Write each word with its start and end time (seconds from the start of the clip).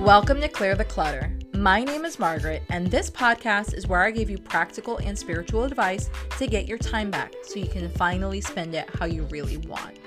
Welcome 0.00 0.40
to 0.40 0.48
Clear 0.48 0.74
the 0.74 0.84
Clutter. 0.84 1.30
My 1.52 1.84
name 1.84 2.06
is 2.06 2.18
Margaret, 2.18 2.62
and 2.70 2.90
this 2.90 3.10
podcast 3.10 3.74
is 3.74 3.86
where 3.86 4.00
I 4.02 4.10
give 4.10 4.30
you 4.30 4.38
practical 4.38 4.96
and 4.96 5.16
spiritual 5.16 5.64
advice 5.64 6.08
to 6.38 6.46
get 6.46 6.66
your 6.66 6.78
time 6.78 7.10
back 7.10 7.34
so 7.42 7.60
you 7.60 7.66
can 7.66 7.90
finally 7.90 8.40
spend 8.40 8.74
it 8.74 8.88
how 8.98 9.04
you 9.04 9.24
really 9.24 9.58
want. 9.58 9.98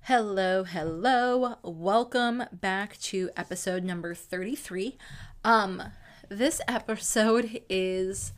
Hello, 0.00 0.64
hello. 0.64 1.56
Welcome 1.62 2.44
back 2.50 2.98
to 3.00 3.28
episode 3.36 3.84
number 3.84 4.14
33. 4.14 4.96
Um 5.44 5.82
this 6.30 6.62
episode 6.66 7.60
is 7.68 8.32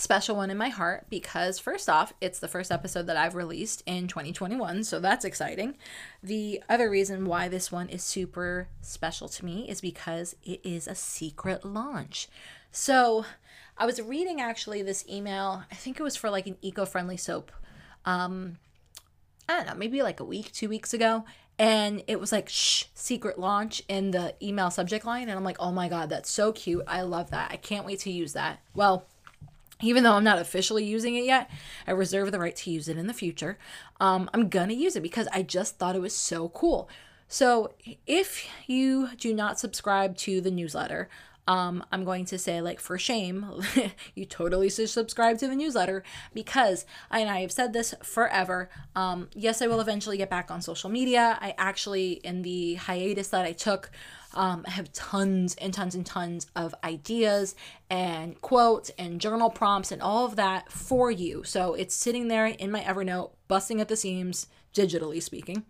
special 0.00 0.36
one 0.36 0.50
in 0.50 0.56
my 0.56 0.68
heart 0.68 1.06
because, 1.10 1.58
first 1.58 1.88
off, 1.88 2.12
it's 2.20 2.38
the 2.38 2.48
first 2.48 2.70
episode 2.70 3.06
that 3.06 3.16
I've 3.16 3.34
released 3.34 3.82
in 3.86 4.08
2021, 4.08 4.84
so 4.84 5.00
that's 5.00 5.24
exciting. 5.24 5.76
The 6.22 6.62
other 6.68 6.90
reason 6.90 7.26
why 7.26 7.48
this 7.48 7.72
one 7.72 7.88
is 7.88 8.02
super 8.02 8.68
special 8.80 9.28
to 9.28 9.44
me 9.44 9.68
is 9.68 9.80
because 9.80 10.36
it 10.44 10.60
is 10.64 10.86
a 10.86 10.94
secret 10.94 11.64
launch. 11.64 12.28
So, 12.72 13.24
I 13.78 13.86
was 13.86 14.00
reading 14.00 14.40
actually 14.40 14.82
this 14.82 15.04
email, 15.08 15.64
I 15.70 15.74
think 15.74 16.00
it 16.00 16.02
was 16.02 16.16
for 16.16 16.30
like 16.30 16.46
an 16.46 16.56
eco 16.62 16.86
friendly 16.86 17.16
soap. 17.16 17.52
Um, 18.04 18.58
I 19.48 19.56
don't 19.56 19.66
know, 19.66 19.74
maybe 19.74 20.02
like 20.02 20.20
a 20.20 20.24
week, 20.24 20.52
two 20.52 20.68
weeks 20.68 20.94
ago. 20.94 21.24
And 21.58 22.02
it 22.06 22.20
was 22.20 22.32
like, 22.32 22.48
shh, 22.48 22.84
secret 22.94 23.38
launch 23.38 23.82
in 23.88 24.10
the 24.10 24.34
email 24.42 24.70
subject 24.70 25.04
line. 25.04 25.28
And 25.28 25.38
I'm 25.38 25.44
like, 25.44 25.56
oh 25.58 25.72
my 25.72 25.88
God, 25.88 26.10
that's 26.10 26.30
so 26.30 26.52
cute. 26.52 26.84
I 26.86 27.02
love 27.02 27.30
that. 27.30 27.50
I 27.50 27.56
can't 27.56 27.86
wait 27.86 28.00
to 28.00 28.10
use 28.10 28.34
that. 28.34 28.60
Well, 28.74 29.06
even 29.82 30.02
though 30.04 30.14
I'm 30.14 30.24
not 30.24 30.38
officially 30.38 30.84
using 30.84 31.16
it 31.16 31.24
yet, 31.24 31.50
I 31.86 31.92
reserve 31.92 32.32
the 32.32 32.38
right 32.38 32.56
to 32.56 32.70
use 32.70 32.88
it 32.88 32.96
in 32.96 33.06
the 33.06 33.14
future. 33.14 33.58
Um, 34.00 34.30
I'm 34.32 34.48
gonna 34.48 34.72
use 34.72 34.96
it 34.96 35.02
because 35.02 35.28
I 35.32 35.42
just 35.42 35.78
thought 35.78 35.96
it 35.96 36.02
was 36.02 36.16
so 36.16 36.48
cool. 36.50 36.88
So, 37.28 37.74
if 38.06 38.46
you 38.68 39.10
do 39.18 39.34
not 39.34 39.58
subscribe 39.58 40.16
to 40.18 40.40
the 40.40 40.50
newsletter, 40.50 41.08
um, 41.48 41.84
I'm 41.92 42.04
going 42.04 42.24
to 42.26 42.38
say, 42.38 42.60
like, 42.60 42.80
for 42.80 42.98
shame, 42.98 43.62
you 44.14 44.24
totally 44.24 44.68
should 44.68 44.88
subscribe 44.88 45.38
to 45.38 45.48
the 45.48 45.54
newsletter 45.54 46.02
because, 46.34 46.86
and 47.10 47.28
I 47.28 47.40
have 47.40 47.52
said 47.52 47.72
this 47.72 47.94
forever. 48.02 48.68
Um, 48.94 49.28
yes, 49.32 49.62
I 49.62 49.68
will 49.68 49.80
eventually 49.80 50.16
get 50.16 50.30
back 50.30 50.50
on 50.50 50.60
social 50.60 50.90
media. 50.90 51.38
I 51.40 51.54
actually, 51.56 52.14
in 52.24 52.42
the 52.42 52.74
hiatus 52.74 53.28
that 53.28 53.44
I 53.44 53.52
took, 53.52 53.90
um, 54.36 54.64
have 54.64 54.92
tons 54.92 55.56
and 55.56 55.74
tons 55.74 55.94
and 55.94 56.06
tons 56.06 56.46
of 56.54 56.74
ideas 56.84 57.56
and 57.90 58.40
quotes 58.40 58.90
and 58.98 59.20
journal 59.20 59.50
prompts 59.50 59.90
and 59.90 60.02
all 60.02 60.24
of 60.24 60.36
that 60.36 60.70
for 60.70 61.10
you. 61.10 61.42
So 61.42 61.74
it's 61.74 61.94
sitting 61.94 62.28
there 62.28 62.46
in 62.46 62.70
my 62.70 62.82
Evernote, 62.82 63.30
busting 63.48 63.80
at 63.80 63.88
the 63.88 63.96
seams, 63.96 64.46
digitally 64.74 65.22
speaking. 65.22 65.64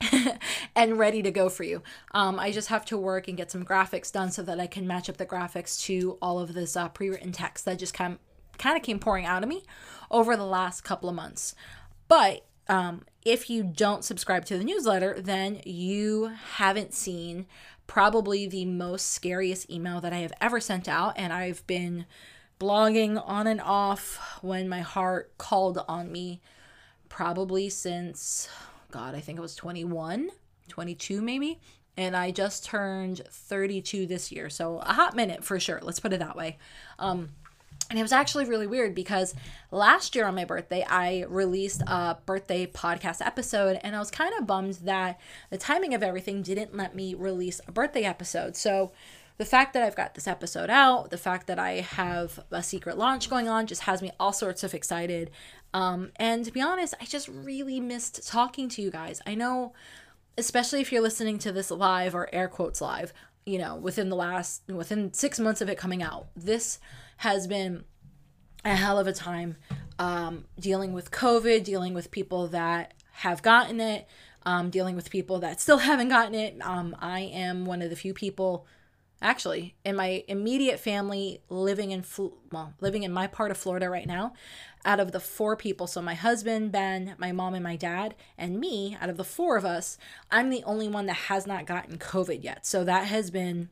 and 0.76 0.98
ready 0.98 1.22
to 1.22 1.30
go 1.30 1.48
for 1.48 1.62
you. 1.62 1.82
Um, 2.12 2.38
I 2.38 2.50
just 2.50 2.68
have 2.68 2.84
to 2.86 2.98
work 2.98 3.28
and 3.28 3.36
get 3.36 3.50
some 3.50 3.64
graphics 3.64 4.12
done 4.12 4.32
so 4.32 4.42
that 4.42 4.58
I 4.58 4.66
can 4.66 4.86
match 4.86 5.08
up 5.08 5.16
the 5.16 5.24
graphics 5.24 5.80
to 5.84 6.18
all 6.20 6.40
of 6.40 6.52
this 6.52 6.76
uh, 6.76 6.88
pre-written 6.88 7.32
text 7.32 7.64
that 7.64 7.78
just 7.78 7.94
kind 7.94 8.18
kind 8.58 8.76
of 8.76 8.82
came 8.82 8.98
pouring 8.98 9.24
out 9.24 9.42
of 9.42 9.48
me 9.48 9.62
over 10.10 10.36
the 10.36 10.46
last 10.46 10.82
couple 10.82 11.08
of 11.08 11.14
months. 11.14 11.54
But 12.08 12.44
um, 12.68 13.02
if 13.24 13.50
you 13.50 13.62
don't 13.62 14.04
subscribe 14.04 14.44
to 14.46 14.58
the 14.58 14.64
newsletter, 14.64 15.20
then 15.20 15.60
you 15.64 16.32
haven't 16.56 16.94
seen 16.94 17.46
probably 17.86 18.46
the 18.46 18.64
most 18.64 19.12
scariest 19.12 19.70
email 19.70 20.00
that 20.00 20.12
I 20.12 20.18
have 20.18 20.32
ever 20.40 20.60
sent 20.60 20.88
out. 20.88 21.14
And 21.16 21.32
I've 21.32 21.66
been 21.66 22.06
blogging 22.58 23.22
on 23.26 23.46
and 23.46 23.60
off 23.60 24.38
when 24.42 24.68
my 24.68 24.80
heart 24.80 25.36
called 25.38 25.84
on 25.88 26.10
me 26.10 26.40
probably 27.08 27.68
since, 27.68 28.48
God, 28.90 29.14
I 29.14 29.20
think 29.20 29.38
it 29.38 29.42
was 29.42 29.54
21, 29.54 30.30
22 30.68 31.20
maybe. 31.22 31.60
And 31.96 32.16
I 32.16 32.32
just 32.32 32.64
turned 32.64 33.22
32 33.30 34.06
this 34.06 34.32
year. 34.32 34.50
So 34.50 34.78
a 34.78 34.92
hot 34.92 35.14
minute 35.14 35.44
for 35.44 35.60
sure. 35.60 35.78
Let's 35.82 36.00
put 36.00 36.12
it 36.12 36.18
that 36.18 36.36
way. 36.36 36.58
Um, 36.98 37.30
and 37.94 38.00
it 38.00 38.02
was 38.02 38.10
actually 38.10 38.46
really 38.46 38.66
weird 38.66 38.92
because 38.92 39.36
last 39.70 40.16
year 40.16 40.26
on 40.26 40.34
my 40.34 40.44
birthday, 40.44 40.84
I 40.84 41.26
released 41.28 41.80
a 41.86 42.16
birthday 42.26 42.66
podcast 42.66 43.24
episode, 43.24 43.78
and 43.84 43.94
I 43.94 44.00
was 44.00 44.10
kind 44.10 44.34
of 44.36 44.48
bummed 44.48 44.74
that 44.82 45.20
the 45.50 45.58
timing 45.58 45.94
of 45.94 46.02
everything 46.02 46.42
didn't 46.42 46.76
let 46.76 46.96
me 46.96 47.14
release 47.14 47.60
a 47.68 47.70
birthday 47.70 48.02
episode. 48.02 48.56
So, 48.56 48.90
the 49.38 49.44
fact 49.44 49.74
that 49.74 49.84
I've 49.84 49.94
got 49.94 50.16
this 50.16 50.26
episode 50.26 50.70
out, 50.70 51.10
the 51.10 51.16
fact 51.16 51.46
that 51.46 51.60
I 51.60 51.82
have 51.82 52.40
a 52.50 52.64
secret 52.64 52.98
launch 52.98 53.30
going 53.30 53.48
on, 53.48 53.68
just 53.68 53.82
has 53.82 54.02
me 54.02 54.10
all 54.18 54.32
sorts 54.32 54.64
of 54.64 54.74
excited. 54.74 55.30
Um, 55.72 56.10
and 56.16 56.44
to 56.44 56.50
be 56.50 56.60
honest, 56.60 56.94
I 57.00 57.04
just 57.04 57.28
really 57.28 57.78
missed 57.78 58.26
talking 58.26 58.68
to 58.70 58.82
you 58.82 58.90
guys. 58.90 59.22
I 59.24 59.36
know, 59.36 59.72
especially 60.36 60.80
if 60.80 60.90
you're 60.90 61.00
listening 61.00 61.38
to 61.38 61.52
this 61.52 61.70
live 61.70 62.16
or 62.16 62.28
air 62.34 62.48
quotes 62.48 62.80
live, 62.80 63.12
you 63.46 63.58
know, 63.58 63.76
within 63.76 64.08
the 64.08 64.16
last, 64.16 64.62
within 64.68 65.12
six 65.12 65.38
months 65.38 65.60
of 65.60 65.68
it 65.68 65.78
coming 65.78 66.02
out, 66.02 66.26
this 66.34 66.80
has 67.18 67.46
been 67.46 67.84
a 68.64 68.74
hell 68.74 68.98
of 68.98 69.06
a 69.06 69.12
time 69.12 69.56
um, 69.98 70.44
dealing 70.58 70.92
with 70.92 71.10
COVID, 71.10 71.64
dealing 71.64 71.94
with 71.94 72.10
people 72.10 72.48
that 72.48 72.94
have 73.12 73.42
gotten 73.42 73.80
it, 73.80 74.08
um, 74.44 74.70
dealing 74.70 74.96
with 74.96 75.10
people 75.10 75.38
that 75.40 75.60
still 75.60 75.78
haven't 75.78 76.08
gotten 76.08 76.34
it. 76.34 76.56
Um, 76.60 76.96
I 76.98 77.20
am 77.20 77.64
one 77.64 77.82
of 77.82 77.90
the 77.90 77.96
few 77.96 78.12
people, 78.12 78.66
actually, 79.22 79.76
in 79.84 79.96
my 79.96 80.24
immediate 80.28 80.80
family 80.80 81.40
living 81.48 81.90
in 81.90 82.04
well, 82.50 82.74
living 82.80 83.04
in 83.04 83.12
my 83.12 83.26
part 83.26 83.50
of 83.50 83.56
Florida 83.56 83.88
right 83.88 84.06
now. 84.06 84.32
Out 84.86 85.00
of 85.00 85.12
the 85.12 85.20
four 85.20 85.56
people, 85.56 85.86
so 85.86 86.02
my 86.02 86.12
husband, 86.12 86.70
Ben, 86.70 87.14
my 87.16 87.32
mom, 87.32 87.54
and 87.54 87.64
my 87.64 87.74
dad, 87.74 88.14
and 88.36 88.60
me, 88.60 88.98
out 89.00 89.08
of 89.08 89.16
the 89.16 89.24
four 89.24 89.56
of 89.56 89.64
us, 89.64 89.96
I'm 90.30 90.50
the 90.50 90.62
only 90.64 90.88
one 90.88 91.06
that 91.06 91.16
has 91.16 91.46
not 91.46 91.64
gotten 91.64 91.96
COVID 91.96 92.44
yet. 92.44 92.66
So 92.66 92.84
that 92.84 93.06
has 93.06 93.30
been 93.30 93.70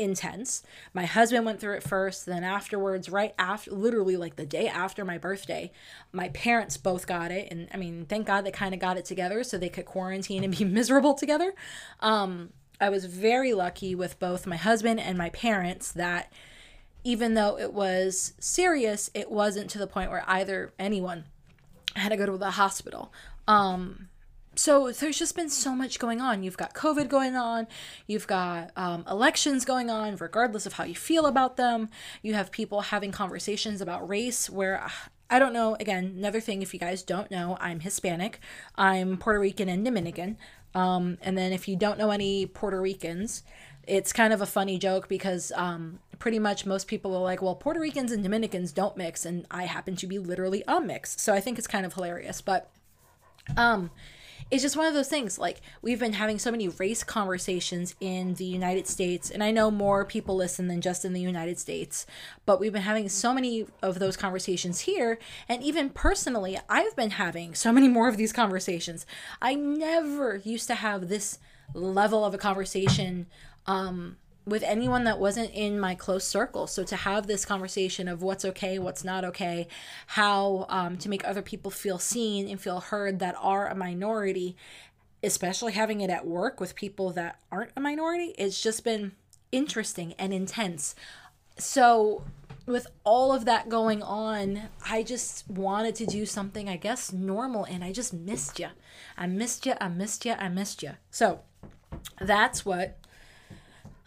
intense. 0.00 0.62
My 0.94 1.04
husband 1.04 1.44
went 1.44 1.60
through 1.60 1.74
it 1.74 1.82
first, 1.82 2.26
then 2.26 2.42
afterwards, 2.42 3.08
right 3.08 3.34
after, 3.38 3.70
literally 3.70 4.16
like 4.16 4.36
the 4.36 4.46
day 4.46 4.66
after 4.66 5.04
my 5.04 5.18
birthday, 5.18 5.70
my 6.12 6.28
parents 6.30 6.76
both 6.76 7.06
got 7.06 7.30
it. 7.30 7.48
And 7.50 7.68
I 7.72 7.76
mean, 7.76 8.06
thank 8.06 8.26
God 8.26 8.44
they 8.44 8.50
kind 8.50 8.74
of 8.74 8.80
got 8.80 8.96
it 8.96 9.04
together 9.04 9.44
so 9.44 9.58
they 9.58 9.68
could 9.68 9.84
quarantine 9.84 10.42
and 10.42 10.56
be 10.56 10.64
miserable 10.80 11.14
together. 11.14 11.54
Um, 12.00 12.50
I 12.80 12.88
was 12.88 13.04
very 13.04 13.52
lucky 13.52 13.94
with 13.94 14.18
both 14.18 14.46
my 14.46 14.56
husband 14.56 15.00
and 15.00 15.18
my 15.18 15.28
parents 15.30 15.92
that 15.92 16.32
even 17.04 17.34
though 17.34 17.58
it 17.58 17.72
was 17.72 18.34
serious, 18.38 19.10
it 19.14 19.30
wasn't 19.30 19.70
to 19.70 19.78
the 19.78 19.86
point 19.86 20.10
where 20.10 20.24
either 20.26 20.72
anyone 20.78 21.24
had 21.96 22.10
to 22.10 22.16
go 22.16 22.26
to 22.26 22.36
the 22.36 22.52
hospital. 22.52 23.12
Um, 23.48 24.09
so 24.54 24.90
there's 24.90 25.18
just 25.18 25.36
been 25.36 25.48
so 25.48 25.74
much 25.74 25.98
going 25.98 26.20
on. 26.20 26.42
You've 26.42 26.56
got 26.56 26.74
COVID 26.74 27.08
going 27.08 27.36
on, 27.36 27.66
you've 28.06 28.26
got 28.26 28.70
um, 28.76 29.04
elections 29.08 29.64
going 29.64 29.90
on, 29.90 30.16
regardless 30.16 30.66
of 30.66 30.74
how 30.74 30.84
you 30.84 30.94
feel 30.94 31.26
about 31.26 31.56
them. 31.56 31.88
You 32.22 32.34
have 32.34 32.50
people 32.50 32.80
having 32.82 33.12
conversations 33.12 33.80
about 33.80 34.08
race 34.08 34.48
where. 34.50 34.86
I 35.32 35.38
don't 35.38 35.52
know. 35.52 35.76
Again, 35.78 36.14
another 36.18 36.40
thing, 36.40 36.60
if 36.60 36.74
you 36.74 36.80
guys 36.80 37.04
don't 37.04 37.30
know, 37.30 37.56
I'm 37.60 37.78
Hispanic. 37.78 38.40
I'm 38.74 39.16
Puerto 39.16 39.38
Rican 39.38 39.68
and 39.68 39.84
Dominican. 39.84 40.36
Um, 40.74 41.18
and 41.22 41.38
then 41.38 41.52
if 41.52 41.68
you 41.68 41.76
don't 41.76 41.98
know 42.00 42.10
any 42.10 42.46
Puerto 42.46 42.80
Ricans, 42.80 43.44
it's 43.86 44.12
kind 44.12 44.32
of 44.32 44.40
a 44.40 44.46
funny 44.46 44.78
joke 44.78 45.08
because 45.08 45.52
um, 45.54 46.00
pretty 46.18 46.38
much 46.38 46.66
most 46.66 46.86
people 46.86 47.14
are 47.14 47.22
like, 47.22 47.42
well, 47.42 47.54
Puerto 47.54 47.80
Ricans 47.80 48.12
and 48.12 48.22
Dominicans 48.22 48.72
don't 48.72 48.96
mix, 48.96 49.24
and 49.24 49.46
I 49.50 49.64
happen 49.64 49.96
to 49.96 50.06
be 50.06 50.18
literally 50.18 50.62
a 50.68 50.80
mix. 50.80 51.20
So 51.20 51.32
I 51.32 51.40
think 51.40 51.58
it's 51.58 51.66
kind 51.66 51.86
of 51.86 51.94
hilarious. 51.94 52.40
But 52.40 52.70
um, 53.56 53.90
it's 54.50 54.62
just 54.62 54.76
one 54.76 54.86
of 54.86 54.94
those 54.94 55.08
things. 55.08 55.38
Like, 55.38 55.60
we've 55.80 56.00
been 56.00 56.14
having 56.14 56.38
so 56.38 56.50
many 56.50 56.68
race 56.68 57.04
conversations 57.04 57.94
in 58.00 58.34
the 58.34 58.44
United 58.44 58.86
States, 58.86 59.30
and 59.30 59.44
I 59.44 59.50
know 59.50 59.70
more 59.70 60.04
people 60.04 60.34
listen 60.34 60.68
than 60.68 60.80
just 60.80 61.04
in 61.04 61.12
the 61.12 61.20
United 61.20 61.58
States, 61.58 62.06
but 62.46 62.58
we've 62.58 62.72
been 62.72 62.82
having 62.82 63.08
so 63.08 63.32
many 63.32 63.66
of 63.82 63.98
those 63.98 64.16
conversations 64.16 64.80
here. 64.80 65.18
And 65.48 65.62
even 65.62 65.90
personally, 65.90 66.58
I've 66.68 66.96
been 66.96 67.10
having 67.10 67.54
so 67.54 67.72
many 67.72 67.88
more 67.88 68.08
of 68.08 68.16
these 68.16 68.32
conversations. 68.32 69.06
I 69.40 69.54
never 69.54 70.36
used 70.36 70.66
to 70.66 70.74
have 70.74 71.08
this 71.08 71.38
level 71.72 72.24
of 72.24 72.34
a 72.34 72.38
conversation 72.38 73.26
um, 73.66 74.16
with 74.46 74.62
anyone 74.62 75.04
that 75.04 75.18
wasn't 75.18 75.50
in 75.52 75.78
my 75.78 75.94
close 75.94 76.24
circle. 76.24 76.66
So 76.66 76.82
to 76.84 76.96
have 76.96 77.26
this 77.26 77.44
conversation 77.44 78.08
of 78.08 78.22
what's 78.22 78.44
okay, 78.44 78.78
what's 78.78 79.04
not 79.04 79.24
okay, 79.24 79.68
how 80.08 80.66
um, 80.68 80.96
to 80.98 81.08
make 81.08 81.26
other 81.26 81.42
people 81.42 81.70
feel 81.70 81.98
seen 81.98 82.48
and 82.48 82.60
feel 82.60 82.80
heard 82.80 83.18
that 83.18 83.36
are 83.40 83.68
a 83.68 83.74
minority, 83.74 84.56
especially 85.22 85.72
having 85.72 86.00
it 86.00 86.10
at 86.10 86.26
work 86.26 86.60
with 86.60 86.74
people 86.74 87.10
that 87.12 87.38
aren't 87.52 87.72
a 87.76 87.80
minority, 87.80 88.34
it's 88.38 88.60
just 88.60 88.82
been 88.82 89.12
interesting 89.52 90.14
and 90.18 90.32
intense. 90.32 90.94
So 91.58 92.24
with 92.66 92.86
all 93.04 93.32
of 93.32 93.44
that 93.44 93.68
going 93.68 94.02
on, 94.02 94.62
I 94.88 95.02
just 95.02 95.48
wanted 95.50 95.94
to 95.96 96.06
do 96.06 96.24
something, 96.24 96.68
I 96.68 96.76
guess, 96.76 97.12
normal, 97.12 97.64
and 97.64 97.84
I 97.84 97.92
just 97.92 98.14
missed 98.14 98.58
you. 98.58 98.68
I 99.18 99.26
missed 99.26 99.66
you. 99.66 99.74
I 99.80 99.88
missed 99.88 100.24
you. 100.24 100.32
I 100.32 100.48
missed 100.48 100.82
you. 100.82 100.92
So 101.10 101.40
that's 102.20 102.64
what 102.64 102.96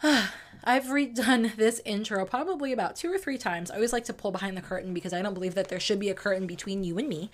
I've 0.63 0.85
redone 0.85 1.55
this 1.55 1.81
intro 1.85 2.25
probably 2.25 2.71
about 2.73 2.95
two 2.95 3.11
or 3.11 3.17
three 3.17 3.37
times. 3.37 3.71
I 3.71 3.75
always 3.75 3.93
like 3.93 4.05
to 4.05 4.13
pull 4.13 4.31
behind 4.31 4.57
the 4.57 4.61
curtain 4.61 4.93
because 4.93 5.13
I 5.13 5.21
don't 5.21 5.33
believe 5.33 5.55
that 5.55 5.69
there 5.69 5.79
should 5.79 5.99
be 5.99 6.09
a 6.09 6.13
curtain 6.13 6.47
between 6.47 6.83
you 6.83 6.97
and 6.97 7.07
me. 7.07 7.31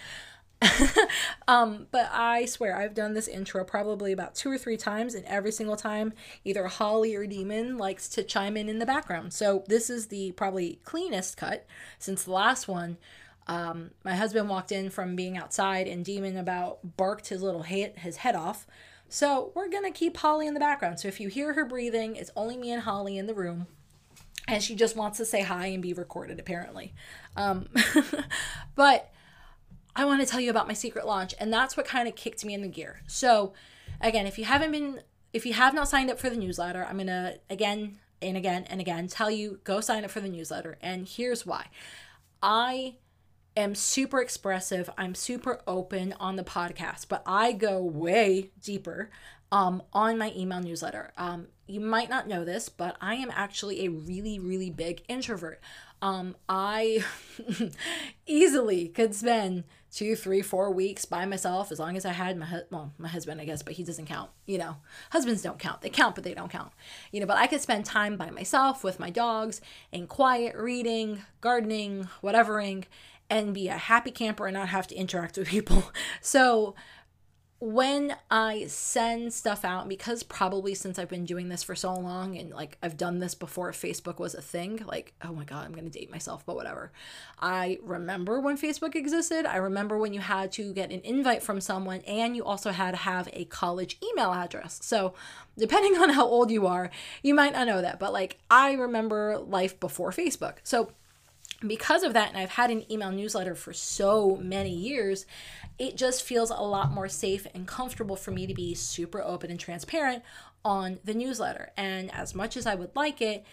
um, 1.47 1.87
but 1.91 2.09
I 2.11 2.45
swear 2.45 2.75
I've 2.75 2.93
done 2.93 3.13
this 3.13 3.29
intro 3.29 3.63
probably 3.63 4.11
about 4.11 4.35
two 4.35 4.51
or 4.51 4.57
three 4.57 4.75
times, 4.77 5.15
and 5.15 5.25
every 5.25 5.51
single 5.51 5.77
time, 5.77 6.13
either 6.43 6.67
Holly 6.67 7.15
or 7.15 7.25
Demon 7.25 7.77
likes 7.77 8.09
to 8.09 8.23
chime 8.23 8.57
in 8.57 8.67
in 8.67 8.79
the 8.79 8.85
background. 8.85 9.33
So 9.33 9.63
this 9.67 9.89
is 9.89 10.07
the 10.07 10.33
probably 10.33 10.79
cleanest 10.83 11.37
cut 11.37 11.65
since 11.97 12.23
the 12.23 12.31
last 12.31 12.67
one. 12.67 12.97
Um, 13.47 13.91
my 14.03 14.15
husband 14.15 14.49
walked 14.49 14.71
in 14.71 14.89
from 14.89 15.15
being 15.15 15.37
outside, 15.37 15.87
and 15.87 16.03
Demon 16.03 16.35
about 16.37 16.97
barked 16.97 17.29
his 17.29 17.41
little 17.41 17.63
his 17.63 18.17
head 18.17 18.35
off. 18.35 18.67
So 19.09 19.51
we're 19.55 19.69
gonna 19.69 19.91
keep 19.91 20.17
Holly 20.17 20.47
in 20.47 20.53
the 20.53 20.59
background. 20.59 20.99
So 20.99 21.07
if 21.07 21.19
you 21.19 21.27
hear 21.27 21.53
her 21.53 21.65
breathing, 21.65 22.15
it's 22.15 22.31
only 22.35 22.57
me 22.57 22.71
and 22.71 22.83
Holly 22.83 23.17
in 23.17 23.27
the 23.27 23.33
room. 23.33 23.67
And 24.47 24.63
she 24.63 24.75
just 24.75 24.95
wants 24.95 25.17
to 25.17 25.25
say 25.25 25.41
hi 25.41 25.67
and 25.67 25.81
be 25.81 25.93
recorded 25.93 26.39
apparently. 26.39 26.93
Um, 27.35 27.67
but 28.75 29.11
i 29.95 30.05
want 30.05 30.21
to 30.21 30.27
tell 30.27 30.39
you 30.39 30.51
about 30.51 30.67
my 30.67 30.73
secret 30.73 31.05
launch 31.05 31.33
and 31.39 31.51
that's 31.51 31.75
what 31.75 31.85
kind 31.85 32.07
of 32.07 32.15
kicked 32.15 32.45
me 32.45 32.53
in 32.53 32.61
the 32.61 32.67
gear. 32.67 33.01
So 33.07 33.53
again 33.99 34.27
if 34.27 34.37
you 34.37 34.45
haven't 34.45 34.71
been 34.71 35.01
if 35.33 35.45
you 35.45 35.53
have 35.53 35.73
not 35.73 35.89
signed 35.89 36.09
up 36.09 36.19
for 36.19 36.29
the 36.29 36.37
newsletter 36.37 36.85
i'm 36.85 36.95
going 36.95 37.07
to 37.07 37.39
again 37.49 37.99
and 38.21 38.37
again 38.37 38.65
and 38.69 38.79
again 38.79 39.07
tell 39.07 39.31
you 39.31 39.59
go 39.63 39.81
sign 39.81 40.03
up 40.03 40.11
for 40.11 40.19
the 40.19 40.29
newsletter. 40.29 40.77
And 40.81 41.07
here's 41.07 41.45
why. 41.45 41.67
I 42.41 42.95
am 43.57 43.75
super 43.75 44.21
expressive 44.21 44.89
i'm 44.97 45.15
super 45.15 45.61
open 45.67 46.13
on 46.19 46.35
the 46.35 46.43
podcast 46.43 47.07
but 47.07 47.21
i 47.25 47.51
go 47.51 47.81
way 47.81 48.51
deeper 48.61 49.09
um, 49.51 49.81
on 49.93 50.17
my 50.17 50.31
email 50.35 50.61
newsletter. 50.61 51.11
Um, 51.17 51.47
you 51.67 51.79
might 51.79 52.09
not 52.09 52.27
know 52.27 52.43
this, 52.43 52.69
but 52.69 52.95
I 53.01 53.15
am 53.15 53.31
actually 53.33 53.85
a 53.85 53.89
really, 53.89 54.39
really 54.39 54.69
big 54.69 55.03
introvert. 55.07 55.59
Um, 56.01 56.35
I 56.47 57.03
easily 58.25 58.87
could 58.87 59.13
spend 59.13 59.65
two, 59.91 60.15
three, 60.15 60.41
four 60.41 60.71
weeks 60.71 61.05
by 61.05 61.25
myself 61.25 61.71
as 61.71 61.79
long 61.79 61.97
as 61.97 62.05
I 62.05 62.11
had 62.11 62.37
my 62.37 62.61
well, 62.69 62.93
my 62.97 63.09
husband, 63.09 63.41
I 63.41 63.45
guess, 63.45 63.63
but 63.63 63.73
he 63.73 63.83
doesn't 63.83 64.05
count. 64.05 64.29
You 64.45 64.59
know, 64.59 64.77
husbands 65.11 65.41
don't 65.41 65.59
count. 65.59 65.81
They 65.81 65.89
count, 65.89 66.15
but 66.15 66.23
they 66.23 66.33
don't 66.33 66.51
count. 66.51 66.71
You 67.11 67.19
know, 67.19 67.25
but 67.25 67.37
I 67.37 67.47
could 67.47 67.61
spend 67.61 67.85
time 67.85 68.17
by 68.17 68.29
myself 68.29 68.83
with 68.83 68.99
my 68.99 69.09
dogs 69.09 69.61
in 69.91 70.07
quiet, 70.07 70.55
reading, 70.55 71.23
gardening, 71.41 72.07
whatevering, 72.23 72.85
and 73.29 73.53
be 73.53 73.67
a 73.67 73.77
happy 73.77 74.11
camper 74.11 74.47
and 74.47 74.55
not 74.55 74.69
have 74.69 74.87
to 74.87 74.95
interact 74.95 75.37
with 75.37 75.47
people. 75.47 75.91
So 76.21 76.75
when 77.61 78.15
I 78.31 78.67
send 78.67 79.33
stuff 79.33 79.65
out, 79.65 79.89
because 79.89 80.23
probably 80.23 80.73
since 80.73 80.97
I've 80.97 81.09
been 81.09 81.25
doing 81.25 81.49
this 81.49 81.61
for 81.61 81.75
so 81.75 81.93
long 81.93 82.37
and 82.37 82.51
like 82.51 82.77
I've 82.81 82.95
done 82.95 83.19
this 83.19 83.35
before 83.35 83.71
Facebook 83.73 84.17
was 84.17 84.33
a 84.33 84.41
thing, 84.41 84.81
like, 84.87 85.13
oh 85.21 85.33
my 85.33 85.43
God, 85.43 85.65
I'm 85.65 85.73
going 85.73 85.89
to 85.89 85.99
date 85.99 86.09
myself, 86.09 86.45
but 86.45 86.55
whatever. 86.55 86.93
I 87.37 87.79
remember 87.83 88.39
when 88.39 88.57
Facebook 88.57 88.95
existed. 88.95 89.45
I 89.45 89.57
remember 89.57 89.97
when 89.97 90.13
you 90.13 90.21
had 90.21 90.53
to 90.53 90.73
get 90.73 90.91
an 90.91 91.01
invite 91.03 91.43
from 91.43 91.59
someone 91.59 91.99
and 92.07 92.33
you 92.33 92.45
also 92.45 92.71
had 92.71 92.91
to 92.91 92.97
have 92.97 93.27
a 93.33 93.43
college 93.45 93.97
email 94.01 94.31
address. 94.31 94.79
So, 94.81 95.13
depending 95.57 95.97
on 96.01 96.11
how 96.11 96.25
old 96.25 96.51
you 96.51 96.65
are, 96.65 96.89
you 97.23 97.33
might 97.33 97.51
not 97.51 97.67
know 97.67 97.81
that, 97.81 97.99
but 97.99 98.13
like 98.13 98.37
I 98.49 98.71
remember 98.71 99.37
life 99.37 99.77
before 99.81 100.11
Facebook. 100.11 100.59
So, 100.63 100.93
because 101.65 102.03
of 102.03 102.13
that, 102.13 102.29
and 102.29 102.37
I've 102.37 102.51
had 102.51 102.71
an 102.71 102.89
email 102.91 103.11
newsletter 103.11 103.55
for 103.55 103.73
so 103.73 104.37
many 104.37 104.73
years, 104.73 105.25
it 105.77 105.97
just 105.97 106.23
feels 106.23 106.49
a 106.49 106.55
lot 106.55 106.91
more 106.91 107.09
safe 107.09 107.45
and 107.53 107.67
comfortable 107.67 108.15
for 108.15 108.31
me 108.31 108.47
to 108.47 108.53
be 108.53 108.73
super 108.73 109.21
open 109.21 109.51
and 109.51 109.59
transparent 109.59 110.23
on 110.63 110.99
the 111.03 111.13
newsletter. 111.13 111.71
And 111.77 112.13
as 112.13 112.33
much 112.33 112.55
as 112.55 112.65
I 112.65 112.75
would 112.75 112.95
like 112.95 113.21
it, 113.21 113.45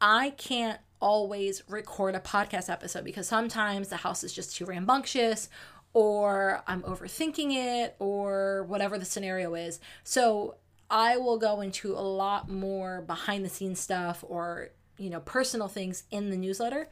I 0.00 0.30
can't 0.30 0.80
always 1.00 1.62
record 1.68 2.14
a 2.14 2.20
podcast 2.20 2.70
episode 2.70 3.04
because 3.04 3.26
sometimes 3.28 3.88
the 3.88 3.96
house 3.96 4.22
is 4.24 4.32
just 4.32 4.56
too 4.56 4.66
rambunctious 4.66 5.48
or 5.92 6.62
I'm 6.66 6.82
overthinking 6.82 7.54
it 7.54 7.96
or 7.98 8.64
whatever 8.68 8.98
the 8.98 9.04
scenario 9.04 9.54
is. 9.54 9.80
So 10.04 10.56
I 10.90 11.16
will 11.16 11.38
go 11.38 11.60
into 11.60 11.92
a 11.94 12.00
lot 12.00 12.48
more 12.50 13.02
behind 13.02 13.44
the 13.44 13.48
scenes 13.48 13.80
stuff 13.80 14.24
or, 14.26 14.70
you 14.98 15.10
know, 15.10 15.20
personal 15.20 15.68
things 15.68 16.04
in 16.10 16.30
the 16.30 16.36
newsletter 16.36 16.88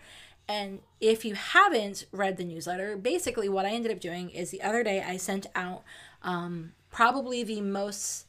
and 0.49 0.81
if 1.01 1.25
you 1.25 1.35
haven't 1.35 2.07
read 2.11 2.37
the 2.37 2.45
newsletter, 2.45 2.97
basically 2.97 3.49
what 3.49 3.67
I 3.67 3.71
ended 3.71 3.93
up 3.93 4.01
doing 4.01 4.31
is 4.31 4.51
the 4.51 4.63
other 4.63 4.83
day 4.83 5.03
I 5.03 5.17
sent 5.19 5.47
out 5.55 5.83
um, 6.23 6.73
probably 6.91 7.45
the 7.45 7.61
most 7.61 8.25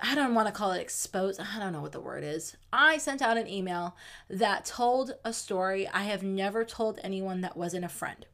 I 0.00 0.14
don't 0.14 0.34
want 0.34 0.46
to 0.46 0.52
call 0.52 0.72
it 0.72 0.80
exposed. 0.80 1.40
I 1.40 1.58
don't 1.58 1.72
know 1.72 1.80
what 1.80 1.92
the 1.92 2.00
word 2.00 2.22
is. 2.22 2.56
I 2.72 2.98
sent 2.98 3.20
out 3.20 3.36
an 3.36 3.48
email 3.48 3.96
that 4.30 4.64
told 4.64 5.14
a 5.24 5.32
story 5.32 5.88
I 5.88 6.04
have 6.04 6.22
never 6.22 6.64
told 6.64 7.00
anyone 7.02 7.40
that 7.40 7.56
wasn't 7.56 7.84
a 7.84 7.88
friend. 7.88 8.24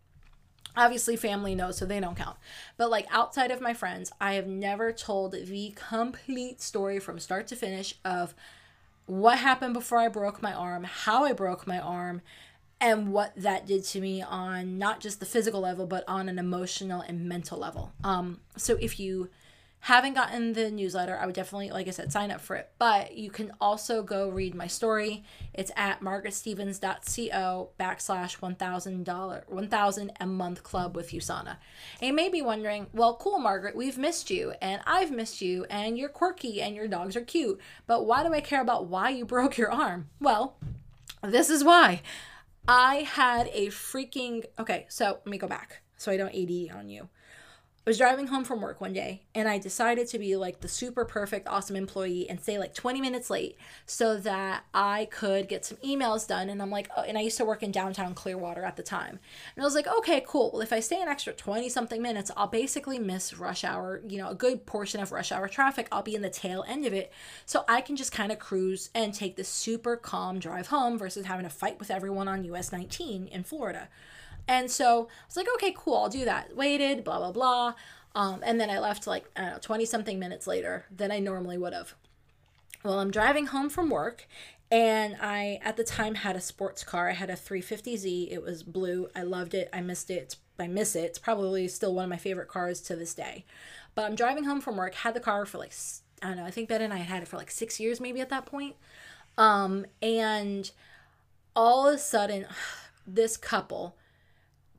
Obviously, 0.76 1.16
family 1.16 1.54
knows, 1.54 1.78
so 1.78 1.86
they 1.86 2.00
don't 2.00 2.16
count. 2.16 2.36
But 2.76 2.90
like 2.90 3.06
outside 3.10 3.50
of 3.50 3.60
my 3.60 3.74
friends, 3.74 4.12
I 4.20 4.34
have 4.34 4.46
never 4.46 4.92
told 4.92 5.32
the 5.32 5.74
complete 5.74 6.60
story 6.60 6.98
from 6.98 7.18
start 7.18 7.46
to 7.48 7.56
finish 7.56 7.94
of 8.04 8.34
what 9.06 9.38
happened 9.38 9.74
before 9.74 9.98
I 9.98 10.08
broke 10.08 10.42
my 10.42 10.52
arm, 10.52 10.84
how 10.84 11.24
I 11.24 11.32
broke 11.32 11.66
my 11.66 11.78
arm, 11.78 12.22
and 12.80 13.12
what 13.12 13.32
that 13.36 13.66
did 13.66 13.84
to 13.84 14.00
me 14.00 14.22
on 14.22 14.78
not 14.78 15.00
just 15.00 15.20
the 15.20 15.26
physical 15.26 15.60
level, 15.60 15.86
but 15.86 16.04
on 16.08 16.28
an 16.28 16.38
emotional 16.38 17.00
and 17.00 17.26
mental 17.28 17.58
level. 17.58 17.92
Um, 18.02 18.40
so 18.56 18.76
if 18.80 18.98
you 18.98 19.30
haven't 19.84 20.14
gotten 20.14 20.54
the 20.54 20.70
newsletter, 20.70 21.18
I 21.18 21.26
would 21.26 21.34
definitely, 21.34 21.70
like 21.70 21.86
I 21.88 21.90
said, 21.90 22.10
sign 22.10 22.30
up 22.30 22.40
for 22.40 22.56
it. 22.56 22.70
But 22.78 23.18
you 23.18 23.30
can 23.30 23.52
also 23.60 24.02
go 24.02 24.30
read 24.30 24.54
my 24.54 24.66
story. 24.66 25.24
It's 25.52 25.70
at 25.76 26.00
margaretstevens.co 26.00 27.68
backslash 27.78 28.38
$1,000, 28.38 29.42
1000 29.46 30.12
a 30.18 30.26
month 30.26 30.62
club 30.62 30.96
with 30.96 31.10
USANA. 31.10 31.58
And 32.00 32.08
you 32.08 32.14
may 32.14 32.30
be 32.30 32.40
wondering, 32.40 32.86
well, 32.94 33.16
cool, 33.16 33.38
Margaret, 33.38 33.76
we've 33.76 33.98
missed 33.98 34.30
you 34.30 34.54
and 34.62 34.80
I've 34.86 35.10
missed 35.10 35.42
you 35.42 35.66
and 35.68 35.98
you're 35.98 36.08
quirky 36.08 36.62
and 36.62 36.74
your 36.74 36.88
dogs 36.88 37.14
are 37.14 37.20
cute. 37.20 37.60
But 37.86 38.06
why 38.06 38.22
do 38.22 38.32
I 38.32 38.40
care 38.40 38.62
about 38.62 38.86
why 38.86 39.10
you 39.10 39.26
broke 39.26 39.58
your 39.58 39.70
arm? 39.70 40.08
Well, 40.18 40.56
this 41.22 41.50
is 41.50 41.62
why. 41.62 42.00
I 42.66 43.02
had 43.02 43.50
a 43.52 43.66
freaking, 43.66 44.46
okay, 44.58 44.86
so 44.88 45.18
let 45.24 45.26
me 45.26 45.36
go 45.36 45.46
back 45.46 45.82
so 45.98 46.10
I 46.10 46.16
don't 46.16 46.34
AD 46.34 46.74
on 46.74 46.88
you. 46.88 47.10
I 47.86 47.90
was 47.90 47.98
driving 47.98 48.28
home 48.28 48.44
from 48.44 48.62
work 48.62 48.80
one 48.80 48.94
day 48.94 49.24
and 49.34 49.46
I 49.46 49.58
decided 49.58 50.08
to 50.08 50.18
be 50.18 50.36
like 50.36 50.60
the 50.60 50.68
super 50.68 51.04
perfect, 51.04 51.46
awesome 51.46 51.76
employee 51.76 52.26
and 52.30 52.40
stay 52.40 52.58
like 52.58 52.74
20 52.74 52.98
minutes 52.98 53.28
late 53.28 53.58
so 53.84 54.16
that 54.16 54.64
I 54.72 55.06
could 55.10 55.48
get 55.48 55.66
some 55.66 55.76
emails 55.84 56.26
done. 56.26 56.48
And 56.48 56.62
I'm 56.62 56.70
like, 56.70 56.88
oh, 56.96 57.02
and 57.02 57.18
I 57.18 57.20
used 57.20 57.36
to 57.36 57.44
work 57.44 57.62
in 57.62 57.70
downtown 57.70 58.14
Clearwater 58.14 58.64
at 58.64 58.76
the 58.76 58.82
time. 58.82 59.18
And 59.54 59.62
I 59.62 59.66
was 59.66 59.74
like, 59.74 59.86
okay, 59.86 60.24
cool. 60.26 60.50
Well, 60.50 60.62
if 60.62 60.72
I 60.72 60.80
stay 60.80 61.02
an 61.02 61.08
extra 61.08 61.34
20 61.34 61.68
something 61.68 62.00
minutes, 62.00 62.30
I'll 62.38 62.46
basically 62.46 62.98
miss 62.98 63.36
rush 63.36 63.64
hour, 63.64 64.00
you 64.08 64.16
know, 64.16 64.30
a 64.30 64.34
good 64.34 64.64
portion 64.64 65.02
of 65.02 65.12
rush 65.12 65.30
hour 65.30 65.46
traffic. 65.46 65.86
I'll 65.92 66.02
be 66.02 66.14
in 66.14 66.22
the 66.22 66.30
tail 66.30 66.64
end 66.66 66.86
of 66.86 66.94
it. 66.94 67.12
So 67.44 67.66
I 67.68 67.82
can 67.82 67.96
just 67.96 68.12
kind 68.12 68.32
of 68.32 68.38
cruise 68.38 68.88
and 68.94 69.12
take 69.12 69.36
this 69.36 69.48
super 69.50 69.98
calm 69.98 70.38
drive 70.38 70.68
home 70.68 70.96
versus 70.96 71.26
having 71.26 71.44
to 71.44 71.50
fight 71.50 71.78
with 71.78 71.90
everyone 71.90 72.28
on 72.28 72.44
US 72.44 72.72
19 72.72 73.26
in 73.26 73.44
Florida. 73.44 73.88
And 74.46 74.70
so 74.70 75.08
I 75.10 75.26
was 75.26 75.36
like, 75.36 75.48
okay, 75.54 75.74
cool, 75.76 75.96
I'll 75.96 76.08
do 76.08 76.24
that. 76.24 76.54
Waited, 76.56 77.04
blah, 77.04 77.18
blah, 77.18 77.32
blah. 77.32 77.74
Um, 78.14 78.40
and 78.44 78.60
then 78.60 78.70
I 78.70 78.78
left 78.78 79.06
like, 79.06 79.24
I 79.36 79.40
don't 79.42 79.50
know, 79.52 79.58
20 79.60 79.84
something 79.86 80.18
minutes 80.18 80.46
later 80.46 80.84
than 80.94 81.10
I 81.10 81.18
normally 81.18 81.58
would 81.58 81.72
have. 81.72 81.94
Well, 82.84 83.00
I'm 83.00 83.10
driving 83.10 83.46
home 83.46 83.70
from 83.70 83.88
work 83.90 84.28
and 84.70 85.16
I, 85.20 85.60
at 85.62 85.76
the 85.76 85.84
time, 85.84 86.16
had 86.16 86.36
a 86.36 86.40
sports 86.40 86.84
car. 86.84 87.08
I 87.08 87.12
had 87.12 87.30
a 87.30 87.34
350Z. 87.34 88.32
It 88.32 88.42
was 88.42 88.62
blue. 88.62 89.08
I 89.14 89.22
loved 89.22 89.54
it. 89.54 89.68
I 89.72 89.80
missed 89.80 90.10
it. 90.10 90.36
I 90.58 90.66
miss 90.66 90.96
it. 90.96 91.04
It's 91.04 91.18
probably 91.18 91.68
still 91.68 91.94
one 91.94 92.04
of 92.04 92.10
my 92.10 92.16
favorite 92.16 92.48
cars 92.48 92.80
to 92.82 92.96
this 92.96 93.14
day. 93.14 93.44
But 93.94 94.04
I'm 94.04 94.14
driving 94.14 94.44
home 94.44 94.60
from 94.60 94.76
work, 94.76 94.94
had 94.94 95.14
the 95.14 95.20
car 95.20 95.46
for 95.46 95.58
like, 95.58 95.72
I 96.22 96.28
don't 96.28 96.36
know, 96.38 96.44
I 96.44 96.50
think 96.50 96.68
Ben 96.68 96.82
and 96.82 96.92
I 96.92 96.98
had 96.98 97.22
it 97.22 97.28
for 97.28 97.36
like 97.36 97.50
six 97.50 97.78
years 97.78 98.00
maybe 98.00 98.20
at 98.20 98.30
that 98.30 98.46
point. 98.46 98.76
Um, 99.38 99.86
and 100.02 100.70
all 101.54 101.88
of 101.88 101.94
a 101.94 101.98
sudden, 101.98 102.46
this 103.06 103.36
couple, 103.36 103.96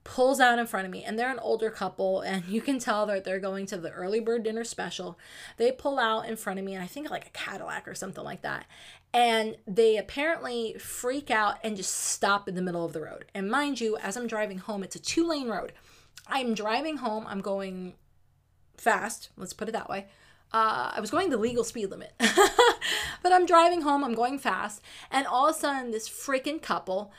pulls 0.05 0.39
out 0.39 0.59
in 0.59 0.67
front 0.67 0.85
of 0.85 0.91
me 0.91 1.03
and 1.03 1.17
they're 1.17 1.31
an 1.31 1.39
older 1.39 1.71
couple 1.71 2.21
and 2.21 2.45
you 2.45 2.61
can 2.61 2.77
tell 2.77 3.07
that 3.07 3.25
they're 3.25 3.39
going 3.39 3.65
to 3.65 3.75
the 3.75 3.89
early 3.89 4.19
bird 4.19 4.43
dinner 4.43 4.63
special. 4.63 5.17
They 5.57 5.71
pull 5.71 5.99
out 5.99 6.29
in 6.29 6.37
front 6.37 6.59
of 6.59 6.63
me 6.63 6.75
and 6.75 6.83
i 6.83 6.87
think 6.87 7.09
like 7.09 7.27
a 7.27 7.31
cadillac 7.31 7.87
or 7.87 7.95
something 7.95 8.23
like 8.23 8.43
that 8.43 8.65
and 9.13 9.57
they 9.67 9.97
apparently 9.97 10.75
freak 10.79 11.31
out 11.31 11.57
and 11.63 11.75
just 11.75 11.93
stop 11.93 12.47
in 12.47 12.55
the 12.55 12.61
middle 12.61 12.85
of 12.85 12.93
the 12.93 13.01
road. 13.01 13.25
And 13.33 13.49
mind 13.49 13.81
you 13.81 13.97
as 13.97 14.15
i'm 14.15 14.27
driving 14.27 14.59
home 14.59 14.83
it's 14.83 14.95
a 14.95 14.99
two 14.99 15.27
lane 15.27 15.49
road. 15.49 15.73
I'm 16.27 16.53
driving 16.53 16.97
home 16.97 17.25
i'm 17.27 17.41
going 17.41 17.95
fast 18.77 19.29
let's 19.35 19.53
put 19.53 19.67
it 19.67 19.73
that 19.73 19.89
way. 19.89 20.05
Uh, 20.53 20.91
I 20.93 21.01
was 21.01 21.11
going 21.11 21.31
the 21.31 21.37
legal 21.37 21.63
speed 21.63 21.87
limit, 21.87 22.13
but 22.19 23.33
I'm 23.33 23.45
driving 23.45 23.81
home. 23.81 24.03
I'm 24.05 24.13
going 24.13 24.39
fast, 24.39 24.81
and 25.11 25.27
all 25.27 25.49
of 25.49 25.55
a 25.55 25.59
sudden, 25.59 25.91
this 25.91 26.07
freaking 26.07 26.61
couple 26.61 27.11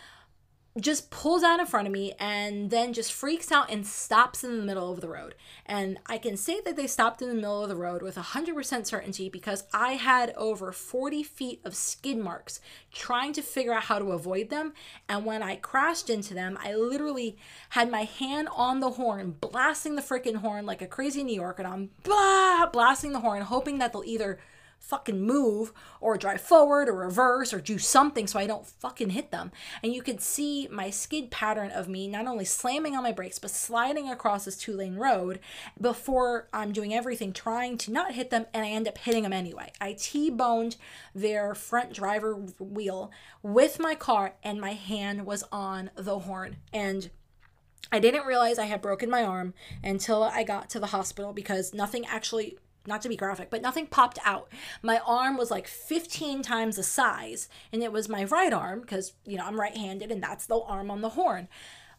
just 0.79 1.11
pulls 1.11 1.43
out 1.43 1.59
in 1.59 1.67
front 1.67 1.87
of 1.87 1.93
me 1.93 2.13
and 2.19 2.71
then 2.71 2.93
just 2.93 3.13
freaks 3.13 3.51
out 3.51 3.71
and 3.71 3.87
stops 3.87 4.45
in 4.45 4.59
the 4.59 4.65
middle 4.65 4.93
of 4.93 5.01
the 5.01 5.09
road. 5.09 5.35
And 5.65 5.99
I 6.07 6.19
can 6.19 6.37
say 6.37 6.61
that 6.65 6.77
they 6.77 6.87
stopped 6.87 7.23
in 7.23 7.29
the 7.29 7.35
middle 7.35 7.63
of 7.63 7.69
the 7.69 7.77
road 7.77 8.03
with 8.03 8.17
100% 8.17 8.87
certainty 8.87 9.29
because 9.29 9.65
I 9.73 9.93
had 9.93 10.35
over 10.37 10.73
40 10.73 11.23
feet 11.23 11.61
of 11.65 11.75
skid 11.75 12.19
marks 12.19 12.61
trying 12.93 13.33
to 13.35 13.43
figure 13.43 13.73
out 13.73 13.85
how 13.85 13.99
to 13.99 14.13
avoid 14.13 14.51
them. 14.51 14.75
And 15.09 15.25
when 15.25 15.43
I 15.43 15.57
crashed 15.57 16.11
into 16.11 16.35
them, 16.35 16.59
I 16.63 16.75
literally 16.75 17.39
had 17.71 17.91
my 17.91 18.05
hand 18.05 18.49
on 18.55 18.81
the 18.81 18.91
horn, 18.91 19.37
blasting 19.41 19.97
the 19.97 20.03
freaking 20.03 20.37
horn 20.37 20.67
like 20.67 20.83
a 20.83 20.87
crazy 20.87 21.25
New 21.25 21.37
Yorker. 21.37 21.63
And 21.63 21.73
I'm 21.73 21.91
blah, 22.03 22.67
blasting 22.67 23.13
the 23.13 23.21
horn, 23.21 23.43
hoping 23.43 23.79
that 23.79 23.93
they'll 23.93 24.05
either 24.05 24.39
fucking 24.79 25.21
move 25.21 25.73
or 26.01 26.17
drive 26.17 26.41
forward 26.41 26.89
or 26.89 26.95
reverse 26.95 27.53
or 27.53 27.61
do 27.61 27.77
something 27.77 28.27
so 28.27 28.39
I 28.39 28.47
don't 28.47 28.67
fucking 28.67 29.11
hit 29.11 29.31
them. 29.33 29.51
And 29.83 29.93
you 29.93 30.01
could 30.01 30.21
see 30.21 30.69
my 30.71 30.91
skid 30.91 31.31
pattern 31.31 31.71
of 31.73 31.89
me 31.89 32.07
not 32.07 32.27
only 32.27 32.45
slamming 32.45 32.95
on 32.95 33.03
my 33.03 33.13
brakes 33.13 33.39
but 33.39 33.51
sliding 33.51 34.09
across 34.09 34.45
this 34.45 34.57
two 34.57 34.75
lane 34.77 34.97
road 34.97 35.41
before 35.81 36.49
I'm 36.53 36.73
doing 36.73 36.95
everything 36.95 37.33
trying 37.33 37.79
to 37.79 37.93
not 37.93 38.15
hit 38.15 38.31
them 38.31 38.47
and 38.55 38.65
I 38.65 38.69
end 38.69 38.87
up 38.87 38.99
hitting 38.99 39.25
them 39.25 39.33
anyway. 39.33 39.73
I 39.81 39.95
T 39.99 40.31
boned 40.31 40.77
their 41.15 41.55
front 41.55 41.93
driver 41.93 42.35
wheel 42.61 43.11
with 43.43 43.81
my 43.81 43.95
car 43.95 44.35
and 44.43 44.61
my 44.61 44.75
hand 44.75 45.27
was 45.27 45.43
on 45.51 45.91
the 45.97 46.21
horn. 46.21 46.57
And 46.73 47.11
I 47.91 47.99
didn't 47.99 48.27
realize 48.27 48.59
I 48.59 48.67
had 48.67 48.83
broken 48.83 49.09
my 49.09 49.23
arm 49.23 49.55
until 49.83 50.25
I 50.25 50.43
got 50.43 50.69
to 50.71 50.81
the 50.81 50.87
hospital 50.87 51.33
because 51.33 51.73
nothing 51.73 52.05
actually 52.07 52.59
not 52.87 53.03
to 53.03 53.09
be 53.09 53.17
graphic, 53.17 53.51
but 53.51 53.63
nothing 53.63 53.87
popped 53.87 54.19
out. 54.25 54.49
My 54.83 55.01
arm 55.07 55.37
was 55.37 55.51
like 55.51 55.67
15 55.67 56.43
times 56.43 56.77
the 56.77 56.83
size, 56.83 57.49
and 57.73 57.83
it 57.83 57.93
was 57.93 58.09
my 58.09 58.25
right 58.25 58.53
arm 58.53 58.81
because, 58.81 59.13
you 59.25 59.37
know, 59.37 59.45
I'm 59.45 59.61
right 59.61 59.77
handed 59.77 60.11
and 60.11 60.23
that's 60.23 60.47
the 60.47 60.59
arm 60.59 60.91
on 60.91 61.01
the 61.01 61.11
horn. 61.11 61.49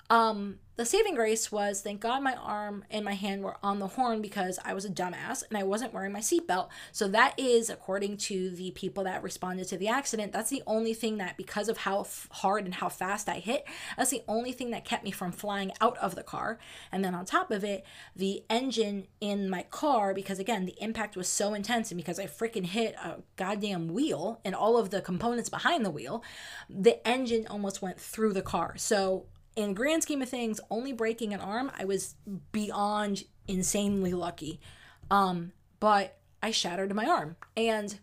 Um, 0.09 0.59
the 0.77 0.85
saving 0.85 1.15
grace 1.15 1.51
was 1.51 1.81
thank 1.81 2.01
God 2.01 2.21
my 2.21 2.35
arm 2.35 2.85
and 2.91 3.03
my 3.03 3.15
hand 3.15 3.43
were 3.43 3.57
on 3.63 3.79
the 3.79 3.87
horn 3.87 4.21
because 4.21 4.59
I 4.63 4.75
was 4.75 4.85
a 4.85 4.91
dumbass 4.91 5.43
and 5.49 5.57
I 5.57 5.63
wasn't 5.63 5.91
wearing 5.91 6.11
my 6.11 6.19
seatbelt. 6.19 6.69
So 6.91 7.07
that 7.07 7.33
is, 7.35 7.71
according 7.71 8.17
to 8.17 8.51
the 8.51 8.69
people 8.71 9.03
that 9.05 9.23
responded 9.23 9.67
to 9.69 9.77
the 9.77 9.87
accident, 9.87 10.31
that's 10.31 10.51
the 10.51 10.61
only 10.67 10.93
thing 10.93 11.17
that 11.17 11.35
because 11.35 11.67
of 11.67 11.79
how 11.79 12.01
f- 12.01 12.27
hard 12.29 12.65
and 12.65 12.75
how 12.75 12.89
fast 12.89 13.27
I 13.27 13.39
hit, 13.39 13.65
that's 13.97 14.11
the 14.11 14.21
only 14.27 14.51
thing 14.51 14.69
that 14.69 14.85
kept 14.85 15.03
me 15.03 15.09
from 15.09 15.31
flying 15.31 15.71
out 15.81 15.97
of 15.97 16.13
the 16.13 16.21
car. 16.21 16.59
And 16.91 17.03
then 17.03 17.15
on 17.15 17.25
top 17.25 17.49
of 17.49 17.63
it, 17.63 17.83
the 18.15 18.43
engine 18.47 19.07
in 19.19 19.49
my 19.49 19.63
car, 19.63 20.13
because 20.13 20.37
again, 20.37 20.67
the 20.67 20.77
impact 20.79 21.17
was 21.17 21.27
so 21.27 21.55
intense 21.55 21.89
and 21.89 21.97
because 21.97 22.19
I 22.19 22.27
freaking 22.27 22.67
hit 22.67 22.93
a 23.03 23.15
goddamn 23.35 23.87
wheel 23.87 24.41
and 24.45 24.53
all 24.53 24.77
of 24.77 24.91
the 24.91 25.01
components 25.01 25.49
behind 25.49 25.83
the 25.83 25.89
wheel, 25.89 26.23
the 26.69 27.05
engine 27.07 27.47
almost 27.47 27.81
went 27.81 27.99
through 27.99 28.33
the 28.33 28.43
car. 28.43 28.75
So 28.77 29.25
in 29.57 29.73
grand 29.73 30.03
scheme 30.03 30.21
of 30.21 30.29
things, 30.29 30.61
only 30.69 30.93
breaking 30.93 31.33
an 31.33 31.41
arm, 31.41 31.71
I 31.77 31.83
was 31.83 32.15
beyond 32.51 33.23
insanely 33.47 34.13
lucky. 34.13 34.61
Um, 35.09 35.51
but 35.79 36.17
I 36.43 36.51
shattered 36.51 36.93
my 36.93 37.07
arm 37.07 37.35
and 37.57 37.99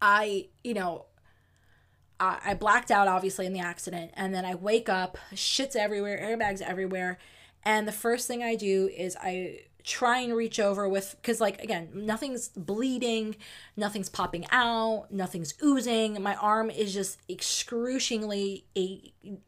I, 0.00 0.48
you 0.64 0.72
know, 0.72 1.04
I, 2.18 2.40
I 2.44 2.54
blacked 2.54 2.90
out 2.90 3.06
obviously 3.06 3.44
in 3.44 3.52
the 3.52 3.60
accident 3.60 4.12
and 4.14 4.34
then 4.34 4.46
I 4.46 4.54
wake 4.54 4.88
up, 4.88 5.18
shit's 5.34 5.76
everywhere, 5.76 6.18
airbags 6.18 6.62
everywhere. 6.62 7.18
And 7.62 7.86
the 7.86 7.92
first 7.92 8.26
thing 8.26 8.42
I 8.42 8.54
do 8.54 8.88
is 8.96 9.16
I 9.20 9.60
try 9.84 10.20
and 10.20 10.34
reach 10.34 10.58
over 10.58 10.88
with 10.88 11.14
because 11.20 11.42
like 11.42 11.62
again 11.62 11.90
nothing's 11.92 12.48
bleeding 12.48 13.36
nothing's 13.76 14.08
popping 14.08 14.46
out 14.50 15.06
nothing's 15.10 15.52
oozing. 15.62 16.20
My 16.22 16.34
arm 16.36 16.70
is 16.70 16.94
just 16.94 17.18
excruciatingly 17.28 18.64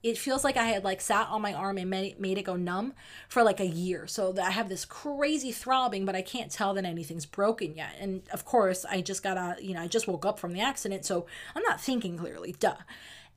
it 0.03 0.19
feels 0.19 0.45
like 0.45 0.59
i 0.59 0.65
had 0.65 0.85
like 0.85 1.01
sat 1.01 1.29
on 1.29 1.41
my 1.41 1.55
arm 1.55 1.79
and 1.79 1.89
made, 1.89 2.21
made 2.21 2.37
it 2.37 2.43
go 2.43 2.55
numb 2.55 2.93
for 3.29 3.43
like 3.43 3.61
a 3.61 3.67
year. 3.67 4.07
So 4.07 4.35
i 4.41 4.51
have 4.51 4.69
this 4.69 4.85
crazy 4.85 5.53
throbbing 5.53 6.05
but 6.05 6.15
i 6.15 6.21
can't 6.21 6.53
tell 6.53 6.75
that 6.75 6.85
anything's 6.85 7.27
broken 7.27 7.75
yet. 7.75 7.97
And 7.99 8.23
of 8.31 8.45
course 8.45 8.85
i 8.85 9.01
just 9.01 9.23
got 9.23 9.39
out 9.39 9.65
you 9.65 9.73
know 9.73 9.81
i 9.81 9.89
just 9.89 10.07
woke 10.07 10.27
up 10.27 10.39
from 10.39 10.53
the 10.53 10.61
accident 10.61 11.07
so 11.07 11.25
i'm 11.55 11.63
not 11.63 11.81
thinking 11.81 12.19
clearly 12.19 12.55
duh. 12.61 12.77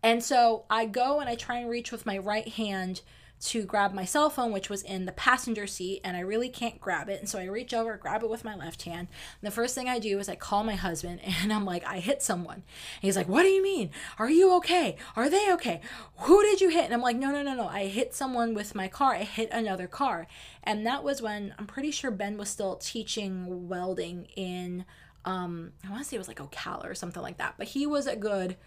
And 0.04 0.22
so 0.22 0.66
i 0.70 0.86
go 0.86 1.22
and 1.22 1.30
i 1.30 1.36
try 1.36 1.60
and 1.60 1.70
reach 1.70 1.94
with 1.94 2.06
my 2.06 2.18
right 2.18 2.50
hand 2.50 3.02
to 3.42 3.64
grab 3.64 3.94
my 3.94 4.04
cell 4.04 4.30
phone, 4.30 4.52
which 4.52 4.70
was 4.70 4.82
in 4.82 5.06
the 5.06 5.14
passenger 5.14 5.66
seat, 5.66 6.02
and 6.04 6.18
I 6.18 6.20
really 6.20 6.50
can't 6.50 6.80
grab 6.82 7.08
it. 7.08 7.20
And 7.20 7.30
so 7.30 7.40
I 7.40 7.46
reach 7.46 7.74
over, 7.74 7.96
grab 7.96 8.22
it 8.22 8.30
with 8.30 8.44
my 8.44 8.56
left 8.56 8.84
hand. 8.84 9.08
And 9.42 9.48
the 9.48 9.56
first 9.56 9.76
thing 9.76 9.88
I 9.88 9.98
do 9.98 10.20
is 10.20 10.28
I 10.28 10.36
call 10.36 10.64
my 10.64 10.76
husband, 10.76 11.22
and 11.42 11.54
I'm 11.54 11.66
like, 11.66 11.86
I 11.86 12.00
hit 12.00 12.22
someone. 12.22 12.56
And 12.56 12.64
he's 13.02 13.16
like, 13.16 13.30
What 13.30 13.44
do 13.44 13.50
you 13.50 13.64
mean? 13.64 13.92
Are 14.18 14.30
you 14.30 14.54
okay? 14.58 14.98
Are 15.16 15.30
they 15.30 15.52
okay? 15.54 15.82
Who 16.18 16.42
did 16.44 16.60
you 16.60 16.70
hit? 16.70 16.86
And 16.86 16.94
I'm 16.94 17.02
like, 17.02 17.18
No, 17.18 17.32
no, 17.32 17.42
no, 17.42 17.54
no. 17.54 17.68
I 17.68 17.88
hit 17.88 18.14
someone 18.14 18.54
with 18.54 18.76
my 18.76 18.88
car. 18.88 19.14
I 19.14 19.24
hit 19.24 19.50
another 19.52 19.88
car. 19.88 20.28
And 20.64 20.86
that 20.86 21.04
was 21.04 21.22
when 21.22 21.54
I'm 21.58 21.68
pretty 21.68 21.92
sure 21.92 22.12
Ben 22.12 22.38
was 22.38 22.50
still 22.50 22.76
teaching 22.76 23.70
welding 23.70 24.26
in, 24.36 24.86
um, 25.24 25.72
I 25.86 25.92
want 25.92 26.04
to 26.04 26.10
say 26.10 26.16
it 26.16 26.20
was 26.20 26.28
like 26.28 26.40
Ocala 26.40 26.90
or 26.90 26.96
something 26.96 27.24
like 27.24 27.38
that. 27.38 27.56
But 27.58 27.68
he 27.68 27.88
was 27.88 28.06
a 28.06 28.16
good 28.16 28.58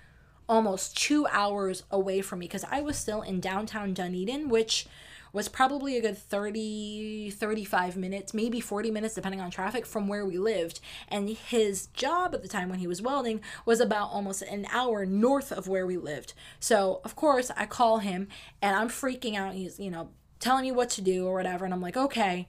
almost 0.53 0.95
two 0.95 1.27
hours 1.29 1.83
away 1.91 2.21
from 2.21 2.41
me 2.41 2.45
because 2.45 2.65
I 2.71 2.83
was 2.83 2.99
still 2.99 3.23
in 3.23 3.41
downtown 3.41 3.95
Dunedin, 3.95 4.51
which 4.51 4.87
was 5.33 5.49
probably 5.49 5.97
a 5.97 6.03
good 6.03 6.19
30 6.19 7.31
35 7.31 7.97
minutes 7.97 8.35
maybe 8.35 8.61
40 8.61 8.91
minutes 8.91 9.15
depending 9.15 9.41
on 9.41 9.51
traffic 9.51 9.87
from 9.87 10.09
where 10.09 10.27
we 10.27 10.37
lived. 10.37 10.79
And 11.09 11.31
his 11.31 11.87
job 11.95 12.35
at 12.35 12.43
the 12.43 12.49
time 12.49 12.69
when 12.69 12.81
he 12.81 12.87
was 12.87 13.01
welding 13.01 13.41
was 13.65 13.81
about 13.81 14.11
almost 14.11 14.43
an 14.43 14.67
hour 14.71 15.07
north 15.07 15.53
of 15.53 15.69
where 15.69 15.87
we 15.87 15.97
lived. 15.97 16.35
So 16.61 17.01
of 17.03 17.17
course 17.17 17.51
i 17.57 17.65
call 17.65 17.99
him 17.99 18.29
and 18.61 18.77
i'm 18.77 18.91
freaking 18.91 19.35
out. 19.35 19.55
He's 19.55 19.81
you 19.81 19.91
know 19.91 20.11
telling 20.39 20.65
me 20.65 20.73
what 20.73 20.91
to 20.91 21.01
do 21.01 21.27
or 21.27 21.33
whatever. 21.33 21.65
And 21.65 21.73
i'm 21.73 21.81
like 21.81 21.97
okay. 21.97 22.47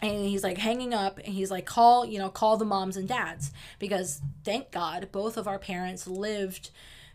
And 0.00 0.24
he's 0.26 0.44
like 0.44 0.58
hanging 0.58 0.94
up 0.94 1.18
and 1.18 1.34
he's 1.34 1.50
like 1.50 1.66
call 1.66 2.06
you 2.06 2.20
know 2.20 2.28
call 2.28 2.56
the 2.56 2.64
moms 2.64 2.96
and 2.96 3.08
dads. 3.08 3.50
Because 3.80 4.22
thank 4.44 4.70
god 4.70 5.08
both 5.10 5.36
of 5.36 5.48
our 5.48 5.58
parents 5.58 6.06
lived 6.06 6.70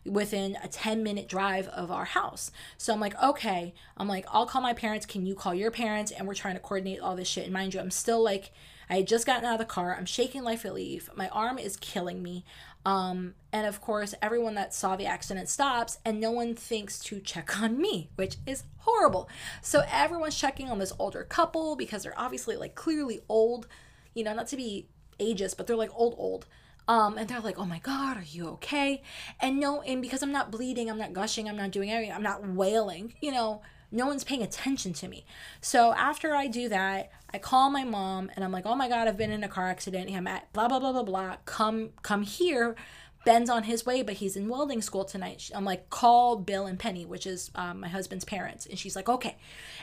within 0.08 0.56
a 0.62 0.68
10 0.68 1.02
minute 1.02 1.28
drive 1.28 1.68
of 1.68 1.90
our 1.90 2.04
house. 2.04 2.50
So 2.78 2.92
I'm 2.92 3.00
like, 3.00 3.20
okay, 3.22 3.74
I'm 3.96 4.08
like, 4.08 4.26
I'll 4.30 4.46
call 4.46 4.62
my 4.62 4.72
parents. 4.72 5.06
Can 5.06 5.26
you 5.26 5.34
call 5.34 5.54
your 5.54 5.70
parents? 5.70 6.12
And 6.12 6.26
we're 6.26 6.34
trying 6.34 6.54
to 6.54 6.60
coordinate 6.60 7.00
all 7.00 7.16
this 7.16 7.28
shit. 7.28 7.44
And 7.44 7.52
mind 7.52 7.74
you, 7.74 7.80
I'm 7.80 7.90
still 7.90 8.22
like, 8.22 8.52
I 8.88 8.96
had 8.96 9.08
just 9.08 9.26
gotten 9.26 9.44
out 9.44 9.54
of 9.54 9.58
the 9.58 9.64
car. 9.64 9.96
I'm 9.96 10.06
shaking 10.06 10.44
like 10.44 10.64
a 10.64 10.72
leaf. 10.72 11.10
My 11.16 11.28
arm 11.28 11.58
is 11.58 11.76
killing 11.76 12.22
me. 12.22 12.44
Um, 12.84 13.34
and 13.52 13.66
of 13.66 13.80
course, 13.80 14.14
everyone 14.22 14.54
that 14.54 14.72
saw 14.72 14.94
the 14.94 15.06
accident 15.06 15.48
stops, 15.48 15.98
and 16.04 16.20
no 16.20 16.30
one 16.30 16.54
thinks 16.54 17.00
to 17.00 17.18
check 17.18 17.60
on 17.60 17.78
me, 17.80 18.10
which 18.14 18.36
is 18.46 18.62
horrible. 18.78 19.28
So 19.60 19.82
everyone's 19.90 20.38
checking 20.38 20.70
on 20.70 20.78
this 20.78 20.92
older 20.98 21.24
couple 21.24 21.74
because 21.74 22.04
they're 22.04 22.18
obviously 22.18 22.56
like 22.56 22.76
clearly 22.76 23.20
old, 23.28 23.66
you 24.14 24.22
know, 24.22 24.34
not 24.34 24.46
to 24.48 24.56
be 24.56 24.86
ageist, 25.18 25.56
but 25.56 25.66
they're 25.66 25.74
like 25.74 25.90
old, 25.94 26.14
old. 26.16 26.46
Um, 26.88 27.18
and 27.18 27.28
they're 27.28 27.40
like, 27.40 27.58
"Oh 27.58 27.64
my 27.64 27.80
God, 27.80 28.16
are 28.16 28.24
you 28.24 28.48
okay?" 28.50 29.02
And 29.40 29.58
no, 29.58 29.82
and 29.82 30.00
because 30.00 30.22
I'm 30.22 30.32
not 30.32 30.50
bleeding, 30.50 30.88
I'm 30.88 30.98
not 30.98 31.12
gushing, 31.12 31.48
I'm 31.48 31.56
not 31.56 31.72
doing 31.72 31.90
anything, 31.90 32.12
I'm 32.12 32.22
not 32.22 32.46
wailing. 32.46 33.14
You 33.20 33.32
know, 33.32 33.62
no 33.90 34.06
one's 34.06 34.24
paying 34.24 34.42
attention 34.42 34.92
to 34.94 35.08
me. 35.08 35.24
So 35.60 35.92
after 35.94 36.34
I 36.34 36.46
do 36.46 36.68
that, 36.68 37.10
I 37.32 37.38
call 37.38 37.70
my 37.70 37.84
mom 37.84 38.30
and 38.36 38.44
I'm 38.44 38.52
like, 38.52 38.66
"Oh 38.66 38.76
my 38.76 38.88
God, 38.88 39.08
I've 39.08 39.16
been 39.16 39.32
in 39.32 39.44
a 39.44 39.48
car 39.48 39.68
accident. 39.68 40.10
I'm 40.10 40.26
at 40.28 40.52
blah 40.52 40.68
blah 40.68 40.78
blah 40.78 40.92
blah 40.92 41.02
blah. 41.02 41.36
Come 41.44 41.90
come 42.02 42.22
here." 42.22 42.76
Ben's 43.24 43.50
on 43.50 43.64
his 43.64 43.84
way, 43.84 44.02
but 44.02 44.14
he's 44.14 44.36
in 44.36 44.48
welding 44.48 44.80
school 44.80 45.04
tonight. 45.04 45.50
I'm 45.52 45.64
like, 45.64 45.90
call 45.90 46.36
Bill 46.36 46.66
and 46.66 46.78
Penny, 46.78 47.04
which 47.04 47.26
is 47.26 47.50
um, 47.56 47.80
my 47.80 47.88
husband's 47.88 48.24
parents. 48.24 48.66
And 48.66 48.78
she's 48.78 48.94
like, 48.94 49.08
okay. 49.08 49.36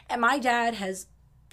And 0.09 0.21
my 0.21 0.39
dad 0.39 0.75
has 0.75 1.07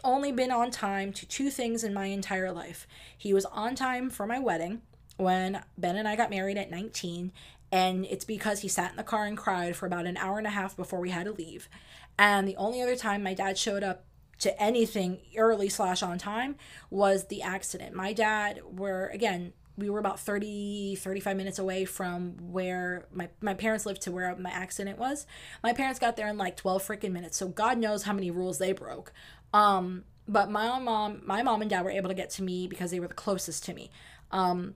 only 0.04 0.30
been 0.30 0.52
on 0.52 0.71
time 0.71 1.12
to 1.14 1.26
two 1.26 1.50
things 1.50 1.83
in 1.83 1.92
my 1.92 2.07
entire 2.07 2.52
life. 2.52 2.87
He 3.19 3.35
was 3.35 3.45
on 3.47 3.75
time 3.75 4.09
for 4.09 4.25
my 4.25 4.38
wedding, 4.38 4.83
when 5.20 5.62
Ben 5.78 5.96
and 5.96 6.08
I 6.08 6.16
got 6.16 6.30
married 6.30 6.56
at 6.56 6.70
19, 6.70 7.32
and 7.72 8.04
it's 8.06 8.24
because 8.24 8.60
he 8.60 8.68
sat 8.68 8.90
in 8.90 8.96
the 8.96 9.04
car 9.04 9.26
and 9.26 9.36
cried 9.36 9.76
for 9.76 9.86
about 9.86 10.06
an 10.06 10.16
hour 10.16 10.38
and 10.38 10.46
a 10.46 10.50
half 10.50 10.76
before 10.76 11.00
we 11.00 11.10
had 11.10 11.26
to 11.26 11.32
leave. 11.32 11.68
And 12.18 12.48
the 12.48 12.56
only 12.56 12.82
other 12.82 12.96
time 12.96 13.22
my 13.22 13.34
dad 13.34 13.56
showed 13.56 13.84
up 13.84 14.04
to 14.40 14.60
anything 14.60 15.20
early 15.36 15.68
slash 15.68 16.02
on 16.02 16.18
time 16.18 16.56
was 16.90 17.26
the 17.26 17.42
accident. 17.42 17.94
My 17.94 18.12
dad 18.12 18.60
were 18.64 19.08
again 19.08 19.52
we 19.76 19.88
were 19.88 19.98
about 19.98 20.20
30 20.20 20.96
35 20.96 21.36
minutes 21.36 21.58
away 21.58 21.84
from 21.84 22.36
where 22.52 23.06
my, 23.12 23.28
my 23.40 23.54
parents 23.54 23.86
lived 23.86 24.02
to 24.02 24.12
where 24.12 24.36
my 24.36 24.50
accident 24.50 24.98
was 24.98 25.26
my 25.62 25.72
parents 25.72 25.98
got 25.98 26.16
there 26.16 26.28
in 26.28 26.36
like 26.36 26.56
12 26.56 26.82
freaking 26.82 27.12
minutes 27.12 27.38
so 27.38 27.48
god 27.48 27.78
knows 27.78 28.02
how 28.02 28.12
many 28.12 28.30
rules 28.30 28.58
they 28.58 28.72
broke 28.72 29.12
um 29.54 30.04
but 30.28 30.50
my 30.50 30.78
mom 30.78 31.22
my 31.24 31.42
mom 31.42 31.62
and 31.62 31.70
dad 31.70 31.82
were 31.82 31.90
able 31.90 32.08
to 32.08 32.14
get 32.14 32.28
to 32.28 32.42
me 32.42 32.66
because 32.66 32.90
they 32.90 33.00
were 33.00 33.08
the 33.08 33.14
closest 33.14 33.64
to 33.64 33.72
me 33.72 33.90
um 34.32 34.74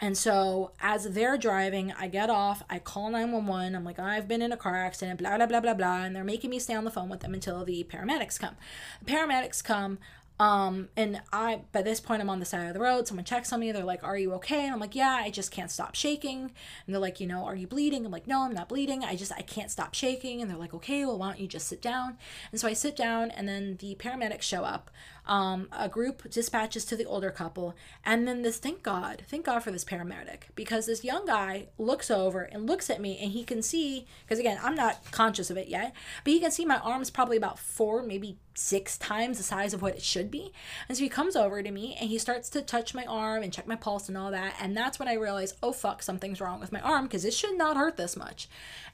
and 0.00 0.16
so 0.16 0.72
as 0.80 1.04
they're 1.10 1.36
driving, 1.36 1.92
I 1.92 2.08
get 2.08 2.30
off, 2.30 2.62
I 2.70 2.78
call 2.78 3.10
911. 3.10 3.74
I'm 3.74 3.84
like, 3.84 3.98
I've 3.98 4.26
been 4.26 4.40
in 4.40 4.50
a 4.50 4.56
car 4.56 4.76
accident, 4.76 5.18
blah, 5.18 5.36
blah, 5.36 5.46
blah, 5.46 5.60
blah, 5.60 5.74
blah. 5.74 6.02
And 6.04 6.16
they're 6.16 6.24
making 6.24 6.50
me 6.50 6.58
stay 6.58 6.74
on 6.74 6.84
the 6.84 6.90
phone 6.90 7.10
with 7.10 7.20
them 7.20 7.34
until 7.34 7.64
the 7.64 7.84
paramedics 7.84 8.38
come. 8.38 8.56
The 9.04 9.12
paramedics 9.12 9.62
come. 9.62 9.98
Um, 10.40 10.88
and 10.96 11.20
I, 11.34 11.60
by 11.70 11.82
this 11.82 12.00
point, 12.00 12.22
I'm 12.22 12.30
on 12.30 12.40
the 12.40 12.46
side 12.46 12.66
of 12.66 12.72
the 12.72 12.80
road. 12.80 13.06
Someone 13.06 13.26
checks 13.26 13.52
on 13.52 13.60
me. 13.60 13.72
They're 13.72 13.84
like, 13.84 14.02
Are 14.02 14.16
you 14.16 14.32
okay? 14.34 14.64
And 14.64 14.72
I'm 14.72 14.80
like, 14.80 14.94
Yeah, 14.94 15.20
I 15.20 15.28
just 15.28 15.50
can't 15.50 15.70
stop 15.70 15.94
shaking. 15.94 16.40
And 16.40 16.94
they're 16.94 16.98
like, 16.98 17.20
You 17.20 17.26
know, 17.26 17.44
are 17.44 17.54
you 17.54 17.66
bleeding? 17.66 18.06
I'm 18.06 18.10
like, 18.10 18.26
No, 18.26 18.44
I'm 18.44 18.54
not 18.54 18.70
bleeding. 18.70 19.04
I 19.04 19.16
just, 19.16 19.32
I 19.32 19.42
can't 19.42 19.70
stop 19.70 19.92
shaking. 19.92 20.40
And 20.40 20.50
they're 20.50 20.56
like, 20.56 20.72
Okay, 20.72 21.04
well, 21.04 21.18
why 21.18 21.26
don't 21.26 21.40
you 21.40 21.46
just 21.46 21.68
sit 21.68 21.82
down? 21.82 22.16
And 22.52 22.58
so 22.58 22.66
I 22.66 22.72
sit 22.72 22.96
down, 22.96 23.30
and 23.30 23.46
then 23.46 23.76
the 23.80 23.94
paramedics 23.96 24.40
show 24.40 24.64
up. 24.64 24.90
Um, 25.26 25.68
a 25.70 25.88
group 25.88 26.28
dispatches 26.30 26.84
to 26.86 26.96
the 26.96 27.04
older 27.04 27.30
couple, 27.30 27.76
and 28.04 28.26
then 28.26 28.42
this, 28.42 28.58
thank 28.58 28.82
God, 28.82 29.22
thank 29.28 29.44
God 29.44 29.60
for 29.60 29.70
this 29.70 29.84
paramedic, 29.84 30.44
because 30.56 30.86
this 30.86 31.04
young 31.04 31.26
guy 31.26 31.68
looks 31.78 32.10
over 32.10 32.42
and 32.42 32.66
looks 32.66 32.90
at 32.90 33.00
me, 33.00 33.18
and 33.20 33.30
he 33.30 33.44
can 33.44 33.62
see, 33.62 34.06
because 34.24 34.38
again, 34.40 34.58
I'm 34.62 34.74
not 34.74 35.10
conscious 35.12 35.50
of 35.50 35.56
it 35.56 35.68
yet, 35.68 35.94
but 36.24 36.32
he 36.32 36.40
can 36.40 36.50
see 36.50 36.64
my 36.64 36.78
arm's 36.78 37.10
probably 37.10 37.36
about 37.36 37.58
four, 37.58 38.02
maybe 38.02 38.38
six 38.54 38.98
times 38.98 39.38
the 39.38 39.44
size 39.44 39.72
of 39.72 39.82
what 39.82 39.94
it 39.94 40.02
should 40.02 40.30
be. 40.30 40.52
And 40.88 40.96
so 40.98 41.04
he 41.04 41.08
comes 41.08 41.36
over 41.36 41.62
to 41.62 41.70
me 41.70 41.96
and 41.98 42.10
he 42.10 42.18
starts 42.18 42.48
to 42.50 42.62
touch 42.62 42.94
my 42.94 43.04
arm 43.06 43.42
and 43.42 43.52
check 43.52 43.66
my 43.66 43.76
pulse 43.76 44.08
and 44.08 44.18
all 44.18 44.30
that. 44.32 44.54
And 44.60 44.76
that's 44.76 44.98
when 44.98 45.08
I 45.08 45.14
realize, 45.14 45.54
oh 45.62 45.72
fuck, 45.72 46.02
something's 46.02 46.40
wrong 46.40 46.60
with 46.60 46.72
my 46.72 46.80
arm 46.80 47.04
because 47.04 47.24
it 47.24 47.32
should 47.32 47.56
not 47.56 47.76
hurt 47.76 47.96
this 47.96 48.16
much. 48.16 48.48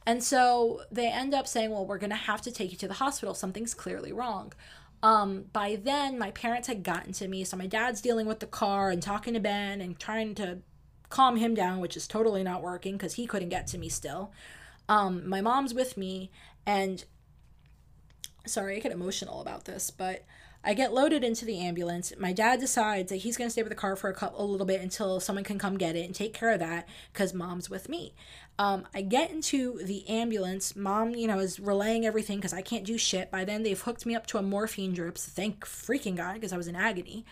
And 0.04 0.22
so 0.22 0.82
they 0.92 1.08
end 1.08 1.34
up 1.34 1.48
saying, 1.48 1.70
well, 1.70 1.86
we're 1.86 1.98
going 1.98 2.10
to 2.10 2.16
have 2.16 2.42
to 2.42 2.52
take 2.52 2.70
you 2.70 2.78
to 2.78 2.88
the 2.88 2.94
hospital. 2.94 3.34
Something's 3.34 3.74
clearly 3.74 4.12
wrong. 4.12 4.52
Um, 5.02 5.44
by 5.52 5.78
then, 5.82 6.18
my 6.18 6.30
parents 6.30 6.68
had 6.68 6.82
gotten 6.82 7.12
to 7.14 7.28
me. 7.28 7.44
So 7.44 7.56
my 7.56 7.66
dad's 7.66 8.00
dealing 8.00 8.26
with 8.26 8.40
the 8.40 8.46
car 8.46 8.90
and 8.90 9.02
talking 9.02 9.34
to 9.34 9.40
Ben 9.40 9.80
and 9.80 9.98
trying 9.98 10.34
to 10.36 10.58
calm 11.08 11.36
him 11.36 11.54
down, 11.54 11.80
which 11.80 11.96
is 11.96 12.08
totally 12.08 12.42
not 12.42 12.62
working 12.62 12.94
because 12.96 13.14
he 13.14 13.26
couldn't 13.26 13.50
get 13.50 13.66
to 13.68 13.78
me 13.78 13.88
still. 13.88 14.32
Um, 14.88 15.28
my 15.28 15.40
mom's 15.40 15.74
with 15.74 15.96
me 15.96 16.30
and 16.66 17.04
sorry, 18.46 18.76
I 18.76 18.80
get 18.80 18.92
emotional 18.92 19.40
about 19.40 19.64
this, 19.64 19.90
but 19.90 20.24
I 20.64 20.74
get 20.74 20.92
loaded 20.92 21.22
into 21.22 21.44
the 21.44 21.60
ambulance. 21.60 22.12
My 22.18 22.32
dad 22.32 22.58
decides 22.58 23.10
that 23.10 23.18
he's 23.18 23.36
going 23.36 23.46
to 23.46 23.52
stay 23.52 23.62
with 23.62 23.70
the 23.70 23.76
car 23.76 23.94
for 23.94 24.10
a, 24.10 24.14
couple, 24.14 24.44
a 24.44 24.46
little 24.46 24.66
bit 24.66 24.80
until 24.80 25.20
someone 25.20 25.44
can 25.44 25.58
come 25.58 25.78
get 25.78 25.94
it 25.94 26.04
and 26.04 26.14
take 26.14 26.34
care 26.34 26.50
of 26.50 26.58
that 26.58 26.88
because 27.12 27.32
mom's 27.32 27.70
with 27.70 27.88
me. 27.88 28.14
Um, 28.58 28.86
I 28.94 29.02
get 29.02 29.30
into 29.30 29.78
the 29.84 30.08
ambulance. 30.08 30.74
Mom, 30.74 31.14
you 31.14 31.26
know, 31.26 31.38
is 31.38 31.60
relaying 31.60 32.06
everything 32.06 32.38
because 32.38 32.54
I 32.54 32.62
can't 32.62 32.84
do 32.84 32.96
shit. 32.96 33.30
By 33.30 33.44
then, 33.44 33.62
they've 33.62 33.80
hooked 33.80 34.06
me 34.06 34.14
up 34.14 34.26
to 34.28 34.38
a 34.38 34.42
morphine 34.42 34.94
drip. 34.94 35.18
So 35.18 35.30
thank 35.34 35.64
freaking 35.66 36.16
God 36.16 36.34
because 36.34 36.52
I 36.52 36.56
was 36.56 36.66
in 36.66 36.76
agony. 36.76 37.26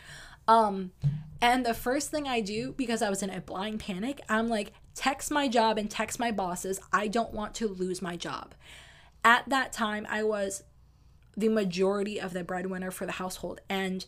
Um, 0.46 0.92
and 1.40 1.64
the 1.64 1.74
first 1.74 2.10
thing 2.10 2.28
I 2.28 2.40
do, 2.40 2.74
because 2.76 3.02
I 3.02 3.08
was 3.08 3.22
in 3.22 3.30
a 3.30 3.40
blind 3.40 3.80
panic, 3.80 4.20
I'm 4.28 4.48
like, 4.48 4.72
text 4.94 5.30
my 5.30 5.48
job 5.48 5.78
and 5.78 5.90
text 5.90 6.18
my 6.18 6.30
bosses. 6.30 6.78
I 6.92 7.08
don't 7.08 7.32
want 7.32 7.54
to 7.54 7.68
lose 7.68 8.02
my 8.02 8.16
job. 8.16 8.54
At 9.24 9.48
that 9.48 9.72
time, 9.72 10.06
I 10.10 10.22
was 10.22 10.62
the 11.36 11.48
majority 11.48 12.20
of 12.20 12.32
the 12.32 12.44
breadwinner 12.44 12.90
for 12.90 13.06
the 13.06 13.12
household. 13.12 13.60
And 13.68 14.04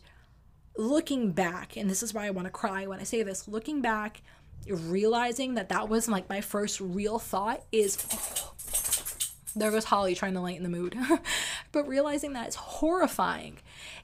looking 0.77 1.31
back, 1.31 1.75
and 1.75 1.89
this 1.89 2.03
is 2.03 2.13
why 2.13 2.27
I 2.27 2.29
want 2.29 2.45
to 2.45 2.51
cry 2.51 2.85
when 2.85 2.99
I 2.99 3.03
say 3.03 3.23
this, 3.23 3.47
looking 3.47 3.81
back, 3.81 4.21
realizing 4.69 5.55
that 5.55 5.69
that 5.69 5.89
was 5.89 6.07
like 6.07 6.29
my 6.29 6.41
first 6.41 6.81
real 6.81 7.19
thought 7.19 7.63
is 7.71 7.97
there 9.55 9.71
goes 9.71 9.85
Holly 9.85 10.15
trying 10.15 10.33
to 10.33 10.41
lighten 10.41 10.63
the 10.63 10.69
mood. 10.69 10.95
but 11.71 11.87
realizing 11.87 12.33
that 12.33 12.47
it's 12.47 12.55
horrifying. 12.55 13.57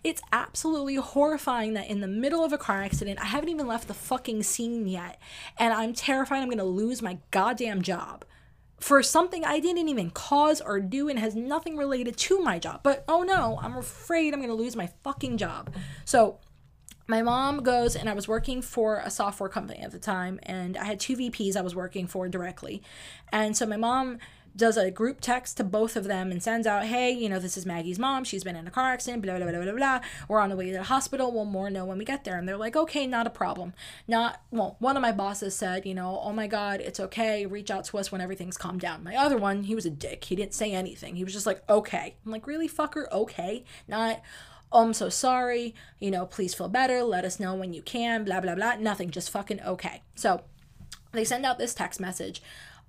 It's 0.03 0.21
absolutely 0.31 0.95
horrifying 0.95 1.73
that 1.73 1.89
in 1.89 2.01
the 2.01 2.07
middle 2.07 2.43
of 2.43 2.53
a 2.53 2.57
car 2.57 2.83
accident, 2.83 3.21
I 3.21 3.25
haven't 3.25 3.49
even 3.49 3.67
left 3.67 3.87
the 3.87 3.93
fucking 3.93 4.43
scene 4.43 4.87
yet, 4.87 5.19
and 5.57 5.73
I'm 5.73 5.93
terrified 5.93 6.41
I'm 6.41 6.49
gonna 6.49 6.63
lose 6.63 7.01
my 7.01 7.19
goddamn 7.31 7.81
job 7.81 8.25
for 8.79 9.01
something 9.01 9.45
I 9.45 9.61
didn't 9.61 9.87
even 9.87 10.09
cause 10.09 10.59
or 10.59 10.81
do 10.81 11.07
and 11.07 11.17
has 11.17 11.35
nothing 11.35 11.77
related 11.77 12.17
to 12.17 12.39
my 12.39 12.59
job. 12.59 12.81
But 12.83 13.05
oh 13.07 13.23
no, 13.23 13.57
I'm 13.61 13.77
afraid 13.77 14.33
I'm 14.33 14.41
to 14.41 14.53
lose 14.53 14.75
my 14.75 14.89
fucking 15.03 15.37
job. 15.37 15.73
So 16.03 16.39
my 17.13 17.21
mom 17.21 17.61
goes 17.61 17.95
and 17.95 18.09
I 18.09 18.13
was 18.13 18.27
working 18.27 18.63
for 18.63 18.97
a 18.97 19.11
software 19.11 19.47
company 19.47 19.81
at 19.81 19.91
the 19.91 19.99
time 19.99 20.39
and 20.41 20.75
I 20.75 20.85
had 20.85 20.99
two 20.99 21.15
VPs 21.15 21.55
I 21.55 21.61
was 21.61 21.75
working 21.75 22.07
for 22.07 22.27
directly. 22.27 22.81
And 23.31 23.55
so 23.55 23.67
my 23.67 23.77
mom 23.77 24.17
does 24.55 24.77
a 24.77 24.89
group 24.89 25.21
text 25.21 25.57
to 25.57 25.63
both 25.63 25.95
of 25.95 26.05
them 26.05 26.31
and 26.31 26.41
sends 26.41 26.65
out, 26.65 26.85
hey, 26.85 27.11
you 27.11 27.29
know, 27.29 27.37
this 27.37 27.55
is 27.55 27.67
Maggie's 27.67 27.99
mom. 27.99 28.23
She's 28.23 28.43
been 28.43 28.55
in 28.55 28.65
a 28.65 28.71
car 28.71 28.91
accident, 28.91 29.21
blah, 29.21 29.37
blah, 29.37 29.51
blah, 29.51 29.61
blah, 29.61 29.73
blah. 29.73 29.99
We're 30.27 30.39
on 30.39 30.49
the 30.49 30.55
way 30.55 30.71
to 30.71 30.77
the 30.77 30.83
hospital. 30.83 31.31
We'll 31.31 31.45
more 31.45 31.69
know 31.69 31.85
when 31.85 31.99
we 31.99 32.05
get 32.05 32.23
there. 32.23 32.39
And 32.39 32.49
they're 32.49 32.57
like, 32.57 32.75
okay, 32.75 33.05
not 33.05 33.27
a 33.27 33.29
problem. 33.29 33.73
Not, 34.07 34.41
well, 34.49 34.77
one 34.79 34.97
of 34.97 35.03
my 35.03 35.11
bosses 35.11 35.53
said, 35.53 35.85
you 35.85 35.93
know, 35.93 36.19
oh 36.23 36.33
my 36.33 36.47
God, 36.47 36.81
it's 36.81 36.99
okay. 36.99 37.45
Reach 37.45 37.69
out 37.69 37.85
to 37.85 37.99
us 37.99 38.11
when 38.11 38.21
everything's 38.21 38.57
calmed 38.57 38.81
down. 38.81 39.03
My 39.03 39.15
other 39.15 39.37
one, 39.37 39.65
he 39.65 39.75
was 39.75 39.85
a 39.85 39.91
dick. 39.91 40.23
He 40.23 40.35
didn't 40.35 40.55
say 40.55 40.71
anything. 40.71 41.15
He 41.15 41.23
was 41.23 41.33
just 41.33 41.45
like, 41.45 41.61
okay. 41.69 42.15
I'm 42.25 42.31
like, 42.31 42.47
really, 42.47 42.67
fucker? 42.67 43.05
Okay. 43.11 43.65
Not, 43.87 44.19
oh, 44.73 44.83
I'm 44.83 44.93
so 44.93 45.09
sorry. 45.09 45.75
You 45.99 46.11
know, 46.11 46.25
please 46.25 46.53
feel 46.53 46.67
better. 46.67 47.03
Let 47.03 47.23
us 47.23 47.39
know 47.39 47.55
when 47.55 47.73
you 47.73 47.81
can, 47.81 48.25
blah, 48.25 48.41
blah, 48.41 48.55
blah. 48.55 48.75
Nothing. 48.75 49.11
Just 49.11 49.29
fucking 49.29 49.61
okay. 49.61 50.01
So 50.15 50.41
they 51.11 51.23
send 51.23 51.45
out 51.45 51.59
this 51.59 51.73
text 51.73 51.99
message. 51.99 52.41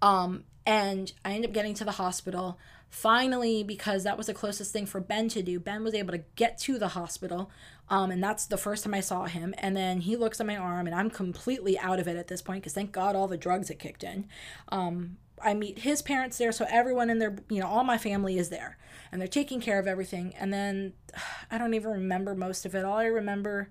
Um, 0.02 0.44
and 0.66 1.12
I 1.24 1.32
end 1.32 1.44
up 1.44 1.52
getting 1.52 1.74
to 1.74 1.84
the 1.84 1.92
hospital. 1.92 2.58
Finally, 2.88 3.64
because 3.64 4.04
that 4.04 4.16
was 4.16 4.28
the 4.28 4.34
closest 4.34 4.72
thing 4.72 4.86
for 4.86 5.00
Ben 5.00 5.28
to 5.28 5.42
do, 5.42 5.58
Ben 5.58 5.82
was 5.82 5.94
able 5.94 6.12
to 6.12 6.22
get 6.36 6.56
to 6.58 6.78
the 6.78 6.88
hospital. 6.88 7.50
Um, 7.90 8.12
and 8.12 8.22
that's 8.22 8.46
the 8.46 8.56
first 8.56 8.84
time 8.84 8.94
I 8.94 9.00
saw 9.00 9.24
him. 9.24 9.52
And 9.58 9.76
then 9.76 10.00
he 10.00 10.14
looks 10.14 10.40
at 10.40 10.46
my 10.46 10.56
arm, 10.56 10.86
and 10.86 10.94
I'm 10.94 11.10
completely 11.10 11.76
out 11.76 11.98
of 11.98 12.06
it 12.06 12.16
at 12.16 12.28
this 12.28 12.40
point 12.40 12.62
because 12.62 12.72
thank 12.72 12.92
God 12.92 13.16
all 13.16 13.26
the 13.26 13.36
drugs 13.36 13.66
had 13.66 13.80
kicked 13.80 14.04
in. 14.04 14.28
Um, 14.68 15.16
I 15.42 15.54
meet 15.54 15.80
his 15.80 16.02
parents 16.02 16.38
there, 16.38 16.52
so 16.52 16.66
everyone 16.70 17.10
in 17.10 17.18
their, 17.18 17.36
you 17.50 17.60
know, 17.60 17.66
all 17.66 17.84
my 17.84 17.98
family 17.98 18.38
is 18.38 18.48
there, 18.48 18.78
and 19.14 19.20
they're 19.20 19.28
taking 19.28 19.60
care 19.60 19.78
of 19.78 19.86
everything. 19.86 20.34
And 20.40 20.52
then 20.52 20.92
I 21.50 21.56
don't 21.56 21.72
even 21.72 21.92
remember 21.92 22.34
most 22.34 22.66
of 22.66 22.74
it. 22.74 22.84
All 22.84 22.98
I 22.98 23.04
remember 23.04 23.70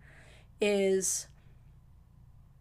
is 0.62 1.28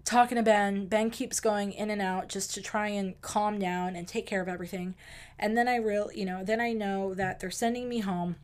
talking 0.05 0.35
to 0.35 0.42
Ben. 0.42 0.87
Ben 0.87 1.09
keeps 1.09 1.38
going 1.38 1.71
in 1.73 1.90
and 1.90 2.03
out 2.03 2.29
just 2.29 2.53
to 2.55 2.61
try 2.61 2.88
and 2.88 3.18
calm 3.21 3.61
down 3.61 3.95
and 3.95 4.09
take 4.09 4.27
care 4.27 4.42
of 4.42 4.49
everything. 4.49 4.97
And 5.38 5.57
then 5.57 5.68
I 5.68 5.77
real, 5.77 6.11
you 6.12 6.25
know, 6.25 6.42
then 6.42 6.61
I 6.61 6.73
know 6.73 7.14
that 7.14 7.38
they're 7.38 7.53
sending 7.53 7.88
me 7.88 8.01
home 8.01 8.35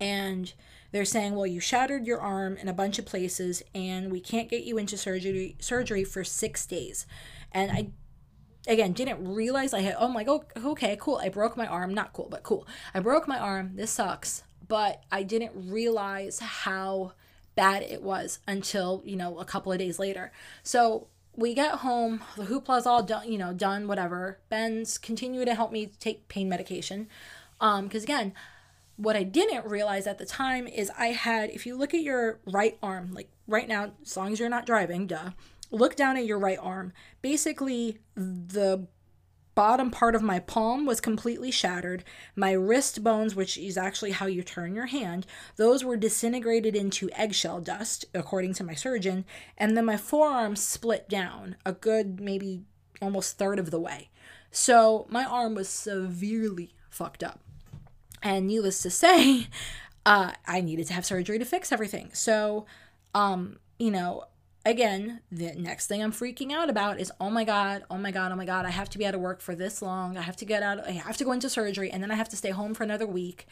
and 0.00 0.54
they're 0.90 1.04
saying, 1.04 1.34
"Well, 1.34 1.46
you 1.46 1.60
shattered 1.60 2.06
your 2.06 2.22
arm 2.22 2.56
in 2.56 2.68
a 2.68 2.72
bunch 2.72 2.98
of 2.98 3.04
places 3.04 3.62
and 3.74 4.10
we 4.10 4.20
can't 4.20 4.48
get 4.48 4.64
you 4.64 4.78
into 4.78 4.96
surgery 4.96 5.56
surgery 5.60 6.02
for 6.02 6.24
6 6.24 6.64
days." 6.64 7.06
And 7.52 7.70
I 7.70 7.88
again 8.66 8.92
didn't 8.92 9.26
realize 9.26 9.74
I 9.74 9.80
had 9.80 9.96
oh 9.98 10.08
my 10.08 10.24
god, 10.24 10.46
okay, 10.56 10.96
cool. 11.00 11.16
I 11.22 11.28
broke 11.28 11.56
my 11.56 11.66
arm, 11.66 11.94
not 11.94 12.12
cool, 12.12 12.28
but 12.30 12.42
cool. 12.42 12.66
I 12.94 13.00
broke 13.00 13.28
my 13.28 13.38
arm. 13.38 13.72
This 13.74 13.90
sucks. 13.90 14.42
But 14.66 15.02
I 15.12 15.22
didn't 15.22 15.52
realize 15.70 16.38
how 16.38 17.12
bad 17.54 17.82
it 17.82 18.02
was 18.02 18.38
until, 18.46 19.02
you 19.04 19.16
know, 19.16 19.38
a 19.38 19.44
couple 19.44 19.72
of 19.72 19.78
days 19.78 19.98
later. 19.98 20.32
So 20.62 21.08
we 21.36 21.54
get 21.54 21.76
home, 21.76 22.22
the 22.36 22.44
hoopla's 22.44 22.86
all 22.86 23.02
done, 23.02 23.30
you 23.30 23.38
know, 23.38 23.52
done, 23.52 23.88
whatever. 23.88 24.38
Ben's 24.48 24.98
continue 24.98 25.44
to 25.44 25.54
help 25.54 25.72
me 25.72 25.92
take 26.00 26.28
pain 26.28 26.48
medication. 26.48 27.08
Um, 27.60 27.84
because 27.84 28.04
again, 28.04 28.32
what 28.96 29.16
I 29.16 29.24
didn't 29.24 29.66
realize 29.66 30.06
at 30.06 30.18
the 30.18 30.26
time 30.26 30.66
is 30.66 30.90
I 30.96 31.08
had, 31.08 31.50
if 31.50 31.66
you 31.66 31.76
look 31.76 31.94
at 31.94 32.02
your 32.02 32.38
right 32.46 32.78
arm, 32.82 33.12
like 33.12 33.28
right 33.48 33.68
now, 33.68 33.92
as 34.02 34.16
long 34.16 34.32
as 34.32 34.38
you're 34.38 34.48
not 34.48 34.66
driving, 34.66 35.06
duh, 35.06 35.30
look 35.74 35.96
down 35.96 36.16
at 36.16 36.26
your 36.26 36.38
right 36.38 36.58
arm. 36.60 36.92
Basically, 37.22 37.98
the 38.14 38.86
bottom 39.54 39.90
part 39.90 40.14
of 40.14 40.22
my 40.22 40.40
palm 40.40 40.84
was 40.84 41.00
completely 41.00 41.50
shattered. 41.50 42.04
My 42.34 42.52
wrist 42.52 43.04
bones, 43.04 43.34
which 43.34 43.56
is 43.56 43.76
actually 43.76 44.12
how 44.12 44.26
you 44.26 44.42
turn 44.42 44.74
your 44.74 44.86
hand, 44.86 45.26
those 45.56 45.84
were 45.84 45.96
disintegrated 45.96 46.74
into 46.74 47.10
eggshell 47.12 47.60
dust, 47.60 48.04
according 48.14 48.54
to 48.54 48.64
my 48.64 48.74
surgeon. 48.74 49.24
And 49.56 49.76
then 49.76 49.84
my 49.84 49.96
forearm 49.96 50.56
split 50.56 51.08
down 51.08 51.56
a 51.64 51.72
good 51.72 52.20
maybe 52.20 52.62
almost 53.00 53.38
third 53.38 53.58
of 53.58 53.70
the 53.70 53.80
way. 53.80 54.10
So 54.50 55.06
my 55.08 55.24
arm 55.24 55.54
was 55.54 55.68
severely 55.68 56.74
fucked 56.90 57.22
up. 57.22 57.40
And 58.22 58.46
needless 58.46 58.82
to 58.82 58.90
say, 58.90 59.48
uh, 60.06 60.32
I 60.46 60.60
needed 60.60 60.86
to 60.88 60.94
have 60.94 61.04
surgery 61.04 61.38
to 61.38 61.44
fix 61.44 61.72
everything. 61.72 62.10
So, 62.12 62.66
um, 63.14 63.58
you 63.78 63.90
know, 63.90 64.24
again, 64.64 65.20
the 65.30 65.52
next 65.52 65.86
thing 65.86 66.02
I'm 66.02 66.12
freaking 66.12 66.52
out 66.52 66.70
about 66.70 67.00
is 67.00 67.12
oh 67.20 67.30
my 67.30 67.44
god, 67.44 67.84
oh 67.90 67.98
my 67.98 68.10
god, 68.10 68.32
oh 68.32 68.36
my 68.36 68.44
god, 68.44 68.66
I 68.66 68.70
have 68.70 68.88
to 68.90 68.98
be 68.98 69.06
out 69.06 69.14
of 69.14 69.20
work 69.20 69.40
for 69.40 69.54
this 69.54 69.82
long. 69.82 70.16
I 70.16 70.22
have 70.22 70.36
to 70.36 70.44
get 70.44 70.62
out, 70.62 70.86
I 70.86 70.92
have 70.92 71.16
to 71.18 71.24
go 71.24 71.32
into 71.32 71.48
surgery, 71.48 71.90
and 71.90 72.02
then 72.02 72.10
I 72.10 72.14
have 72.14 72.28
to 72.30 72.36
stay 72.36 72.50
home 72.50 72.74
for 72.74 72.82
another 72.82 73.06
week. 73.06 73.46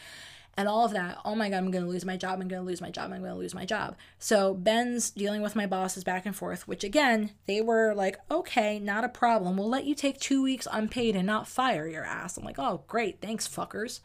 And 0.55 0.69
all 0.69 0.85
of 0.85 0.93
that, 0.93 1.17
oh 1.25 1.35
my 1.35 1.49
god, 1.49 1.59
I'm 1.59 1.71
gonna 1.71 1.87
lose 1.87 2.05
my 2.05 2.19
job, 2.19 2.41
I'm 2.41 2.49
gonna 2.49 2.63
lose 2.63 2.83
my 2.83 2.91
job, 2.91 3.11
I'm 3.11 3.23
gonna 3.23 3.37
lose 3.37 3.55
my 3.55 3.65
job. 3.65 3.97
So 4.19 4.53
Ben's 4.53 5.11
dealing 5.11 5.41
with 5.41 5.57
my 5.57 5.67
bosses 5.67 6.05
back 6.05 6.27
and 6.27 6.37
forth, 6.37 6.69
which 6.69 6.85
again, 6.85 7.33
they 7.47 7.63
were 7.63 7.95
like, 7.95 8.19
okay, 8.31 8.79
not 8.79 9.05
a 9.05 9.09
problem. 9.09 9.57
We'll 9.57 9.71
let 9.71 9.87
you 9.87 9.95
take 9.95 10.21
two 10.21 10.43
weeks 10.43 10.69
unpaid 10.71 11.17
and 11.17 11.27
not 11.27 11.49
fire 11.49 11.89
your 11.89 12.05
ass. 12.05 12.37
I'm 12.37 12.45
like, 12.45 12.59
oh 12.59 12.85
great, 12.87 13.21
thanks, 13.23 13.49
fuckers. 13.49 14.01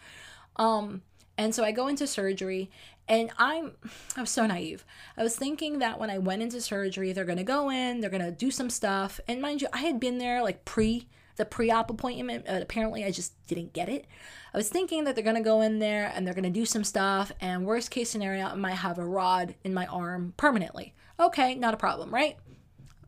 Um, 0.56 1.02
and 1.38 1.54
so 1.54 1.64
I 1.64 1.72
go 1.72 1.88
into 1.88 2.08
surgery 2.08 2.72
and 3.08 3.32
I'm 3.38 3.74
I 4.16 4.22
was 4.22 4.30
so 4.30 4.46
naive. 4.46 4.86
I 5.18 5.24
was 5.24 5.36
thinking 5.36 5.80
that 5.80 6.00
when 6.00 6.10
I 6.10 6.18
went 6.18 6.42
into 6.42 6.62
surgery, 6.62 7.14
they're 7.14 7.26
gonna 7.26 7.44
go 7.44 7.70
in, 7.70 8.02
they're 8.02 8.10
gonna 8.10 8.32
do 8.32 8.52
some 8.52 8.70
stuff. 8.70 9.20
And 9.28 9.42
mind 9.42 9.62
you, 9.62 9.68
I 9.74 9.80
had 9.80 10.00
been 10.00 10.18
there 10.18 10.44
like 10.44 10.66
pre 10.66 11.08
the 11.38 11.46
pre-op 11.46 11.90
appointment. 11.90 12.46
But 12.46 12.62
apparently, 12.62 13.06
I 13.06 13.12
just 13.12 13.34
didn't 13.48 13.74
get 13.74 13.90
it. 13.90 14.06
I 14.54 14.58
was 14.58 14.70
thinking 14.70 15.04
that 15.04 15.16
they're 15.16 15.24
gonna 15.24 15.42
go 15.42 15.62
in 15.62 15.80
there 15.80 16.12
and 16.14 16.26
they're 16.26 16.34
gonna 16.34 16.50
do 16.50 16.66
some 16.66 16.84
stuff, 16.84 17.32
and 17.40 17.66
worst 17.66 17.92
case 17.92 18.10
scenario, 18.10 18.46
I 18.46 18.56
might 18.56 18.72
have 18.74 18.98
a 18.98 19.06
rod 19.06 19.56
in 19.64 19.74
my 19.74 19.86
arm 19.86 20.34
permanently. 20.38 20.94
Okay, 21.20 21.56
not 21.56 21.74
a 21.74 21.78
problem, 21.78 22.14
right? 22.14 22.38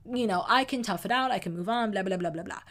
You 0.05 0.27
know, 0.27 0.43
I 0.47 0.63
can 0.63 0.81
tough 0.81 1.05
it 1.05 1.11
out. 1.11 1.31
I 1.31 1.39
can 1.39 1.55
move 1.55 1.69
on. 1.69 1.91
Blah 1.91 2.03
blah 2.03 2.17
blah 2.17 2.29
blah 2.29 2.43
blah 2.43 2.61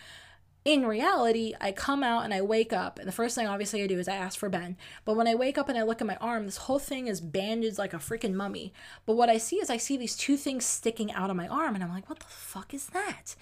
in 0.68 0.84
reality, 0.84 1.54
I 1.62 1.72
come 1.72 2.02
out 2.02 2.24
and 2.24 2.34
I 2.34 2.42
wake 2.42 2.74
up, 2.74 2.98
and 2.98 3.08
the 3.08 3.12
first 3.12 3.34
thing 3.34 3.46
obviously 3.46 3.82
I 3.82 3.86
do 3.86 3.98
is 3.98 4.06
I 4.06 4.16
ask 4.16 4.38
for 4.38 4.50
Ben. 4.50 4.76
But 5.06 5.16
when 5.16 5.26
I 5.26 5.34
wake 5.34 5.56
up 5.56 5.70
and 5.70 5.78
I 5.78 5.82
look 5.82 6.02
at 6.02 6.06
my 6.06 6.16
arm, 6.16 6.44
this 6.44 6.58
whole 6.58 6.78
thing 6.78 7.06
is 7.06 7.22
bandaged 7.22 7.78
like 7.78 7.94
a 7.94 7.98
freaking 7.98 8.34
mummy. 8.34 8.74
But 9.06 9.16
what 9.16 9.30
I 9.30 9.38
see 9.38 9.56
is 9.56 9.70
I 9.70 9.78
see 9.78 9.96
these 9.96 10.14
two 10.14 10.36
things 10.36 10.66
sticking 10.66 11.10
out 11.12 11.30
of 11.30 11.36
my 11.36 11.48
arm, 11.48 11.74
and 11.74 11.82
I'm 11.82 11.88
like, 11.88 12.10
what 12.10 12.18
the 12.18 12.26
fuck 12.26 12.74
is 12.74 12.88
that? 12.88 13.34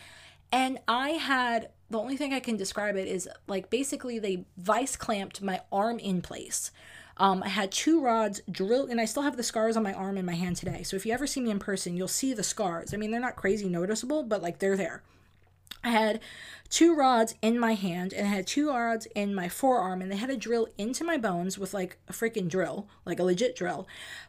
And 0.53 0.79
I 0.87 1.11
had 1.11 1.71
the 1.91 1.99
only 1.99 2.17
thing 2.17 2.33
I 2.33 2.39
can 2.39 2.57
describe 2.57 2.95
it 2.95 3.09
is 3.09 3.29
like 3.49 3.71
basically 3.71 4.21
they 4.21 4.45
vice 4.57 4.95
clamped 4.95 5.43
my 5.43 5.61
arm 5.73 5.99
in 5.99 6.23
place. 6.23 6.71
Um, 7.17 7.43
I 7.43 7.49
had 7.49 7.73
two 7.73 8.01
rods 8.01 8.41
drilled, 8.49 8.89
and 8.89 9.01
I 9.01 9.05
still 9.05 9.25
have 9.25 9.37
the 9.37 9.43
scars 9.43 9.77
on 9.77 9.83
my 9.83 9.95
arm 9.95 10.17
and 10.17 10.27
my 10.27 10.37
hand 10.37 10.59
today. 10.59 10.85
So 10.85 10.95
if 10.95 11.05
you 11.05 11.13
ever 11.13 11.27
see 11.27 11.41
me 11.41 11.51
in 11.51 11.59
person, 11.59 11.97
you'll 11.97 12.07
see 12.07 12.35
the 12.35 12.45
scars. 12.45 12.95
I 12.95 12.99
mean, 12.99 13.11
they're 13.11 13.19
not 13.19 13.35
crazy 13.35 13.69
noticeable, 13.69 14.23
but 14.23 14.43
like 14.43 14.61
they're 14.61 14.77
there. 14.77 15.03
I 15.87 15.91
had 15.91 16.21
two 16.69 16.97
rods 16.97 17.37
in 17.41 17.61
my 17.61 17.75
hand 17.75 18.13
and 18.13 18.27
I 18.27 18.31
had 18.31 18.47
two 18.49 18.71
rods 18.71 19.07
in 19.15 19.33
my 19.33 19.49
forearm 19.49 20.03
and 20.03 20.11
they 20.11 20.17
had 20.17 20.31
to 20.31 20.37
drill 20.37 20.67
into 20.77 21.05
my 21.05 21.17
bones 21.17 21.59
with 21.59 21.73
like 21.73 21.97
a 22.09 22.13
freaking 22.13 22.49
drill, 22.49 22.89
like 23.05 23.21
a 23.21 23.23
legit 23.23 23.55
drill. 23.55 23.87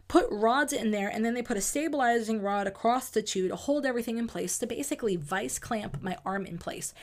Put 0.08 0.28
rods 0.30 0.72
in 0.72 0.92
there 0.92 1.10
and 1.10 1.26
then 1.26 1.34
they 1.34 1.42
put 1.42 1.58
a 1.58 1.62
stabilizing 1.62 2.44
rod 2.44 2.68
across 2.68 3.10
the 3.10 3.24
two 3.24 3.48
to 3.48 3.56
hold 3.56 3.88
everything 3.88 4.20
in 4.20 4.28
place 4.28 4.60
to 4.60 4.68
basically 4.68 5.16
vice 5.16 5.58
clamp 5.58 6.00
my 6.00 6.16
arm 6.24 6.46
in 6.46 6.60
place. 6.60 6.94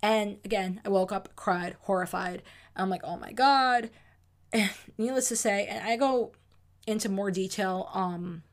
And 0.00 0.36
again, 0.44 0.80
I 0.84 0.90
woke 0.90 1.10
up, 1.10 1.34
cried, 1.34 1.74
horrified. 1.80 2.44
I'm 2.76 2.90
like, 2.90 3.02
oh 3.02 3.16
my 3.16 3.32
God. 3.32 3.90
Needless 4.96 5.28
to 5.30 5.36
say, 5.36 5.66
and 5.66 5.84
I 5.84 5.96
go 5.96 6.30
into 6.86 7.08
more 7.08 7.32
detail 7.32 7.90
um 7.92 8.44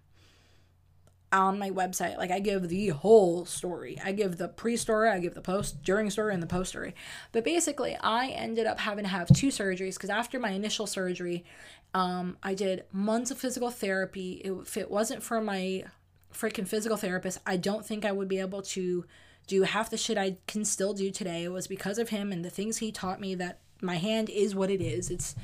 on 1.31 1.57
my 1.57 1.71
website. 1.71 2.17
Like 2.17 2.31
I 2.31 2.39
give 2.39 2.67
the 2.67 2.89
whole 2.89 3.45
story. 3.45 3.99
I 4.03 4.11
give 4.11 4.37
the 4.37 4.47
pre-story, 4.47 5.09
I 5.09 5.19
give 5.19 5.33
the 5.33 5.41
post 5.41 5.81
during 5.83 6.09
story 6.09 6.33
and 6.33 6.43
the 6.43 6.47
post 6.47 6.69
story. 6.69 6.93
But 7.31 7.43
basically, 7.43 7.95
I 8.01 8.27
ended 8.27 8.67
up 8.67 8.79
having 8.79 9.05
to 9.05 9.09
have 9.09 9.27
two 9.27 9.47
surgeries 9.47 9.95
because 9.95 10.09
after 10.09 10.39
my 10.39 10.51
initial 10.51 10.87
surgery, 10.87 11.45
um, 11.93 12.37
I 12.43 12.53
did 12.53 12.85
months 12.91 13.31
of 13.31 13.37
physical 13.37 13.69
therapy. 13.69 14.41
If 14.43 14.77
it 14.77 14.89
wasn't 14.91 15.23
for 15.23 15.41
my 15.41 15.85
freaking 16.33 16.67
physical 16.67 16.97
therapist, 16.97 17.39
I 17.45 17.57
don't 17.57 17.85
think 17.85 18.05
I 18.05 18.11
would 18.11 18.27
be 18.27 18.39
able 18.39 18.61
to 18.61 19.05
do 19.47 19.63
half 19.63 19.89
the 19.89 19.97
shit 19.97 20.17
I 20.17 20.37
can 20.47 20.63
still 20.65 20.93
do 20.93 21.11
today. 21.11 21.43
It 21.43 21.51
was 21.51 21.67
because 21.67 21.97
of 21.97 22.09
him 22.09 22.31
and 22.31 22.43
the 22.45 22.49
things 22.49 22.77
he 22.77 22.91
taught 22.91 23.19
me 23.19 23.35
that 23.35 23.59
my 23.81 23.95
hand 23.95 24.29
is 24.29 24.55
what 24.55 24.69
it 24.69 24.81
is. 24.81 25.09
It's, 25.09 25.35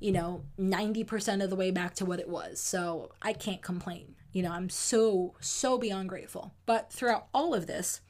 you 0.00 0.10
know, 0.10 0.42
90% 0.58 1.44
of 1.44 1.50
the 1.50 1.56
way 1.56 1.70
back 1.70 1.94
to 1.96 2.04
what 2.04 2.18
it 2.18 2.28
was. 2.28 2.60
So 2.60 3.12
I 3.20 3.32
can't 3.32 3.62
complain. 3.62 4.16
You 4.32 4.42
know, 4.42 4.52
I'm 4.52 4.70
so, 4.70 5.34
so 5.40 5.78
beyond 5.78 6.08
grateful. 6.08 6.52
But 6.66 6.92
throughout 6.92 7.26
all 7.34 7.54
of 7.54 7.66
this, 7.66 8.00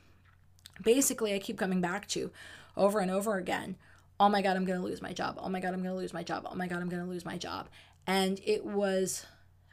basically, 0.83 1.35
I 1.35 1.39
keep 1.39 1.59
coming 1.59 1.81
back 1.81 2.07
to 2.09 2.31
over 2.77 3.01
and 3.01 3.11
over 3.11 3.37
again 3.37 3.77
oh 4.23 4.29
my 4.29 4.41
God, 4.41 4.57
I'm 4.57 4.65
going 4.65 4.79
to 4.79 4.87
lose 4.87 5.03
my 5.03 5.13
job. 5.13 5.37
Oh 5.43 5.49
my 5.49 5.59
God, 5.59 5.75
I'm 5.75 5.83
going 5.83 5.95
to 5.95 6.01
lose 6.01 6.15
my 6.15 6.23
job. 6.23 6.47
Oh 6.49 6.55
my 6.55 6.69
God, 6.69 6.81
I'm 6.81 6.89
going 6.89 7.03
to 7.03 7.09
lose 7.09 7.25
my 7.25 7.37
job. 7.37 7.69
And 8.07 8.41
it 8.45 8.65
was 8.65 9.27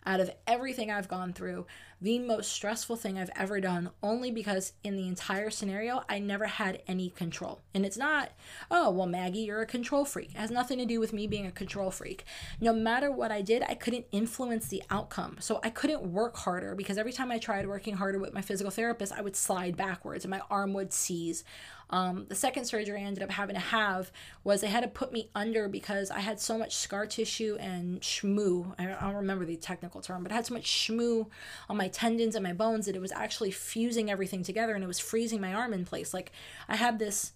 out 0.07 0.19
of 0.19 0.31
everything 0.47 0.89
I've 0.89 1.07
gone 1.07 1.33
through, 1.33 1.67
the 2.01 2.19
most 2.19 2.51
stressful 2.51 2.95
thing 2.95 3.17
I've 3.17 3.29
ever 3.35 3.59
done, 3.59 3.89
only 4.01 4.31
because 4.31 4.73
in 4.83 4.95
the 4.95 5.07
entire 5.07 5.49
scenario, 5.49 6.03
I 6.07 6.19
never 6.19 6.45
had 6.45 6.81
any 6.87 7.09
control. 7.09 7.61
And 7.73 7.85
it's 7.85 7.97
not, 7.97 8.31
oh, 8.71 8.89
well, 8.89 9.07
Maggie, 9.07 9.39
you're 9.39 9.61
a 9.61 9.65
control 9.65 10.05
freak. 10.05 10.31
It 10.31 10.37
has 10.37 10.51
nothing 10.51 10.77
to 10.77 10.85
do 10.85 10.99
with 10.99 11.11
me 11.11 11.27
being 11.27 11.45
a 11.45 11.51
control 11.51 11.91
freak. 11.91 12.23
No 12.61 12.71
matter 12.71 13.11
what 13.11 13.31
I 13.31 13.41
did, 13.41 13.63
I 13.63 13.73
couldn't 13.73 14.05
influence 14.11 14.67
the 14.67 14.83
outcome. 14.89 15.37
So 15.39 15.59
I 15.63 15.69
couldn't 15.69 16.03
work 16.03 16.37
harder 16.37 16.73
because 16.73 16.97
every 16.97 17.11
time 17.11 17.31
I 17.31 17.37
tried 17.37 17.67
working 17.67 17.95
harder 17.95 18.19
with 18.19 18.33
my 18.33 18.41
physical 18.41 18.71
therapist, 18.71 19.11
I 19.11 19.21
would 19.21 19.35
slide 19.35 19.75
backwards 19.75 20.23
and 20.23 20.31
my 20.31 20.41
arm 20.49 20.73
would 20.73 20.93
seize. 20.93 21.43
Um, 21.91 22.25
the 22.29 22.35
second 22.35 22.65
surgery 22.65 22.99
I 22.99 23.03
ended 23.03 23.23
up 23.23 23.31
having 23.31 23.55
to 23.55 23.61
have 23.61 24.11
was 24.43 24.61
they 24.61 24.67
had 24.67 24.83
to 24.83 24.87
put 24.87 25.11
me 25.11 25.29
under 25.33 25.67
because 25.67 26.11
I 26.11 26.19
had 26.19 26.39
so 26.39 26.57
much 26.57 26.75
scar 26.75 27.07
tissue 27.07 27.57
and 27.59 27.99
shmoo. 28.01 28.75
I 28.77 28.85
don't 28.85 29.15
remember 29.15 29.45
the 29.45 29.55
technical 29.55 30.01
term, 30.01 30.23
but 30.23 30.31
I 30.31 30.35
had 30.35 30.45
so 30.45 30.53
much 30.53 30.65
shmoo 30.65 31.27
on 31.67 31.77
my 31.77 31.87
tendons 31.89 32.35
and 32.35 32.43
my 32.43 32.53
bones 32.53 32.85
that 32.85 32.95
it 32.95 33.01
was 33.01 33.11
actually 33.11 33.51
fusing 33.51 34.09
everything 34.09 34.43
together 34.43 34.73
and 34.75 34.83
it 34.83 34.87
was 34.87 34.99
freezing 34.99 35.41
my 35.41 35.53
arm 35.53 35.73
in 35.73 35.85
place. 35.85 36.13
Like 36.13 36.31
I 36.67 36.75
had 36.75 36.99
this 36.99 37.33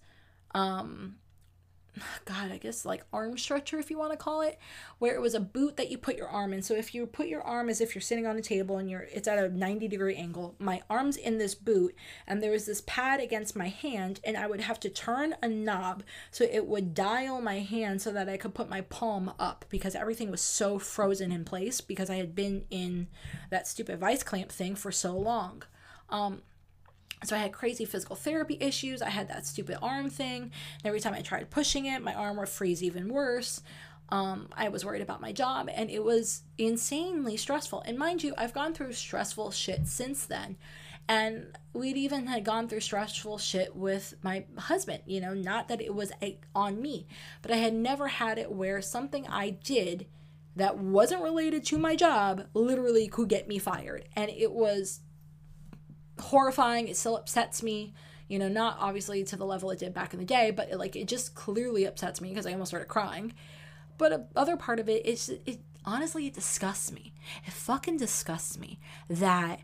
um 0.54 1.16
God, 2.24 2.50
I 2.50 2.58
guess 2.58 2.84
like 2.84 3.04
arm 3.12 3.38
stretcher, 3.38 3.78
if 3.78 3.90
you 3.90 3.98
want 3.98 4.12
to 4.12 4.16
call 4.16 4.40
it, 4.40 4.58
where 4.98 5.14
it 5.14 5.20
was 5.20 5.34
a 5.34 5.40
boot 5.40 5.76
that 5.76 5.90
you 5.90 5.98
put 5.98 6.16
your 6.16 6.28
arm 6.28 6.52
in. 6.52 6.62
So 6.62 6.74
if 6.74 6.94
you 6.94 7.06
put 7.06 7.28
your 7.28 7.42
arm 7.42 7.68
as 7.68 7.80
if 7.80 7.94
you're 7.94 8.02
sitting 8.02 8.26
on 8.26 8.36
a 8.36 8.42
table 8.42 8.78
and 8.78 8.90
you're 8.90 9.06
it's 9.12 9.28
at 9.28 9.38
a 9.38 9.48
90 9.48 9.88
degree 9.88 10.16
angle, 10.16 10.54
my 10.58 10.82
arm's 10.90 11.16
in 11.16 11.38
this 11.38 11.54
boot 11.54 11.94
and 12.26 12.42
there 12.42 12.50
was 12.50 12.66
this 12.66 12.82
pad 12.86 13.20
against 13.20 13.54
my 13.54 13.68
hand 13.68 14.20
and 14.24 14.36
I 14.36 14.46
would 14.46 14.62
have 14.62 14.80
to 14.80 14.88
turn 14.88 15.36
a 15.42 15.48
knob 15.48 16.02
so 16.30 16.44
it 16.44 16.66
would 16.66 16.94
dial 16.94 17.40
my 17.40 17.60
hand 17.60 18.02
so 18.02 18.12
that 18.12 18.28
I 18.28 18.36
could 18.36 18.54
put 18.54 18.68
my 18.68 18.80
palm 18.82 19.32
up 19.38 19.64
because 19.68 19.94
everything 19.94 20.30
was 20.30 20.42
so 20.42 20.78
frozen 20.78 21.30
in 21.30 21.44
place 21.44 21.80
because 21.80 22.10
I 22.10 22.16
had 22.16 22.34
been 22.34 22.64
in 22.70 23.08
that 23.50 23.68
stupid 23.68 24.00
vice 24.00 24.22
clamp 24.22 24.50
thing 24.50 24.74
for 24.74 24.90
so 24.90 25.16
long. 25.16 25.62
Um, 26.10 26.42
so 27.26 27.36
I 27.36 27.40
had 27.40 27.52
crazy 27.52 27.84
physical 27.84 28.16
therapy 28.16 28.56
issues. 28.60 29.02
I 29.02 29.10
had 29.10 29.28
that 29.28 29.46
stupid 29.46 29.78
arm 29.82 30.10
thing. 30.10 30.42
And 30.42 30.86
every 30.86 31.00
time 31.00 31.14
I 31.14 31.20
tried 31.20 31.50
pushing 31.50 31.86
it, 31.86 32.02
my 32.02 32.14
arm 32.14 32.36
would 32.36 32.48
freeze 32.48 32.82
even 32.82 33.08
worse. 33.08 33.62
Um, 34.10 34.48
I 34.52 34.68
was 34.68 34.84
worried 34.84 35.02
about 35.02 35.20
my 35.20 35.32
job, 35.32 35.68
and 35.74 35.90
it 35.90 36.04
was 36.04 36.42
insanely 36.58 37.36
stressful. 37.36 37.82
And 37.86 37.98
mind 37.98 38.22
you, 38.22 38.34
I've 38.36 38.52
gone 38.52 38.74
through 38.74 38.92
stressful 38.92 39.50
shit 39.50 39.88
since 39.88 40.26
then. 40.26 40.56
And 41.08 41.58
we'd 41.72 41.96
even 41.96 42.26
had 42.26 42.44
gone 42.44 42.68
through 42.68 42.80
stressful 42.80 43.38
shit 43.38 43.76
with 43.76 44.14
my 44.22 44.44
husband, 44.56 45.02
you 45.06 45.20
know, 45.20 45.34
not 45.34 45.68
that 45.68 45.82
it 45.82 45.94
was 45.94 46.12
a, 46.22 46.38
on 46.54 46.80
me, 46.80 47.06
but 47.42 47.50
I 47.50 47.56
had 47.56 47.74
never 47.74 48.08
had 48.08 48.38
it 48.38 48.50
where 48.50 48.80
something 48.80 49.26
I 49.26 49.50
did 49.50 50.06
that 50.56 50.78
wasn't 50.78 51.22
related 51.22 51.64
to 51.66 51.78
my 51.78 51.96
job 51.96 52.46
literally 52.54 53.08
could 53.08 53.28
get 53.28 53.48
me 53.48 53.58
fired. 53.58 54.08
And 54.16 54.30
it 54.30 54.52
was 54.52 55.00
horrifying. 56.18 56.88
It 56.88 56.96
still 56.96 57.16
upsets 57.16 57.62
me. 57.62 57.94
You 58.28 58.38
know, 58.38 58.48
not 58.48 58.78
obviously 58.80 59.22
to 59.24 59.36
the 59.36 59.44
level 59.44 59.70
it 59.70 59.78
did 59.78 59.92
back 59.92 60.14
in 60.14 60.18
the 60.18 60.24
day, 60.24 60.50
but 60.50 60.70
it, 60.70 60.78
like 60.78 60.96
it 60.96 61.08
just 61.08 61.34
clearly 61.34 61.84
upsets 61.84 62.20
me 62.20 62.30
because 62.30 62.46
I 62.46 62.52
almost 62.52 62.70
started 62.70 62.88
crying. 62.88 63.34
But 63.98 64.12
a 64.12 64.24
other 64.34 64.56
part 64.56 64.80
of 64.80 64.88
it 64.88 65.04
is 65.04 65.28
it 65.28 65.60
honestly 65.84 66.26
it 66.26 66.34
disgusts 66.34 66.90
me. 66.90 67.12
It 67.46 67.52
fucking 67.52 67.98
disgusts 67.98 68.58
me 68.58 68.78
that 69.08 69.60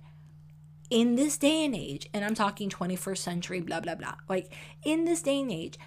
in 0.90 1.14
this 1.14 1.38
day 1.38 1.64
and 1.64 1.74
age, 1.74 2.08
and 2.12 2.24
I'm 2.24 2.34
talking 2.34 2.68
21st 2.68 3.18
century, 3.18 3.60
blah 3.60 3.80
blah 3.80 3.94
blah. 3.94 4.16
Like 4.28 4.52
in 4.84 5.04
this 5.04 5.22
day 5.22 5.40
and 5.40 5.50
age, 5.50 5.78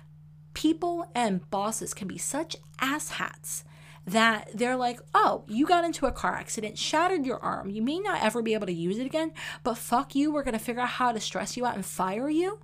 people 0.53 1.09
and 1.13 1.47
bosses 1.51 1.93
can 1.93 2.07
be 2.07 2.17
such 2.17 2.55
asshats 2.79 3.63
that 4.05 4.49
they're 4.53 4.75
like, 4.75 4.99
oh, 5.13 5.45
you 5.47 5.65
got 5.65 5.85
into 5.85 6.05
a 6.05 6.11
car 6.11 6.35
accident, 6.35 6.77
shattered 6.77 7.25
your 7.25 7.39
arm. 7.39 7.69
You 7.69 7.81
may 7.81 7.99
not 7.99 8.21
ever 8.21 8.41
be 8.41 8.53
able 8.53 8.67
to 8.67 8.73
use 8.73 8.97
it 8.97 9.05
again, 9.05 9.31
but 9.63 9.77
fuck 9.77 10.13
you, 10.15 10.31
we're 10.31 10.43
going 10.43 10.57
to 10.57 10.59
figure 10.59 10.81
out 10.81 10.89
how 10.89 11.11
to 11.11 11.19
stress 11.19 11.55
you 11.55 11.65
out 11.65 11.75
and 11.75 11.85
fire 11.85 12.29
you. 12.29 12.59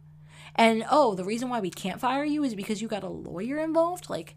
And 0.55 0.83
oh, 0.89 1.15
the 1.15 1.23
reason 1.23 1.49
why 1.49 1.61
we 1.61 1.69
can't 1.69 2.01
fire 2.01 2.25
you 2.25 2.43
is 2.43 2.55
because 2.55 2.81
you 2.81 2.87
got 2.87 3.03
a 3.03 3.09
lawyer 3.09 3.59
involved. 3.59 4.09
Like, 4.09 4.35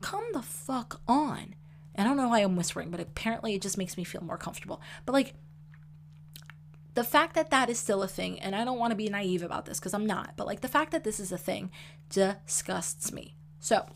come 0.00 0.24
the 0.32 0.42
fuck 0.42 1.00
on. 1.08 1.54
I 1.98 2.04
don't 2.04 2.16
know 2.16 2.28
why 2.28 2.40
I'm 2.40 2.56
whispering, 2.56 2.90
but 2.90 3.00
apparently 3.00 3.54
it 3.54 3.62
just 3.62 3.78
makes 3.78 3.96
me 3.96 4.04
feel 4.04 4.22
more 4.22 4.36
comfortable. 4.36 4.80
But 5.04 5.14
like, 5.14 5.34
the 6.94 7.04
fact 7.04 7.34
that 7.34 7.50
that 7.50 7.68
is 7.68 7.78
still 7.78 8.02
a 8.02 8.08
thing, 8.08 8.38
and 8.40 8.54
I 8.54 8.64
don't 8.64 8.78
want 8.78 8.90
to 8.90 8.96
be 8.96 9.08
naive 9.08 9.42
about 9.42 9.66
this 9.66 9.78
because 9.78 9.94
I'm 9.94 10.06
not, 10.06 10.34
but 10.36 10.46
like 10.46 10.60
the 10.60 10.68
fact 10.68 10.92
that 10.92 11.04
this 11.04 11.18
is 11.18 11.32
a 11.32 11.38
thing 11.38 11.70
disgusts 12.10 13.12
me. 13.12 13.34
So, 13.58 13.86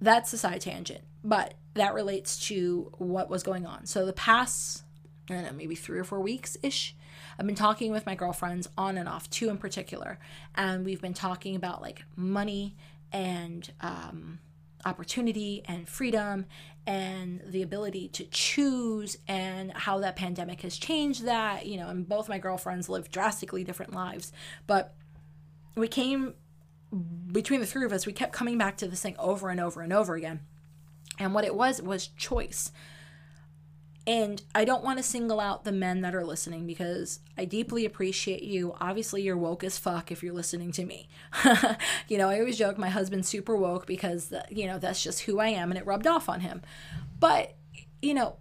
that's 0.00 0.32
a 0.32 0.38
side 0.38 0.60
tangent, 0.60 1.02
but 1.22 1.54
that 1.74 1.94
relates 1.94 2.46
to 2.48 2.92
what 2.98 3.28
was 3.28 3.42
going 3.42 3.66
on. 3.66 3.86
So 3.86 4.06
the 4.06 4.12
past, 4.12 4.82
I 5.28 5.34
don't 5.34 5.44
know, 5.44 5.52
maybe 5.52 5.74
three 5.74 5.98
or 5.98 6.04
four 6.04 6.20
weeks 6.20 6.56
ish, 6.62 6.94
I've 7.38 7.46
been 7.46 7.54
talking 7.54 7.92
with 7.92 8.06
my 8.06 8.14
girlfriends 8.14 8.68
on 8.76 8.98
and 8.98 9.08
off, 9.08 9.30
two 9.30 9.48
in 9.48 9.58
particular, 9.58 10.18
and 10.54 10.84
we've 10.84 11.00
been 11.00 11.14
talking 11.14 11.56
about 11.56 11.80
like 11.80 12.02
money 12.16 12.76
and 13.12 13.70
um, 13.80 14.40
opportunity 14.84 15.62
and 15.66 15.88
freedom 15.88 16.46
and 16.86 17.42
the 17.46 17.62
ability 17.62 18.08
to 18.08 18.24
choose 18.24 19.18
and 19.28 19.72
how 19.72 19.98
that 19.98 20.16
pandemic 20.16 20.62
has 20.62 20.78
changed 20.78 21.24
that 21.24 21.66
you 21.66 21.76
know 21.76 21.88
and 21.88 22.08
both 22.08 22.28
my 22.28 22.38
girlfriends 22.38 22.88
live 22.88 23.10
drastically 23.10 23.62
different 23.62 23.92
lives 23.92 24.32
but 24.66 24.94
we 25.76 25.86
came 25.86 26.34
between 27.30 27.60
the 27.60 27.66
three 27.66 27.84
of 27.84 27.92
us, 27.92 28.06
we 28.06 28.12
kept 28.12 28.32
coming 28.32 28.58
back 28.58 28.76
to 28.78 28.88
this 28.88 29.02
thing 29.02 29.16
over 29.18 29.50
and 29.50 29.60
over 29.60 29.82
and 29.82 29.92
over 29.92 30.14
again. 30.14 30.40
And 31.18 31.34
what 31.34 31.44
it 31.44 31.54
was 31.54 31.80
was 31.82 32.08
choice. 32.08 32.72
And 34.06 34.42
I 34.54 34.64
don't 34.64 34.82
want 34.82 34.98
to 34.98 35.02
single 35.02 35.38
out 35.38 35.64
the 35.64 35.72
men 35.72 36.00
that 36.00 36.14
are 36.14 36.24
listening 36.24 36.66
because 36.66 37.20
I 37.36 37.44
deeply 37.44 37.84
appreciate 37.84 38.42
you. 38.42 38.74
Obviously, 38.80 39.22
you're 39.22 39.36
woke 39.36 39.62
as 39.62 39.78
fuck 39.78 40.10
if 40.10 40.22
you're 40.22 40.34
listening 40.34 40.72
to 40.72 40.84
me. 40.84 41.08
you 42.08 42.16
know, 42.16 42.28
I 42.28 42.40
always 42.40 42.58
joke 42.58 42.78
my 42.78 42.88
husband's 42.88 43.28
super 43.28 43.54
woke 43.54 43.86
because, 43.86 44.32
you 44.48 44.66
know, 44.66 44.78
that's 44.78 45.02
just 45.02 45.22
who 45.22 45.38
I 45.38 45.48
am 45.48 45.70
and 45.70 45.78
it 45.78 45.86
rubbed 45.86 46.06
off 46.06 46.28
on 46.28 46.40
him. 46.40 46.62
But, 47.20 47.54
you 48.00 48.14
know, 48.14 48.36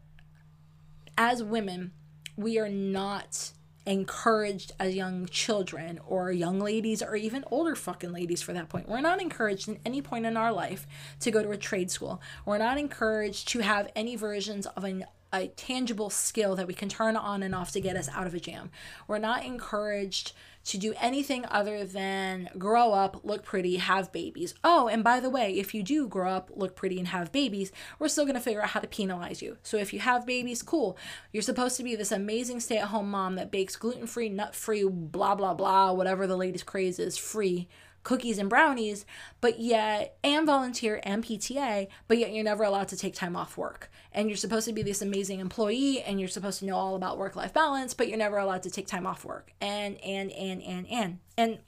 as 1.17 1.43
women, 1.43 1.91
we 2.37 2.57
are 2.57 2.69
not 2.69 3.51
encouraged 3.89 4.71
as 4.79 4.95
young 4.95 5.25
children 5.25 5.99
or 6.07 6.31
young 6.31 6.59
ladies 6.59 7.01
or 7.01 7.15
even 7.15 7.43
older 7.49 7.75
fucking 7.75 8.11
ladies 8.11 8.39
for 8.39 8.53
that 8.53 8.69
point. 8.69 8.87
We're 8.87 9.01
not 9.01 9.19
encouraged 9.19 9.67
in 9.67 9.79
any 9.83 9.99
point 9.99 10.27
in 10.27 10.37
our 10.37 10.53
life 10.53 10.85
to 11.21 11.31
go 11.31 11.41
to 11.41 11.49
a 11.49 11.57
trade 11.57 11.89
school. 11.89 12.21
We're 12.45 12.59
not 12.59 12.77
encouraged 12.77 13.47
to 13.49 13.59
have 13.59 13.91
any 13.95 14.15
versions 14.15 14.67
of 14.67 14.83
an 14.83 15.05
a 15.31 15.47
tangible 15.49 16.09
skill 16.09 16.55
that 16.55 16.65
we 16.65 16.73
can 16.73 16.89
turn 16.89 17.15
on 17.15 17.43
and 17.43 17.53
off 17.53 17.71
to 17.71 17.79
get 17.79 17.95
us 17.95 18.09
out 18.09 18.25
of 18.25 18.33
a 18.33 18.39
jam. 18.39 18.71
We're 19.07 19.19
not 19.19 19.45
encouraged 19.45 20.33
to 20.65 20.77
do 20.77 20.93
anything 20.99 21.45
other 21.49 21.83
than 21.83 22.49
grow 22.57 22.91
up, 22.91 23.21
look 23.23 23.43
pretty, 23.43 23.77
have 23.77 24.11
babies. 24.11 24.53
Oh, 24.63 24.87
and 24.87 25.03
by 25.03 25.19
the 25.19 25.29
way, 25.29 25.57
if 25.57 25.73
you 25.73 25.81
do 25.81 26.07
grow 26.07 26.31
up, 26.31 26.51
look 26.53 26.75
pretty, 26.75 26.99
and 26.99 27.07
have 27.07 27.31
babies, 27.31 27.71
we're 27.97 28.07
still 28.07 28.25
to 28.35 28.41
figure 28.41 28.61
out 28.61 28.69
how 28.69 28.79
to 28.79 28.87
penalize 28.87 29.41
you. 29.41 29.57
So 29.63 29.77
if 29.77 29.93
you 29.93 29.99
have 29.99 30.25
babies, 30.25 30.61
cool. 30.61 30.97
You're 31.31 31.41
supposed 31.41 31.77
to 31.77 31.83
be 31.83 31.95
this 31.95 32.11
amazing 32.11 32.59
stay 32.59 32.77
at 32.77 32.89
home 32.89 33.09
mom 33.09 33.35
that 33.35 33.51
bakes 33.51 33.75
gluten 33.75 34.07
free, 34.07 34.29
nut 34.29 34.53
free, 34.55 34.83
blah, 34.83 35.35
blah, 35.35 35.53
blah, 35.53 35.91
whatever 35.91 36.27
the 36.27 36.37
latest 36.37 36.65
craze 36.65 36.99
is, 36.99 37.17
free 37.17 37.67
cookies 38.03 38.37
and 38.37 38.49
brownies, 38.49 39.05
but 39.41 39.59
yet, 39.59 40.17
and 40.23 40.45
volunteer 40.45 40.99
and 41.03 41.23
PTA, 41.23 41.87
but 42.07 42.17
yet 42.17 42.33
you're 42.33 42.43
never 42.43 42.63
allowed 42.63 42.87
to 42.89 42.97
take 42.97 43.13
time 43.13 43.35
off 43.35 43.57
work. 43.57 43.91
And 44.11 44.27
you're 44.27 44.37
supposed 44.37 44.67
to 44.67 44.73
be 44.73 44.81
this 44.81 45.01
amazing 45.01 45.39
employee 45.39 46.01
and 46.01 46.19
you're 46.19 46.29
supposed 46.29 46.59
to 46.59 46.65
know 46.65 46.75
all 46.75 46.95
about 46.95 47.17
work 47.17 47.35
life 47.35 47.53
balance, 47.53 47.93
but 47.93 48.07
you're 48.07 48.17
never 48.17 48.37
allowed 48.37 48.63
to 48.63 48.71
take 48.71 48.87
time 48.87 49.05
off 49.05 49.23
work. 49.23 49.51
And, 49.61 49.97
and, 50.03 50.31
and, 50.31 50.63
and, 50.63 50.87
and. 50.87 51.19
And 51.37 51.59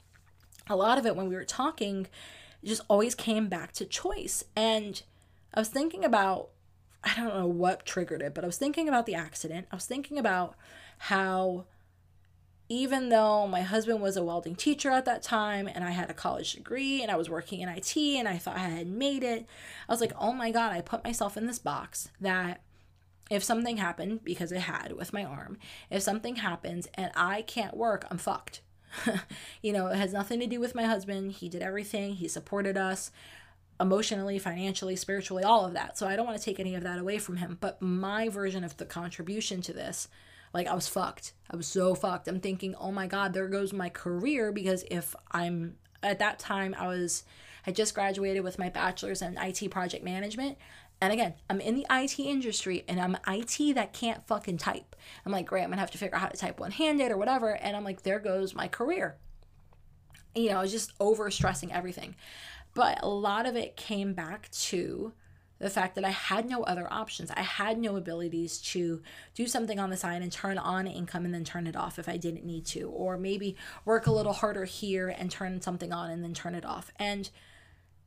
a 0.68 0.76
lot 0.76 0.98
of 0.98 1.06
it 1.06 1.14
when 1.14 1.28
we 1.28 1.34
were 1.34 1.44
talking 1.44 2.08
just 2.64 2.82
always 2.88 3.14
came 3.14 3.48
back 3.48 3.72
to 3.72 3.84
choice. 3.84 4.44
And 4.56 5.02
I 5.54 5.60
was 5.60 5.68
thinking 5.68 6.04
about, 6.04 6.50
I 7.04 7.14
don't 7.16 7.34
know 7.34 7.46
what 7.46 7.84
triggered 7.84 8.22
it, 8.22 8.34
but 8.34 8.44
I 8.44 8.46
was 8.46 8.58
thinking 8.58 8.88
about 8.88 9.06
the 9.06 9.14
accident. 9.14 9.66
I 9.70 9.76
was 9.76 9.86
thinking 9.86 10.18
about 10.18 10.56
how 10.98 11.66
even 12.68 13.08
though 13.08 13.46
my 13.46 13.62
husband 13.62 14.00
was 14.00 14.16
a 14.16 14.24
welding 14.24 14.54
teacher 14.54 14.90
at 14.90 15.04
that 15.04 15.22
time 15.22 15.68
and 15.68 15.84
I 15.84 15.90
had 15.90 16.10
a 16.10 16.14
college 16.14 16.52
degree 16.52 17.02
and 17.02 17.10
I 17.10 17.16
was 17.16 17.28
working 17.28 17.60
in 17.60 17.68
IT 17.68 17.96
and 17.96 18.28
I 18.28 18.38
thought 18.38 18.56
I 18.56 18.68
had 18.68 18.86
made 18.86 19.22
it, 19.22 19.46
I 19.88 19.92
was 19.92 20.00
like, 20.00 20.12
oh 20.18 20.32
my 20.32 20.50
God, 20.50 20.72
I 20.72 20.80
put 20.80 21.04
myself 21.04 21.36
in 21.36 21.46
this 21.46 21.58
box 21.58 22.08
that 22.20 22.62
if 23.30 23.42
something 23.42 23.78
happened, 23.78 24.24
because 24.24 24.52
it 24.52 24.60
had 24.60 24.92
with 24.92 25.12
my 25.12 25.24
arm, 25.24 25.58
if 25.90 26.02
something 26.02 26.36
happens 26.36 26.88
and 26.94 27.10
I 27.14 27.42
can't 27.42 27.76
work, 27.76 28.06
I'm 28.10 28.18
fucked. 28.18 28.60
you 29.62 29.72
know, 29.72 29.86
it 29.88 29.96
has 29.96 30.12
nothing 30.12 30.40
to 30.40 30.46
do 30.46 30.60
with 30.60 30.74
my 30.74 30.84
husband. 30.84 31.32
He 31.32 31.48
did 31.48 31.62
everything, 31.62 32.14
he 32.14 32.28
supported 32.28 32.76
us 32.76 33.10
emotionally, 33.80 34.38
financially, 34.38 34.96
spiritually, 34.96 35.42
all 35.42 35.64
of 35.64 35.72
that. 35.72 35.98
So 35.98 36.06
I 36.06 36.14
don't 36.14 36.26
want 36.26 36.38
to 36.38 36.44
take 36.44 36.60
any 36.60 36.74
of 36.74 36.84
that 36.84 36.98
away 36.98 37.18
from 37.18 37.38
him. 37.38 37.58
But 37.60 37.82
my 37.82 38.28
version 38.28 38.64
of 38.64 38.76
the 38.76 38.84
contribution 38.84 39.60
to 39.62 39.72
this 39.72 40.08
like 40.52 40.66
I 40.66 40.74
was 40.74 40.88
fucked. 40.88 41.32
I 41.50 41.56
was 41.56 41.66
so 41.66 41.94
fucked. 41.94 42.28
I'm 42.28 42.40
thinking, 42.40 42.74
oh 42.76 42.92
my 42.92 43.06
God, 43.06 43.32
there 43.32 43.48
goes 43.48 43.72
my 43.72 43.88
career 43.88 44.52
because 44.52 44.84
if 44.90 45.14
I'm 45.30 45.76
at 46.02 46.18
that 46.18 46.38
time 46.38 46.74
I 46.78 46.88
was 46.88 47.24
I 47.66 47.70
just 47.70 47.94
graduated 47.94 48.42
with 48.42 48.58
my 48.58 48.68
bachelor's 48.68 49.22
in 49.22 49.38
IT 49.38 49.70
project 49.70 50.04
management. 50.04 50.58
And 51.00 51.12
again, 51.12 51.34
I'm 51.50 51.60
in 51.60 51.74
the 51.74 51.86
IT 51.90 52.18
industry 52.18 52.84
and 52.88 53.00
I'm 53.00 53.16
IT 53.26 53.74
that 53.74 53.92
can't 53.92 54.26
fucking 54.26 54.58
type. 54.58 54.96
I'm 55.24 55.32
like, 55.32 55.46
great, 55.46 55.62
I'm 55.62 55.70
gonna 55.70 55.80
have 55.80 55.90
to 55.92 55.98
figure 55.98 56.16
out 56.16 56.22
how 56.22 56.28
to 56.28 56.36
type 56.36 56.60
one 56.60 56.70
handed 56.70 57.10
or 57.10 57.16
whatever. 57.16 57.56
And 57.56 57.76
I'm 57.76 57.84
like, 57.84 58.02
there 58.02 58.18
goes 58.18 58.54
my 58.54 58.68
career. 58.68 59.16
You 60.34 60.50
know, 60.50 60.58
I 60.58 60.62
was 60.62 60.72
just 60.72 60.92
over 61.00 61.30
stressing 61.30 61.72
everything. 61.72 62.14
But 62.74 63.02
a 63.02 63.08
lot 63.08 63.46
of 63.46 63.56
it 63.56 63.76
came 63.76 64.14
back 64.14 64.50
to 64.50 65.12
the 65.62 65.70
fact 65.70 65.94
that 65.94 66.04
I 66.04 66.10
had 66.10 66.50
no 66.50 66.64
other 66.64 66.92
options. 66.92 67.30
I 67.30 67.42
had 67.42 67.78
no 67.78 67.94
abilities 67.94 68.58
to 68.58 69.00
do 69.36 69.46
something 69.46 69.78
on 69.78 69.90
the 69.90 69.96
side 69.96 70.20
and 70.20 70.32
turn 70.32 70.58
on 70.58 70.88
income 70.88 71.24
and 71.24 71.32
then 71.32 71.44
turn 71.44 71.68
it 71.68 71.76
off 71.76 72.00
if 72.00 72.08
I 72.08 72.16
didn't 72.16 72.44
need 72.44 72.66
to, 72.66 72.90
or 72.90 73.16
maybe 73.16 73.54
work 73.84 74.08
a 74.08 74.12
little 74.12 74.32
harder 74.32 74.64
here 74.64 75.08
and 75.08 75.30
turn 75.30 75.60
something 75.62 75.92
on 75.92 76.10
and 76.10 76.24
then 76.24 76.34
turn 76.34 76.56
it 76.56 76.64
off. 76.64 76.90
And 76.96 77.30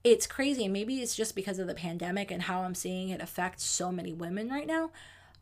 it's 0.04 0.28
crazy. 0.28 0.66
And 0.66 0.74
maybe 0.74 0.98
it's 0.98 1.16
just 1.16 1.34
because 1.34 1.58
of 1.58 1.68
the 1.68 1.74
pandemic 1.74 2.30
and 2.30 2.42
how 2.42 2.62
I'm 2.62 2.76
seeing 2.76 3.08
it 3.08 3.22
affect 3.22 3.62
so 3.62 3.90
many 3.90 4.12
women 4.12 4.50
right 4.50 4.68
now. 4.68 4.92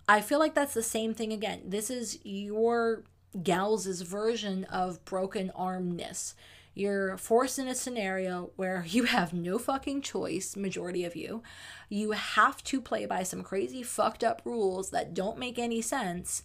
I 0.08 0.22
feel 0.22 0.38
like 0.38 0.54
that's 0.54 0.76
the 0.76 0.84
same 0.84 1.16
thing 1.16 1.34
again. 1.34 1.64
This 1.66 1.90
is 1.90 2.20
your 2.24 3.06
gals' 3.42 4.02
version 4.02 4.66
of 4.66 5.04
broken 5.04 5.52
armness. 5.56 6.36
You're 6.74 7.18
forced 7.18 7.60
in 7.60 7.68
a 7.68 7.76
scenario 7.76 8.52
where 8.56 8.84
you 8.88 9.04
have 9.04 9.34
no 9.34 9.58
fucking 9.58 10.02
choice, 10.02 10.56
majority 10.56 11.04
of 11.06 11.16
you. 11.16 11.44
You 11.90 12.12
have 12.12 12.64
to 12.66 12.82
play 12.82 13.06
by 13.06 13.24
some 13.24 13.44
crazy 13.44 13.84
fucked 13.84 14.24
up 14.24 14.42
rules 14.46 14.92
that 14.92 15.14
don't 15.14 15.38
make 15.38 15.60
any 15.60 15.82
sense. 15.82 16.44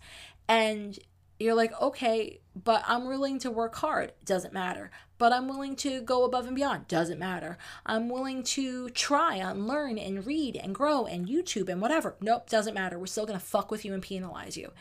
And 0.48 0.98
you're 1.38 1.54
like, 1.54 1.80
okay, 1.80 2.40
but 2.54 2.82
I'm 2.86 3.06
willing 3.06 3.38
to 3.40 3.50
work 3.50 3.76
hard. 3.76 4.12
Doesn't 4.24 4.52
matter. 4.52 4.90
But 5.18 5.32
I'm 5.32 5.48
willing 5.48 5.76
to 5.76 6.00
go 6.00 6.24
above 6.24 6.46
and 6.46 6.56
beyond. 6.56 6.88
Doesn't 6.88 7.18
matter. 7.18 7.58
I'm 7.86 8.08
willing 8.08 8.42
to 8.44 8.88
try 8.90 9.36
and 9.36 9.66
learn 9.66 9.98
and 9.98 10.26
read 10.26 10.56
and 10.56 10.74
grow 10.74 11.06
and 11.06 11.28
YouTube 11.28 11.68
and 11.68 11.80
whatever. 11.80 12.16
Nope, 12.20 12.48
doesn't 12.48 12.74
matter. 12.74 12.98
We're 12.98 13.06
still 13.06 13.26
going 13.26 13.38
to 13.38 13.44
fuck 13.44 13.70
with 13.70 13.84
you 13.84 13.94
and 13.94 14.02
penalize 14.02 14.56
you. 14.56 14.72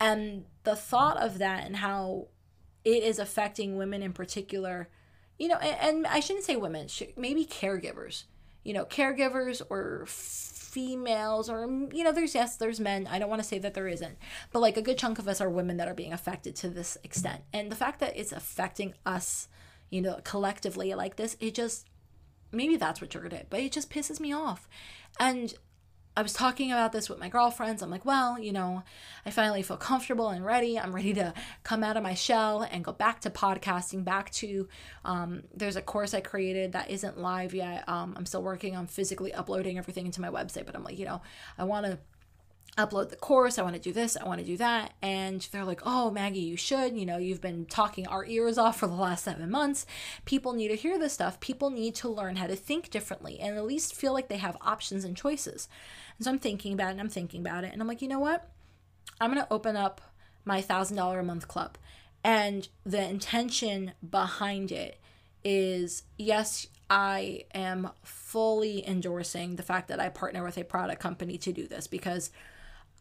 And 0.00 0.46
the 0.64 0.76
thought 0.76 1.18
of 1.18 1.38
that 1.38 1.64
and 1.64 1.76
how 1.76 2.28
it 2.84 3.02
is 3.02 3.18
affecting 3.18 3.76
women 3.76 4.02
in 4.02 4.12
particular 4.12 4.88
you 5.38 5.48
know 5.48 5.56
and, 5.56 5.76
and 5.80 6.06
i 6.06 6.20
shouldn't 6.20 6.44
say 6.44 6.56
women 6.56 6.86
maybe 7.16 7.44
caregivers 7.44 8.24
you 8.62 8.72
know 8.72 8.84
caregivers 8.84 9.62
or 9.70 10.04
females 10.70 11.50
or 11.50 11.66
mm, 11.66 11.92
you 11.92 12.04
know 12.04 12.12
there's 12.12 12.34
yes 12.34 12.56
there's 12.56 12.78
men 12.78 13.06
i 13.10 13.18
don't 13.18 13.28
want 13.28 13.42
to 13.42 13.48
say 13.48 13.58
that 13.58 13.74
there 13.74 13.88
isn't 13.88 14.16
but 14.52 14.60
like 14.60 14.76
a 14.76 14.82
good 14.82 14.96
chunk 14.98 15.18
of 15.18 15.26
us 15.26 15.40
are 15.40 15.50
women 15.50 15.76
that 15.76 15.88
are 15.88 15.94
being 15.94 16.12
affected 16.12 16.54
to 16.56 16.68
this 16.68 16.96
extent. 17.02 17.42
And 17.52 17.70
the 17.70 17.76
fact 17.76 18.00
that 18.00 18.16
it's 18.16 18.32
affecting 18.32 18.94
us 19.04 19.48
you 19.90 20.00
know 20.00 20.20
collectively 20.22 20.94
like 20.94 21.16
this 21.16 21.36
it 21.40 21.54
just 21.54 21.88
maybe 22.52 22.76
that's 22.76 23.00
what 23.00 23.10
triggered 23.10 23.32
it 23.32 23.48
but 23.50 23.60
it 23.60 23.72
just 23.72 23.90
pisses 23.90 24.20
me 24.20 24.32
off. 24.32 24.68
And 25.18 25.54
I 26.20 26.22
was 26.22 26.34
talking 26.34 26.70
about 26.70 26.92
this 26.92 27.08
with 27.08 27.18
my 27.18 27.30
girlfriends. 27.30 27.80
I'm 27.80 27.88
like, 27.88 28.04
well, 28.04 28.38
you 28.38 28.52
know, 28.52 28.82
I 29.24 29.30
finally 29.30 29.62
feel 29.62 29.78
comfortable 29.78 30.28
and 30.28 30.44
ready. 30.44 30.78
I'm 30.78 30.94
ready 30.94 31.14
to 31.14 31.32
come 31.62 31.82
out 31.82 31.96
of 31.96 32.02
my 32.02 32.12
shell 32.12 32.60
and 32.60 32.84
go 32.84 32.92
back 32.92 33.20
to 33.20 33.30
podcasting, 33.30 34.04
back 34.04 34.28
to, 34.32 34.68
um, 35.02 35.44
there's 35.54 35.76
a 35.76 35.80
course 35.80 36.12
I 36.12 36.20
created 36.20 36.72
that 36.72 36.90
isn't 36.90 37.16
live 37.16 37.54
yet. 37.54 37.88
Um, 37.88 38.12
I'm 38.18 38.26
still 38.26 38.42
working 38.42 38.76
on 38.76 38.86
physically 38.86 39.32
uploading 39.32 39.78
everything 39.78 40.04
into 40.04 40.20
my 40.20 40.28
website, 40.28 40.66
but 40.66 40.76
I'm 40.76 40.84
like, 40.84 40.98
you 40.98 41.06
know, 41.06 41.22
I 41.56 41.64
want 41.64 41.86
to 41.86 41.98
upload 42.76 43.10
the 43.10 43.16
course. 43.16 43.58
I 43.58 43.62
want 43.62 43.74
to 43.74 43.80
do 43.80 43.92
this. 43.92 44.16
I 44.16 44.24
want 44.24 44.40
to 44.40 44.46
do 44.46 44.56
that. 44.58 44.92
And 45.02 45.40
they're 45.52 45.64
like, 45.64 45.80
oh, 45.84 46.10
Maggie, 46.10 46.40
you 46.40 46.56
should. 46.56 46.96
You 46.96 47.06
know, 47.06 47.18
you've 47.18 47.40
been 47.40 47.66
talking 47.66 48.06
our 48.06 48.24
ears 48.24 48.58
off 48.58 48.78
for 48.78 48.86
the 48.86 48.94
last 48.94 49.24
seven 49.24 49.50
months. 49.50 49.86
People 50.24 50.52
need 50.52 50.68
to 50.68 50.76
hear 50.76 50.98
this 50.98 51.12
stuff. 51.12 51.40
People 51.40 51.70
need 51.70 51.94
to 51.96 52.08
learn 52.08 52.36
how 52.36 52.46
to 52.46 52.56
think 52.56 52.90
differently 52.90 53.38
and 53.40 53.56
at 53.56 53.64
least 53.64 53.94
feel 53.94 54.12
like 54.12 54.28
they 54.28 54.38
have 54.38 54.56
options 54.60 55.04
and 55.04 55.16
choices. 55.16 55.68
And 56.20 56.26
so 56.26 56.32
I'm 56.32 56.38
thinking 56.38 56.74
about 56.74 56.88
it 56.88 56.92
and 56.92 57.00
I'm 57.00 57.08
thinking 57.08 57.40
about 57.40 57.64
it. 57.64 57.72
And 57.72 57.80
I'm 57.80 57.88
like, 57.88 58.02
you 58.02 58.08
know 58.08 58.18
what? 58.18 58.46
I'm 59.22 59.32
going 59.32 59.42
to 59.42 59.50
open 59.50 59.74
up 59.74 60.02
my 60.44 60.60
$1,000 60.60 61.18
a 61.18 61.22
month 61.22 61.48
club. 61.48 61.78
And 62.22 62.68
the 62.84 63.02
intention 63.02 63.92
behind 64.06 64.70
it 64.70 65.00
is 65.42 66.02
yes, 66.18 66.66
I 66.90 67.44
am 67.54 67.92
fully 68.02 68.86
endorsing 68.86 69.56
the 69.56 69.62
fact 69.62 69.88
that 69.88 69.98
I 69.98 70.10
partner 70.10 70.44
with 70.44 70.58
a 70.58 70.64
product 70.64 71.00
company 71.00 71.38
to 71.38 71.54
do 71.54 71.66
this 71.66 71.86
because 71.86 72.30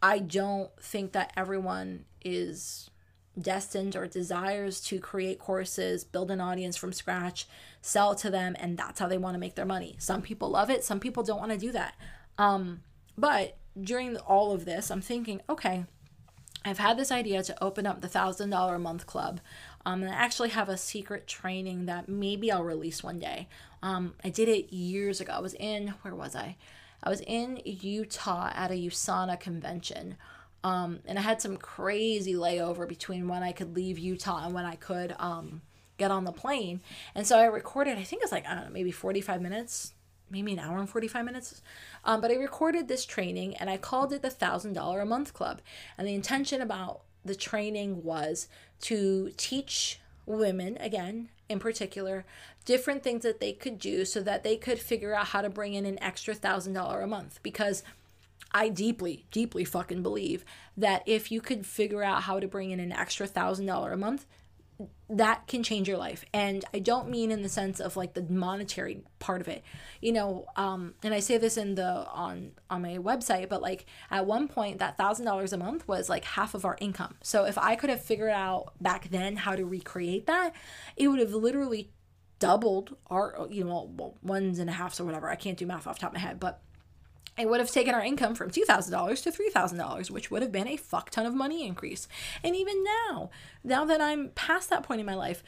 I 0.02 0.20
don't 0.20 0.72
think 0.80 1.12
that 1.12 1.34
everyone 1.36 2.06
is 2.24 2.90
destined 3.38 3.98
or 3.98 4.08
desires 4.08 4.80
to 4.80 5.00
create 5.00 5.40
courses, 5.40 6.06
build 6.06 6.32
an 6.32 6.40
audience 6.40 6.78
from 6.78 6.94
scratch, 6.94 7.50
sell 7.82 8.16
to 8.16 8.30
them, 8.30 8.56
and 8.60 8.78
that's 8.78 9.02
how 9.02 9.10
they 9.10 9.18
want 9.18 9.36
to 9.36 9.40
make 9.40 9.56
their 9.56 9.66
money. 9.66 9.98
Some 10.00 10.22
people 10.22 10.50
love 10.50 10.70
it, 10.70 10.86
some 10.86 11.02
people 11.02 11.24
don't 11.24 11.40
want 11.40 11.52
to 11.52 11.58
do 11.58 11.74
that. 11.74 11.96
Um, 12.38 12.84
but 13.20 13.58
during 13.80 14.18
all 14.18 14.52
of 14.52 14.66
this, 14.66 14.90
I'm 14.90 15.02
thinking, 15.02 15.42
okay, 15.50 15.86
I've 16.66 16.78
had 16.78 16.98
this 16.98 17.12
idea 17.12 17.44
to 17.44 17.64
open 17.64 17.86
up 17.86 18.02
the 18.02 18.08
thousand 18.08 18.50
dollar 18.50 18.76
a 18.76 18.80
month 18.80 19.06
club. 19.06 19.40
Um, 19.86 20.04
and 20.04 20.12
I 20.12 20.16
actually 20.16 20.50
have 20.50 20.70
a 20.70 20.78
secret 20.78 21.28
training 21.28 21.86
that 21.86 22.10
maybe 22.10 22.52
I'll 22.52 22.64
release 22.64 23.04
one 23.04 23.20
day. 23.20 23.48
Um, 23.82 24.16
I 24.24 24.30
did 24.30 24.50
it 24.50 24.74
years 24.74 25.22
ago. 25.22 25.34
I 25.34 25.40
was 25.40 25.54
in, 25.54 25.90
where 26.02 26.16
was 26.16 26.36
I? 26.36 26.58
I 27.02 27.10
was 27.10 27.22
in 27.22 27.62
Utah 27.64 28.52
at 28.54 28.72
a 28.72 28.74
USANA 28.74 29.40
convention. 29.40 30.18
Um, 30.64 31.00
and 31.06 31.18
I 31.18 31.22
had 31.22 31.42
some 31.42 31.56
crazy 31.56 32.34
layover 32.34 32.88
between 32.88 33.30
when 33.30 33.42
I 33.42 33.54
could 33.54 33.76
leave 33.76 33.98
Utah 33.98 34.46
and 34.46 34.54
when 34.54 34.66
I 34.66 34.76
could 34.76 35.16
um, 35.18 35.62
get 35.98 36.12
on 36.12 36.26
the 36.26 36.34
plane. 36.34 36.82
And 37.16 37.26
so 37.26 37.40
I 37.40 37.46
recorded, 37.46 37.98
I 37.98 38.04
think 38.04 38.24
it's 38.24 38.34
like, 38.34 38.46
I 38.46 38.56
don't 38.56 38.66
know, 38.66 38.72
maybe 38.72 38.92
45 38.92 39.42
minutes, 39.42 39.94
maybe 40.30 40.54
an 40.54 40.60
hour 40.60 40.78
and 40.78 40.90
45 40.90 41.26
minutes. 41.26 41.62
Um, 42.04 42.22
but 42.22 42.32
I 42.32 42.36
recorded 42.36 42.88
this 42.88 43.06
training 43.06 43.56
and 43.58 43.70
I 43.70 43.78
called 43.78 44.14
it 44.14 44.22
the 44.22 44.30
$1,000 44.30 45.02
a 45.02 45.06
month 45.06 45.34
club. 45.34 45.62
And 45.98 46.08
the 46.08 46.14
intention 46.14 46.62
about 46.62 47.02
the 47.26 47.36
training 47.36 48.04
was 48.04 48.48
to 48.82 49.32
teach 49.38 50.00
women, 50.26 50.78
again, 50.80 51.30
in 51.48 51.60
particular, 51.60 52.26
different 52.66 53.04
things 53.04 53.24
that 53.24 53.40
they 53.40 53.54
could 53.54 53.80
do 53.80 54.06
so 54.06 54.22
that 54.22 54.44
they 54.44 54.56
could 54.56 54.80
figure 54.80 55.16
out 55.16 55.28
how 55.28 55.42
to 55.42 55.50
bring 55.50 55.74
in 55.74 55.86
an 55.86 56.02
extra 56.02 56.36
$1,000 56.36 57.04
a 57.04 57.08
month. 57.08 57.40
Because 57.42 57.84
I 58.52 58.70
deeply, 58.70 59.26
deeply 59.32 59.64
fucking 59.64 60.02
believe 60.02 60.44
that 60.76 61.04
if 61.06 61.32
you 61.32 61.42
could 61.42 61.66
figure 61.66 62.04
out 62.04 62.24
how 62.24 62.40
to 62.40 62.48
bring 62.48 62.72
in 62.72 62.80
an 62.80 62.92
extra 62.92 63.28
thousand 63.28 63.68
dollar 63.68 63.92
a 63.92 63.98
month, 63.98 64.26
that 65.10 65.48
can 65.48 65.64
change 65.64 65.88
your 65.88 65.98
life. 65.98 66.24
And 66.34 66.64
i 66.74 66.80
don't 66.80 67.10
mean 67.10 67.32
in 67.32 67.42
the 67.42 67.50
sense 67.50 67.80
of 67.80 67.98
like 67.98 68.14
the 68.14 68.24
monetary 68.24 69.04
part 69.20 69.42
of 69.42 69.48
it. 69.48 69.64
You 70.02 70.14
know 70.14 70.46
um 70.56 70.94
and 71.04 71.14
i 71.14 71.20
say 71.20 71.38
this 71.38 71.58
in 71.58 71.76
the 71.76 72.08
on 72.08 72.52
on 72.70 72.82
my 72.82 72.98
website 72.98 73.50
but 73.50 73.62
like 73.62 73.86
at 74.12 74.26
one 74.26 74.48
point 74.48 74.80
that 74.80 74.98
thousand 74.98 75.26
dollars 75.26 75.54
a 75.54 75.58
month 75.58 75.88
was 75.88 76.10
like 76.10 76.26
half 76.26 76.54
of 76.54 76.66
our 76.66 76.78
income. 76.80 77.16
So 77.24 77.46
if 77.46 77.58
i 77.58 77.76
could 77.76 77.90
have 77.90 78.02
figured 78.04 78.32
out 78.32 78.74
back 78.82 79.10
then 79.10 79.38
how 79.38 79.56
to 79.56 79.66
recreate 79.66 80.28
that 80.28 80.54
it 80.96 81.08
would 81.08 81.20
have 81.20 81.34
literally 81.34 81.92
doubled 82.40 82.96
our 83.08 83.48
you 83.50 83.64
know 83.64 83.92
well, 83.98 84.18
ones 84.24 84.60
and 84.60 84.70
a 84.70 84.74
half 84.74 85.00
or 85.00 85.06
whatever. 85.06 85.30
I 85.30 85.36
can't 85.36 85.58
do 85.58 85.66
math 85.66 85.88
off 85.88 86.00
top 86.00 86.12
of 86.12 86.14
my 86.16 86.20
head 86.20 86.40
but 86.40 86.62
it 87.40 87.50
would 87.50 87.60
have 87.60 87.72
taken 87.72 87.94
our 87.94 88.04
income 88.04 88.36
from 88.36 88.52
$2,000 88.52 89.24
to 89.24 89.32
$3,000, 89.32 90.12
which 90.12 90.30
would 90.30 90.42
have 90.42 90.52
been 90.52 90.68
a 90.68 90.78
fuck 90.78 91.10
ton 91.10 91.26
of 91.26 91.34
money 91.34 91.66
increase. 91.66 92.08
And 92.44 92.56
even 92.56 92.84
now, 92.84 93.30
now 93.64 93.86
that 93.86 94.02
I'm 94.02 94.30
past 94.30 94.70
that 94.70 94.84
point 94.84 95.00
in 95.00 95.06
my 95.06 95.16
life, 95.16 95.44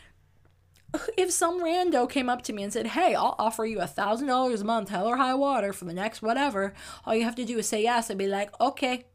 if 1.17 1.31
some 1.31 1.61
rando 1.61 2.09
came 2.09 2.29
up 2.29 2.41
to 2.43 2.53
me 2.53 2.63
and 2.63 2.73
said, 2.73 2.87
Hey, 2.87 3.15
I'll 3.15 3.35
offer 3.39 3.65
you 3.65 3.79
a 3.79 3.87
thousand 3.87 4.27
dollars 4.27 4.61
a 4.61 4.65
month, 4.65 4.89
hell 4.89 5.07
or 5.07 5.17
high 5.17 5.35
water 5.35 5.73
for 5.73 5.85
the 5.85 5.93
next 5.93 6.21
whatever, 6.21 6.73
all 7.05 7.15
you 7.15 7.23
have 7.23 7.35
to 7.35 7.45
do 7.45 7.59
is 7.59 7.67
say 7.67 7.83
yes, 7.83 8.11
I'd 8.11 8.17
be 8.17 8.27
like, 8.27 8.59
Okay. 8.59 9.05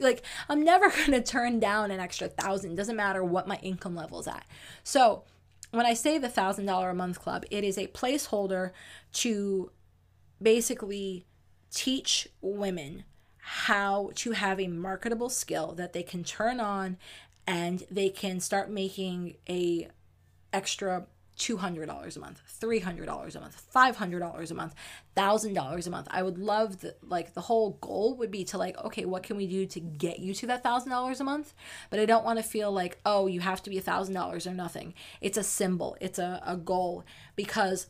Like, 0.00 0.22
I'm 0.48 0.64
never 0.64 0.90
gonna 1.06 1.22
turn 1.22 1.60
down 1.60 1.90
an 1.90 2.00
extra 2.00 2.28
thousand. 2.28 2.74
Doesn't 2.74 2.96
matter 2.96 3.22
what 3.22 3.48
my 3.48 3.56
income 3.62 3.94
level 3.94 4.18
is 4.20 4.26
at. 4.26 4.44
So 4.82 5.24
when 5.70 5.86
I 5.86 5.94
say 5.94 6.18
the 6.18 6.28
thousand 6.28 6.66
dollar 6.66 6.90
a 6.90 6.94
month 6.94 7.20
club, 7.20 7.44
it 7.50 7.64
is 7.64 7.78
a 7.78 7.86
placeholder 7.86 8.72
to 9.14 9.70
basically 10.42 11.26
teach 11.74 12.28
women 12.40 13.04
how 13.38 14.10
to 14.14 14.30
have 14.32 14.58
a 14.58 14.68
marketable 14.68 15.28
skill 15.28 15.72
that 15.72 15.92
they 15.92 16.02
can 16.02 16.24
turn 16.24 16.60
on 16.60 16.96
and 17.46 17.84
they 17.90 18.08
can 18.08 18.40
start 18.40 18.70
making 18.70 19.36
a 19.48 19.88
extra 20.52 21.06
$200 21.36 22.16
a 22.16 22.20
month, 22.20 22.40
$300 22.60 23.36
a 23.36 23.40
month, 23.40 23.66
$500 23.74 24.50
a 24.50 24.54
month, 24.54 24.74
$1000 25.16 25.86
a 25.86 25.90
month. 25.90 26.08
I 26.10 26.22
would 26.22 26.38
love 26.38 26.80
the, 26.80 26.94
like 27.02 27.34
the 27.34 27.40
whole 27.40 27.70
goal 27.80 28.16
would 28.18 28.30
be 28.30 28.44
to 28.44 28.58
like 28.58 28.78
okay, 28.84 29.04
what 29.04 29.24
can 29.24 29.36
we 29.36 29.46
do 29.46 29.66
to 29.66 29.80
get 29.80 30.20
you 30.20 30.32
to 30.34 30.46
that 30.46 30.62
$1000 30.62 31.20
a 31.20 31.24
month? 31.24 31.52
But 31.90 31.98
I 31.98 32.06
don't 32.06 32.24
want 32.24 32.38
to 32.38 32.44
feel 32.44 32.70
like 32.70 32.98
oh, 33.04 33.26
you 33.26 33.40
have 33.40 33.62
to 33.64 33.70
be 33.70 33.80
$1000 33.80 34.46
or 34.46 34.54
nothing. 34.54 34.94
It's 35.20 35.36
a 35.36 35.42
symbol, 35.42 35.96
it's 36.00 36.18
a 36.18 36.40
a 36.46 36.56
goal 36.56 37.04
because 37.36 37.88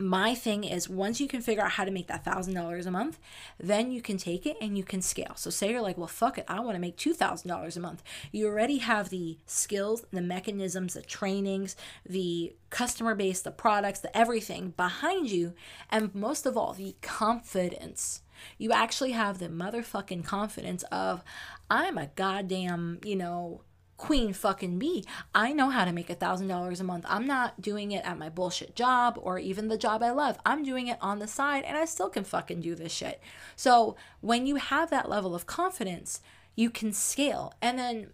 my 0.00 0.34
thing 0.34 0.64
is 0.64 0.88
once 0.88 1.20
you 1.20 1.28
can 1.28 1.42
figure 1.42 1.62
out 1.62 1.72
how 1.72 1.84
to 1.84 1.90
make 1.90 2.06
that 2.06 2.24
thousand 2.24 2.54
dollars 2.54 2.86
a 2.86 2.90
month 2.90 3.18
then 3.58 3.92
you 3.92 4.00
can 4.00 4.16
take 4.16 4.46
it 4.46 4.56
and 4.60 4.76
you 4.76 4.84
can 4.84 5.02
scale. 5.02 5.32
So 5.36 5.50
say 5.50 5.70
you're 5.70 5.80
like 5.82 5.98
well 5.98 6.06
fuck 6.06 6.38
it 6.38 6.44
i 6.48 6.58
want 6.60 6.74
to 6.74 6.80
make 6.80 6.96
two 6.96 7.14
thousand 7.14 7.48
dollars 7.48 7.76
a 7.76 7.80
month. 7.80 8.02
You 8.32 8.46
already 8.46 8.78
have 8.78 9.10
the 9.10 9.38
skills 9.46 10.04
the 10.10 10.22
mechanisms 10.22 10.94
the 10.94 11.02
trainings 11.02 11.76
the 12.08 12.54
customer 12.70 13.14
base 13.14 13.40
the 13.40 13.50
products 13.50 14.00
the 14.00 14.16
everything 14.16 14.74
behind 14.76 15.30
you 15.30 15.54
and 15.90 16.14
most 16.14 16.46
of 16.46 16.56
all 16.56 16.72
the 16.72 16.94
confidence. 17.02 18.22
You 18.56 18.72
actually 18.72 19.12
have 19.12 19.38
the 19.38 19.48
motherfucking 19.48 20.24
confidence 20.24 20.82
of 20.84 21.22
i'm 21.70 21.98
a 21.98 22.06
goddamn 22.16 23.00
you 23.04 23.16
know 23.16 23.62
queen 24.00 24.32
fucking 24.32 24.78
bee. 24.78 25.04
I 25.34 25.52
know 25.52 25.68
how 25.68 25.84
to 25.84 25.92
make 25.92 26.08
a 26.08 26.14
thousand 26.14 26.48
dollars 26.48 26.80
a 26.80 26.84
month. 26.84 27.04
I'm 27.06 27.26
not 27.26 27.60
doing 27.60 27.92
it 27.92 28.02
at 28.02 28.18
my 28.18 28.30
bullshit 28.30 28.74
job 28.74 29.18
or 29.20 29.38
even 29.38 29.68
the 29.68 29.76
job 29.76 30.02
I 30.02 30.10
love. 30.10 30.38
I'm 30.46 30.62
doing 30.62 30.88
it 30.88 30.96
on 31.02 31.18
the 31.18 31.26
side 31.26 31.64
and 31.64 31.76
I 31.76 31.84
still 31.84 32.08
can 32.08 32.24
fucking 32.24 32.62
do 32.62 32.74
this 32.74 32.92
shit. 32.92 33.20
So 33.56 33.96
when 34.22 34.46
you 34.46 34.56
have 34.56 34.88
that 34.88 35.10
level 35.10 35.34
of 35.34 35.46
confidence, 35.46 36.22
you 36.56 36.70
can 36.70 36.94
scale. 36.94 37.52
And 37.60 37.78
then 37.78 38.10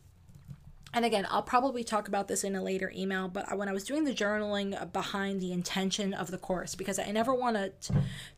and 0.95 1.05
again, 1.05 1.27
I'll 1.31 1.43
probably 1.43 1.85
talk 1.85 2.09
about 2.09 2.29
this 2.29 2.45
in 2.45 2.57
a 2.57 2.63
later 2.63 2.93
email, 2.95 3.29
but 3.29 3.57
when 3.57 3.69
I 3.69 3.73
was 3.73 3.85
doing 3.85 4.05
the 4.05 4.15
journaling 4.15 4.93
behind 4.93 5.41
the 5.41 5.53
intention 5.53 6.15
of 6.15 6.31
the 6.31 6.39
course, 6.39 6.75
because 6.75 6.99
I 6.99 7.11
never 7.11 7.35
wanted 7.35 7.73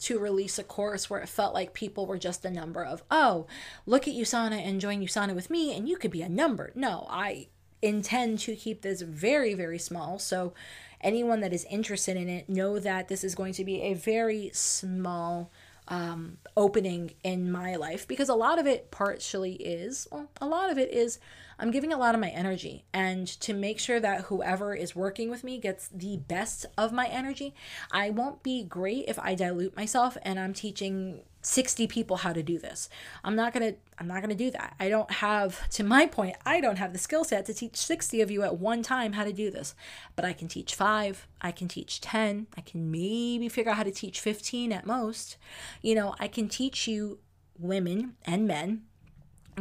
to 0.01 0.19
release 0.19 0.59
a 0.59 0.65
course 0.65 1.09
where 1.09 1.21
it 1.21 1.29
felt 1.29 1.55
like 1.55 1.73
people 1.73 2.07
were 2.07 2.19
just 2.19 2.45
a 2.45 2.51
number 2.51 2.85
of, 2.85 3.03
oh, 3.11 3.47
look 3.87 4.09
at 4.09 4.15
USANA 4.15 4.67
and 4.67 4.81
join 4.81 5.01
USANA 5.01 5.35
with 5.35 5.51
me, 5.51 5.77
and 5.77 5.89
you 5.89 5.97
could 5.97 6.11
be 6.11 6.23
a 6.23 6.29
number. 6.29 6.73
No, 6.75 7.07
I 7.09 7.49
intend 7.81 8.41
to 8.41 8.57
keep 8.57 8.83
this 8.83 9.03
very, 9.03 9.55
very 9.55 9.79
small. 9.79 10.19
So 10.19 10.53
anyone 11.01 11.41
that 11.41 11.53
is 11.53 11.65
interested 11.71 12.17
in 12.17 12.29
it, 12.29 12.49
know 12.49 12.79
that 12.79 13.09
this 13.09 13.23
is 13.23 13.35
going 13.35 13.53
to 13.55 13.65
be 13.65 13.83
a 13.83 13.95
very 13.95 14.51
small 14.53 15.51
um, 15.87 16.39
opening 16.57 17.13
in 17.25 17.51
my 17.51 17.77
life 17.77 18.07
because 18.07 18.29
a 18.29 18.35
lot 18.35 18.59
of 18.59 18.67
it 18.67 18.91
partially 18.91 19.55
is, 19.55 20.07
well, 20.11 20.29
a 20.41 20.47
lot 20.47 20.71
of 20.71 20.79
it 20.79 20.93
is 20.93 21.19
I'm 21.59 21.71
giving 21.71 21.93
a 21.93 21.99
lot 21.99 22.15
of 22.15 22.21
my 22.21 22.29
energy. 22.29 22.85
And 22.93 23.27
to 23.41 23.53
make 23.53 23.79
sure 23.79 24.01
that 24.01 24.23
whoever 24.23 24.75
is 24.75 24.95
working 24.95 25.31
with 25.31 25.45
me 25.45 25.59
gets 25.59 25.89
the 25.89 26.17
best 26.17 26.67
of 26.77 26.93
my 26.93 27.07
energy, 27.07 27.55
I 27.91 28.11
won't 28.11 28.43
be 28.43 28.63
great 28.63 29.07
if 29.09 29.19
I 29.19 29.35
dilute 29.35 29.77
myself 29.77 30.17
and 30.23 30.39
I'm 30.39 30.55
teaching 30.55 31.23
60 31.43 31.87
people 31.87 32.19
how 32.19 32.33
to 32.33 32.43
do 32.43 32.59
this. 32.59 32.89
I'm 33.25 33.37
not 33.37 33.53
going 33.53 33.73
to 33.73 33.79
I'm 33.99 34.07
not 34.07 34.21
going 34.23 34.31
to 34.31 34.35
do 34.37 34.51
that. 34.51 34.75
I 34.79 34.89
don't 34.89 35.11
have 35.11 35.69
to 35.71 35.85
my 35.85 36.07
point, 36.07 36.37
I 36.45 36.61
don't 36.61 36.79
have 36.79 36.93
the 36.93 36.99
skill 36.99 37.25
set 37.25 37.47
to 37.47 37.55
teach 37.55 37.77
60 37.77 38.21
of 38.21 38.31
you 38.31 38.43
at 38.43 38.59
one 38.59 38.83
time 38.83 39.15
how 39.15 39.25
to 39.25 39.33
do 39.33 39.51
this. 39.51 39.75
But 40.15 40.25
I 40.25 40.33
can 40.33 40.49
teach 40.49 40.75
5, 40.75 41.27
I 41.41 41.53
can 41.53 41.69
teach 41.69 42.01
10, 42.01 42.49
I 42.57 42.61
can 42.61 42.91
maybe 42.91 43.49
figure 43.49 43.71
out 43.71 43.77
how 43.77 43.83
to 43.83 43.91
teach 43.91 44.21
15 44.21 44.73
at 44.73 44.87
most. 44.87 45.37
You 45.81 45.95
know, 45.95 46.15
I 46.19 46.29
can 46.29 46.49
teach 46.49 46.87
you 46.87 47.19
women 47.59 48.15
and 48.25 48.47
men 48.47 48.83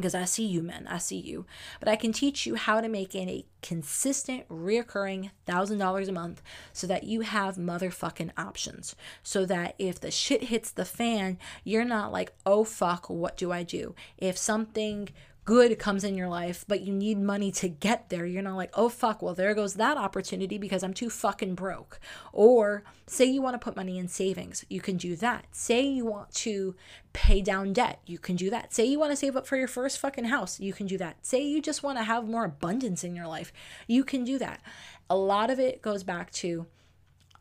because 0.01 0.15
I 0.15 0.25
see 0.25 0.45
you, 0.45 0.63
men, 0.63 0.87
I 0.87 0.97
see 0.97 1.17
you. 1.17 1.45
But 1.79 1.89
I 1.89 1.95
can 1.95 2.13
teach 2.13 2.45
you 2.45 2.55
how 2.55 2.81
to 2.81 2.87
make 2.87 3.15
in 3.15 3.29
a 3.29 3.45
consistent, 3.61 4.47
reoccurring 4.49 5.31
thousand 5.45 5.77
dollars 5.79 6.07
a 6.07 6.11
month 6.13 6.41
so 6.73 6.87
that 6.87 7.03
you 7.03 7.21
have 7.21 7.55
motherfucking 7.55 8.31
options. 8.37 8.95
So 9.23 9.45
that 9.45 9.75
if 9.77 9.99
the 9.99 10.11
shit 10.11 10.45
hits 10.45 10.71
the 10.71 10.85
fan, 10.85 11.37
you're 11.63 11.85
not 11.85 12.11
like, 12.11 12.33
oh 12.45 12.63
fuck, 12.63 13.09
what 13.09 13.37
do 13.37 13.51
I 13.51 13.63
do? 13.63 13.95
If 14.17 14.37
something 14.37 15.09
good 15.47 15.79
comes 15.79 16.03
in 16.03 16.13
your 16.13 16.27
life, 16.27 16.65
but 16.67 16.81
you 16.81 16.91
need 16.91 17.17
money 17.17 17.51
to 17.53 17.69
get 17.69 18.09
there, 18.09 18.25
you're 18.25 18.41
not 18.41 18.57
like, 18.57 18.69
oh 18.73 18.89
fuck, 18.89 19.21
well, 19.21 19.33
there 19.33 19.55
goes 19.55 19.75
that 19.75 19.95
opportunity 19.95 20.57
because 20.57 20.83
I'm 20.83 20.93
too 20.93 21.09
fucking 21.09 21.55
broke. 21.55 22.01
Or 22.33 22.83
say 23.05 23.23
you 23.23 23.41
want 23.41 23.53
to 23.53 23.63
put 23.63 23.77
money 23.77 23.97
in 23.97 24.09
savings, 24.09 24.65
you 24.69 24.81
can 24.81 24.97
do 24.97 25.15
that. 25.15 25.45
Say 25.53 25.83
you 25.83 26.05
want 26.05 26.33
to 26.33 26.75
pay 27.13 27.41
down 27.41 27.71
debt, 27.71 28.01
you 28.05 28.19
can 28.19 28.35
do 28.35 28.49
that. 28.49 28.73
Say 28.73 28.83
you 28.83 28.99
want 28.99 29.13
to 29.13 29.15
save 29.15 29.37
up 29.37 29.47
for 29.47 29.55
your 29.55 29.69
first 29.69 29.99
fucking 29.99 30.25
house, 30.25 30.59
you 30.59 30.73
can 30.73 30.85
do 30.85 30.97
that. 30.97 31.25
Say 31.25 31.41
you 31.41 31.61
just 31.61 31.81
want 31.81 31.97
to 31.97 32.03
have 32.03 32.27
more 32.27 32.43
abundance 32.43 33.05
in 33.05 33.15
your 33.15 33.27
life, 33.27 33.53
you 33.87 34.03
can 34.03 34.25
do 34.25 34.37
that. 34.39 34.61
A 35.09 35.15
lot 35.15 35.49
of 35.49 35.61
it 35.61 35.81
goes 35.81 36.03
back 36.03 36.29
to 36.31 36.65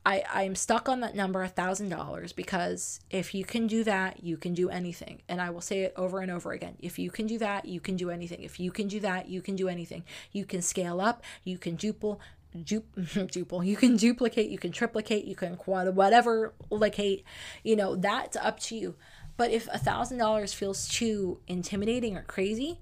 I, 0.07 0.23
I'm 0.33 0.55
stuck 0.55 0.88
on 0.88 1.01
that 1.01 1.16
number, 1.16 1.42
a 1.42 1.49
thousand 1.49 1.88
dollars, 1.88 2.33
because 2.33 3.01
if 3.11 3.35
you 3.35 3.45
can 3.45 3.66
do 3.66 3.83
that, 3.83 4.23
you 4.23 4.37
can 4.37 4.55
do 4.55 4.71
anything. 4.71 5.21
And 5.29 5.42
I 5.42 5.51
will 5.51 5.61
say 5.61 5.81
it 5.81 5.95
over 5.97 6.21
and 6.21 6.31
over 6.31 6.53
again. 6.53 6.77
If 6.79 6.97
you 6.97 7.11
can 7.11 7.27
do 7.27 7.38
that, 7.38 7.64
you 7.64 7.81
can 7.81 7.97
do 7.97 8.11
anything. 8.11 8.40
If 8.45 8.61
you 8.61 8.71
can 8.71 8.87
do 8.87 9.01
that, 9.01 9.29
you 9.29 9.42
can 9.42 9.57
do 9.57 9.69
anything. 9.69 10.05
You 10.31 10.45
can 10.45 10.62
scale 10.62 11.01
up, 11.01 11.25
you 11.42 11.59
can 11.59 11.77
duple, 11.77 12.21
duple, 12.57 13.66
you 13.66 13.77
can 13.77 13.97
duplicate, 13.97 14.49
you 14.49 14.59
can 14.59 14.71
triplicate, 14.71 15.25
you 15.25 15.35
can 15.35 15.57
quad, 15.57 15.97
whatever, 15.97 16.55
locate, 16.71 17.25
you 17.64 17.75
know, 17.75 17.97
that's 17.97 18.37
up 18.37 18.61
to 18.61 18.77
you. 18.77 18.95
But 19.37 19.51
if 19.51 19.66
a 19.73 19.79
thousand 19.79 20.19
dollars 20.19 20.55
feels 20.55 20.87
too 20.87 21.40
intimidating 21.49 22.16
or 22.16 22.23
crazy, 22.23 22.79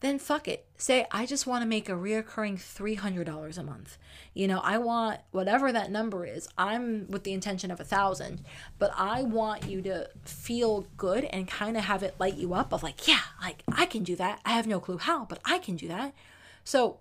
then 0.00 0.18
fuck 0.18 0.46
it. 0.46 0.64
Say, 0.76 1.06
I 1.10 1.26
just 1.26 1.46
want 1.46 1.62
to 1.62 1.68
make 1.68 1.88
a 1.88 1.92
reoccurring 1.92 2.56
$300 2.56 3.58
a 3.58 3.62
month. 3.62 3.98
You 4.32 4.46
know, 4.46 4.60
I 4.60 4.78
want 4.78 5.20
whatever 5.32 5.72
that 5.72 5.90
number 5.90 6.24
is. 6.24 6.48
I'm 6.56 7.08
with 7.08 7.24
the 7.24 7.32
intention 7.32 7.70
of 7.70 7.80
a 7.80 7.84
thousand, 7.84 8.42
but 8.78 8.92
I 8.96 9.22
want 9.22 9.68
you 9.68 9.82
to 9.82 10.08
feel 10.24 10.86
good 10.96 11.24
and 11.24 11.48
kind 11.48 11.76
of 11.76 11.84
have 11.84 12.04
it 12.04 12.14
light 12.20 12.36
you 12.36 12.54
up 12.54 12.72
of 12.72 12.84
like, 12.84 13.08
yeah, 13.08 13.22
like 13.42 13.64
I 13.72 13.86
can 13.86 14.04
do 14.04 14.14
that. 14.16 14.40
I 14.44 14.50
have 14.50 14.68
no 14.68 14.78
clue 14.78 14.98
how, 14.98 15.24
but 15.24 15.40
I 15.44 15.58
can 15.58 15.74
do 15.74 15.88
that. 15.88 16.14
So, 16.62 17.00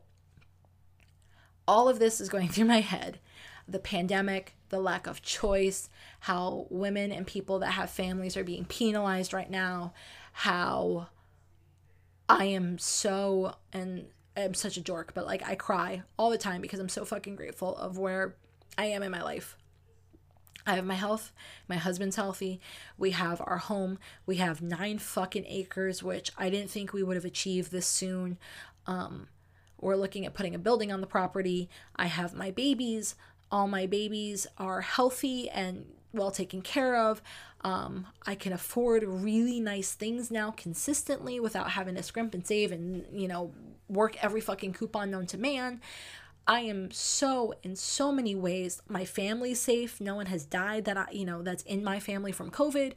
all 1.68 1.90
of 1.90 2.00
this 2.00 2.20
is 2.20 2.30
going 2.30 2.48
through 2.50 2.66
my 2.66 2.82
head 2.82 3.20
the 3.68 3.80
pandemic, 3.80 4.56
the 4.70 4.80
lack 4.80 5.08
of 5.08 5.22
choice, 5.22 5.90
how 6.22 6.68
women 6.70 7.12
and 7.12 7.28
people 7.28 7.60
that 7.60 7.72
have 7.72 7.90
families 7.90 8.38
are 8.38 8.44
being 8.44 8.64
penalized 8.64 9.34
right 9.34 9.52
now, 9.52 9.94
how 10.32 11.10
I 12.30 12.46
am 12.46 12.78
so 12.78 13.56
and 13.72 14.08
I'm 14.36 14.54
such 14.54 14.78
a 14.78 14.82
dork, 14.82 15.14
but 15.14 15.26
like 15.26 15.48
I 15.48 15.56
cry 15.56 16.04
all 16.18 16.30
the 16.30 16.38
time 16.38 16.62
because 16.62 16.80
I'm 16.80 16.90
so 16.90 17.06
fucking 17.06 17.36
grateful 17.36 17.76
of 17.78 17.98
where 17.98 18.36
I 18.78 18.86
am 18.86 19.04
in 19.04 19.12
my 19.12 19.24
life. 19.24 19.58
I 20.66 20.76
have 20.76 20.86
my 20.86 20.96
health, 20.96 21.32
my 21.70 21.78
husband's 21.78 22.18
healthy, 22.18 22.60
we 22.98 23.12
have 23.12 23.42
our 23.46 23.58
home, 23.58 24.00
we 24.26 24.36
have 24.36 24.62
nine 24.62 25.00
fucking 25.00 25.46
acres, 25.48 26.04
which 26.04 26.30
I 26.38 26.50
didn't 26.50 26.70
think 26.70 26.92
we 26.92 27.04
would 27.04 27.16
have 27.16 27.24
achieved 27.24 27.72
this 27.72 27.88
soon. 27.88 28.38
Um, 28.86 29.30
we're 29.80 29.96
looking 29.96 30.26
at 30.26 30.34
putting 30.34 30.56
a 30.56 30.60
building 30.60 30.92
on 30.92 31.00
the 31.00 31.08
property. 31.08 31.70
I 31.96 32.08
have 32.08 32.34
my 32.34 32.52
babies. 32.52 33.16
All 33.50 33.68
my 33.68 33.86
babies 33.86 34.46
are 34.58 34.82
healthy 34.82 35.50
and 35.50 35.86
well 36.18 36.32
taken 36.32 36.62
care 36.62 36.96
of. 36.96 37.22
Um, 37.62 38.08
I 38.26 38.36
can 38.36 38.54
afford 38.54 39.04
really 39.04 39.60
nice 39.60 39.94
things 39.94 40.30
now 40.30 40.52
consistently 40.52 41.40
without 41.40 41.72
having 41.72 41.96
to 41.96 42.04
scrimp 42.04 42.34
and 42.34 42.46
save 42.46 42.72
and, 42.72 43.06
you 43.12 43.28
know, 43.28 43.52
work 43.90 44.22
every 44.24 44.42
fucking 44.42 44.74
coupon 44.74 45.12
known 45.12 45.26
to 45.28 45.38
man. 45.38 45.82
I 46.48 46.62
am 46.62 46.92
so 46.92 47.54
in 47.62 47.76
so 47.76 48.12
many 48.12 48.34
ways 48.34 48.82
my 48.88 49.04
family's 49.04 49.60
safe. 49.60 50.00
No 50.00 50.16
one 50.16 50.28
has 50.28 50.46
died 50.46 50.86
that 50.86 50.98
I, 50.98 51.08
you 51.12 51.26
know, 51.26 51.42
that's 51.42 51.64
in 51.64 51.84
my 51.84 52.00
family 52.00 52.32
from 52.32 52.52
COVID. 52.52 52.94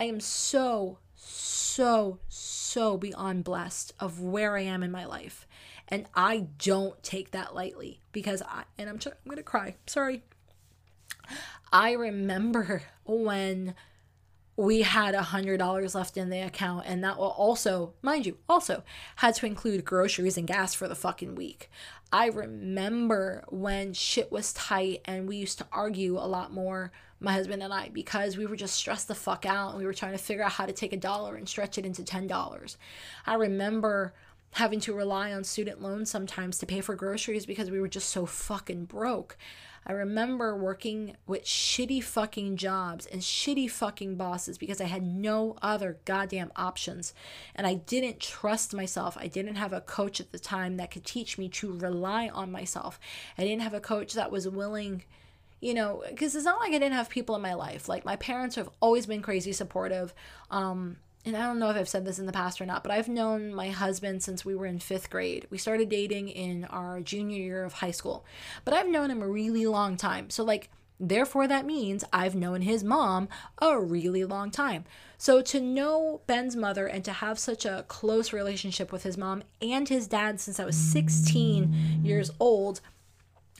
I 0.00 0.04
am 0.04 0.20
so 0.20 0.98
so 1.14 2.18
so 2.28 2.96
beyond 2.96 3.44
blessed 3.44 3.92
of 4.00 4.20
where 4.20 4.56
I 4.56 4.62
am 4.62 4.82
in 4.82 4.90
my 4.90 5.04
life. 5.04 5.46
And 5.88 6.06
I 6.14 6.46
don't 6.58 7.02
take 7.02 7.32
that 7.32 7.54
lightly 7.54 8.00
because 8.12 8.42
I 8.42 8.64
and 8.78 8.88
I'm 8.88 8.98
I'm 9.04 9.12
going 9.26 9.36
to 9.36 9.42
cry. 9.42 9.76
Sorry. 9.86 10.22
I 11.72 11.92
remember 11.92 12.82
when 13.04 13.74
we 14.58 14.82
had 14.82 15.14
a 15.14 15.22
hundred 15.22 15.58
dollars 15.58 15.94
left 15.94 16.16
in 16.16 16.30
the 16.30 16.40
account 16.40 16.84
and 16.84 17.04
that 17.04 17.16
will 17.16 17.30
also 17.30 17.94
mind 18.02 18.26
you 18.26 18.36
also 18.48 18.82
had 19.14 19.32
to 19.32 19.46
include 19.46 19.84
groceries 19.84 20.36
and 20.36 20.48
gas 20.48 20.74
for 20.74 20.88
the 20.88 20.96
fucking 20.96 21.36
week. 21.36 21.70
I 22.12 22.26
remember 22.26 23.44
when 23.50 23.92
shit 23.92 24.32
was 24.32 24.52
tight 24.52 25.02
and 25.04 25.28
we 25.28 25.36
used 25.36 25.58
to 25.58 25.66
argue 25.70 26.18
a 26.18 26.26
lot 26.26 26.52
more 26.52 26.90
my 27.20 27.32
husband 27.32 27.62
and 27.62 27.72
i 27.72 27.88
because 27.88 28.36
we 28.36 28.46
were 28.46 28.56
just 28.56 28.74
stressed 28.74 29.08
the 29.08 29.14
fuck 29.14 29.46
out 29.46 29.70
and 29.70 29.78
we 29.78 29.86
were 29.86 29.94
trying 29.94 30.12
to 30.12 30.18
figure 30.18 30.42
out 30.42 30.52
how 30.52 30.66
to 30.66 30.72
take 30.72 30.92
a 30.92 30.96
dollar 30.96 31.36
and 31.36 31.48
stretch 31.48 31.78
it 31.78 31.86
into 31.86 32.02
ten 32.02 32.26
dollars. 32.26 32.76
I 33.26 33.34
remember 33.34 34.12
having 34.52 34.80
to 34.80 34.94
rely 34.94 35.32
on 35.32 35.44
student 35.44 35.82
loans 35.82 36.10
sometimes 36.10 36.58
to 36.58 36.66
pay 36.66 36.80
for 36.80 36.96
groceries 36.96 37.46
because 37.46 37.70
we 37.70 37.80
were 37.80 37.88
just 37.88 38.08
so 38.08 38.26
fucking 38.26 38.86
broke 38.86 39.36
I 39.88 39.92
remember 39.92 40.54
working 40.54 41.16
with 41.26 41.44
shitty 41.44 42.04
fucking 42.04 42.58
jobs 42.58 43.06
and 43.06 43.22
shitty 43.22 43.70
fucking 43.70 44.16
bosses 44.16 44.58
because 44.58 44.82
I 44.82 44.84
had 44.84 45.02
no 45.02 45.56
other 45.62 45.96
goddamn 46.04 46.52
options. 46.56 47.14
And 47.54 47.66
I 47.66 47.74
didn't 47.74 48.20
trust 48.20 48.74
myself. 48.74 49.16
I 49.18 49.28
didn't 49.28 49.54
have 49.54 49.72
a 49.72 49.80
coach 49.80 50.20
at 50.20 50.30
the 50.30 50.38
time 50.38 50.76
that 50.76 50.90
could 50.90 51.06
teach 51.06 51.38
me 51.38 51.48
to 51.50 51.72
rely 51.72 52.28
on 52.28 52.52
myself. 52.52 53.00
I 53.38 53.44
didn't 53.44 53.62
have 53.62 53.72
a 53.72 53.80
coach 53.80 54.12
that 54.12 54.30
was 54.30 54.46
willing 54.46 55.04
you 55.60 55.74
know, 55.74 56.04
because 56.08 56.36
it's 56.36 56.44
not 56.44 56.60
like 56.60 56.70
I 56.70 56.78
didn't 56.78 56.92
have 56.92 57.08
people 57.08 57.34
in 57.34 57.42
my 57.42 57.54
life. 57.54 57.88
Like 57.88 58.04
my 58.04 58.14
parents 58.14 58.54
have 58.54 58.70
always 58.80 59.06
been 59.06 59.22
crazy 59.22 59.52
supportive. 59.52 60.14
Um, 60.52 60.98
and 61.24 61.36
I 61.36 61.42
don't 61.42 61.58
know 61.58 61.70
if 61.70 61.76
I've 61.76 61.88
said 61.88 62.04
this 62.04 62.18
in 62.18 62.26
the 62.26 62.32
past 62.32 62.60
or 62.60 62.66
not, 62.66 62.82
but 62.82 62.92
I've 62.92 63.08
known 63.08 63.54
my 63.54 63.70
husband 63.70 64.22
since 64.22 64.44
we 64.44 64.54
were 64.54 64.66
in 64.66 64.78
fifth 64.78 65.10
grade. 65.10 65.46
We 65.50 65.58
started 65.58 65.88
dating 65.88 66.28
in 66.28 66.64
our 66.66 67.00
junior 67.00 67.38
year 67.38 67.64
of 67.64 67.74
high 67.74 67.90
school, 67.90 68.24
but 68.64 68.74
I've 68.74 68.88
known 68.88 69.10
him 69.10 69.22
a 69.22 69.28
really 69.28 69.66
long 69.66 69.96
time. 69.96 70.30
So, 70.30 70.44
like, 70.44 70.70
therefore, 71.00 71.46
that 71.48 71.66
means 71.66 72.04
I've 72.12 72.34
known 72.34 72.62
his 72.62 72.84
mom 72.84 73.28
a 73.60 73.78
really 73.78 74.24
long 74.24 74.50
time. 74.50 74.84
So, 75.18 75.42
to 75.42 75.60
know 75.60 76.20
Ben's 76.26 76.56
mother 76.56 76.86
and 76.86 77.04
to 77.04 77.12
have 77.12 77.38
such 77.38 77.64
a 77.64 77.84
close 77.88 78.32
relationship 78.32 78.92
with 78.92 79.02
his 79.02 79.18
mom 79.18 79.42
and 79.60 79.88
his 79.88 80.06
dad 80.06 80.40
since 80.40 80.60
I 80.60 80.64
was 80.64 80.76
16 80.76 82.00
years 82.04 82.30
old, 82.38 82.80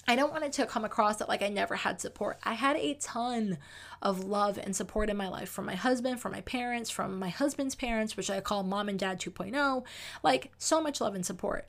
I 0.09 0.17
don't 0.17 0.33
want 0.33 0.45
it 0.45 0.53
to 0.55 0.65
come 0.65 0.87
across 0.87 1.19
that 1.19 1.29
like 1.29 1.43
I 1.43 1.51
never 1.51 1.77
had 1.77 2.01
support. 2.01 2.39
I 2.43 2.55
had 2.55 2.77
a 2.77 2.95
ton 2.95 3.59
of 4.01 4.25
love 4.25 4.57
and 4.57 4.75
support 4.75 5.11
in 5.11 5.19
my 5.19 5.29
life 5.29 5.51
from 5.51 5.67
my 5.67 5.75
husband, 5.75 6.19
from 6.19 6.33
my 6.33 6.41
parents, 6.41 6.89
from 6.89 7.19
my 7.19 7.29
husband's 7.29 7.75
parents, 7.75 8.17
which 8.17 8.31
I 8.31 8.41
call 8.41 8.63
mom 8.63 8.89
and 8.89 8.99
dad 8.99 9.21
2.0. 9.21 9.85
Like 10.23 10.51
so 10.57 10.81
much 10.81 11.03
love 11.03 11.15
and 11.15 11.27
support. 11.27 11.69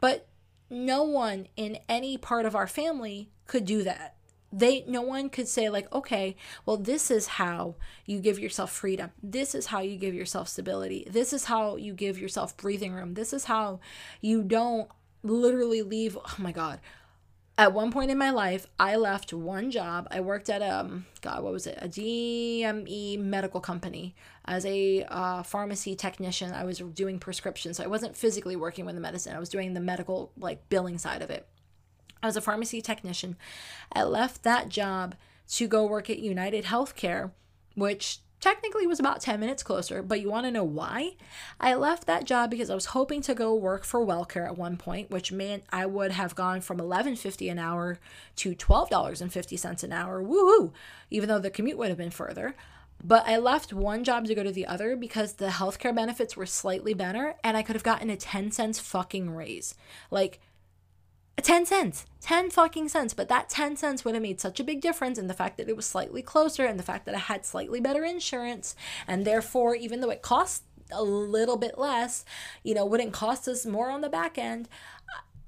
But 0.00 0.26
no 0.70 1.02
one 1.02 1.46
in 1.56 1.78
any 1.86 2.16
part 2.16 2.46
of 2.46 2.56
our 2.56 2.66
family 2.66 3.28
could 3.46 3.66
do 3.66 3.82
that. 3.82 4.16
They 4.50 4.84
no 4.86 5.02
one 5.02 5.28
could 5.28 5.48
say 5.48 5.68
like, 5.68 5.92
"Okay, 5.92 6.36
well 6.64 6.78
this 6.78 7.10
is 7.10 7.26
how 7.26 7.74
you 8.06 8.18
give 8.20 8.38
yourself 8.38 8.72
freedom. 8.72 9.10
This 9.22 9.54
is 9.54 9.66
how 9.66 9.80
you 9.80 9.98
give 9.98 10.14
yourself 10.14 10.48
stability. 10.48 11.06
This 11.10 11.34
is 11.34 11.44
how 11.44 11.76
you 11.76 11.92
give 11.92 12.18
yourself 12.18 12.56
breathing 12.56 12.94
room. 12.94 13.12
This 13.12 13.34
is 13.34 13.44
how 13.44 13.80
you 14.22 14.42
don't 14.42 14.88
literally 15.22 15.82
leave, 15.82 16.16
oh 16.16 16.34
my 16.38 16.52
god, 16.52 16.78
at 17.56 17.72
one 17.72 17.92
point 17.92 18.10
in 18.10 18.18
my 18.18 18.30
life, 18.30 18.66
I 18.80 18.96
left 18.96 19.32
one 19.32 19.70
job. 19.70 20.08
I 20.10 20.20
worked 20.20 20.50
at 20.50 20.60
a, 20.60 20.80
um, 20.80 21.06
God, 21.20 21.42
what 21.42 21.52
was 21.52 21.66
it? 21.66 21.78
A 21.80 21.88
DME 21.88 23.18
medical 23.20 23.60
company 23.60 24.14
as 24.44 24.66
a 24.66 25.04
uh, 25.04 25.42
pharmacy 25.44 25.94
technician. 25.94 26.52
I 26.52 26.64
was 26.64 26.78
doing 26.78 27.20
prescriptions. 27.20 27.76
So 27.76 27.84
I 27.84 27.86
wasn't 27.86 28.16
physically 28.16 28.56
working 28.56 28.84
with 28.84 28.96
the 28.96 29.00
medicine. 29.00 29.36
I 29.36 29.38
was 29.38 29.48
doing 29.48 29.74
the 29.74 29.80
medical, 29.80 30.32
like, 30.36 30.68
billing 30.68 30.98
side 30.98 31.22
of 31.22 31.30
it. 31.30 31.46
I 32.22 32.26
was 32.26 32.36
a 32.36 32.40
pharmacy 32.40 32.80
technician. 32.80 33.36
I 33.92 34.02
left 34.02 34.42
that 34.42 34.68
job 34.68 35.14
to 35.50 35.68
go 35.68 35.86
work 35.86 36.10
at 36.10 36.18
United 36.18 36.64
Healthcare, 36.64 37.30
which 37.76 38.18
technically 38.44 38.86
was 38.86 39.00
about 39.00 39.22
10 39.22 39.40
minutes 39.40 39.62
closer, 39.62 40.02
but 40.02 40.20
you 40.20 40.28
want 40.30 40.44
to 40.44 40.50
know 40.50 40.64
why? 40.64 41.12
I 41.58 41.74
left 41.74 42.06
that 42.06 42.26
job 42.26 42.50
because 42.50 42.68
I 42.68 42.74
was 42.74 42.86
hoping 42.86 43.22
to 43.22 43.34
go 43.34 43.54
work 43.54 43.84
for 43.84 44.04
WellCare 44.04 44.44
at 44.44 44.58
one 44.58 44.76
point, 44.76 45.10
which 45.10 45.32
meant 45.32 45.64
I 45.72 45.86
would 45.86 46.10
have 46.10 46.34
gone 46.34 46.60
from 46.60 46.76
$11.50 46.76 47.50
an 47.50 47.58
hour 47.58 47.98
to 48.36 48.54
$12.50 48.54 49.82
an 49.82 49.92
hour. 49.92 50.22
Woohoo! 50.22 50.72
Even 51.10 51.30
though 51.30 51.38
the 51.38 51.48
commute 51.48 51.78
would 51.78 51.88
have 51.88 51.96
been 51.96 52.10
further. 52.10 52.54
But 53.02 53.26
I 53.26 53.38
left 53.38 53.72
one 53.72 54.04
job 54.04 54.26
to 54.26 54.34
go 54.34 54.42
to 54.42 54.52
the 54.52 54.66
other 54.66 54.94
because 54.94 55.34
the 55.34 55.48
healthcare 55.48 55.94
benefits 55.94 56.36
were 56.36 56.44
slightly 56.44 56.92
better 56.92 57.36
and 57.42 57.56
I 57.56 57.62
could 57.62 57.76
have 57.76 57.82
gotten 57.82 58.10
a 58.10 58.16
10 58.16 58.50
cents 58.50 58.78
fucking 58.78 59.34
raise. 59.34 59.74
Like 60.10 60.38
10 61.42 61.66
cents. 61.66 62.06
10 62.20 62.50
fucking 62.50 62.88
cents. 62.88 63.14
But 63.14 63.28
that 63.28 63.48
10 63.48 63.76
cents 63.76 64.04
would 64.04 64.14
have 64.14 64.22
made 64.22 64.40
such 64.40 64.60
a 64.60 64.64
big 64.64 64.80
difference 64.80 65.18
in 65.18 65.26
the 65.26 65.34
fact 65.34 65.56
that 65.56 65.68
it 65.68 65.76
was 65.76 65.86
slightly 65.86 66.22
closer 66.22 66.64
and 66.64 66.78
the 66.78 66.84
fact 66.84 67.06
that 67.06 67.14
i 67.14 67.18
had 67.18 67.44
slightly 67.44 67.80
better 67.80 68.04
insurance. 68.04 68.76
And 69.06 69.24
therefore 69.24 69.74
even 69.74 70.00
though 70.00 70.10
it 70.10 70.22
cost 70.22 70.64
a 70.92 71.02
little 71.02 71.56
bit 71.56 71.78
less 71.78 72.26
you 72.62 72.74
know 72.74 72.84
wouldn't 72.84 73.12
cost 73.12 73.48
us 73.48 73.64
more 73.64 73.90
on 73.90 74.00
the 74.00 74.08
back 74.08 74.38
end. 74.38 74.68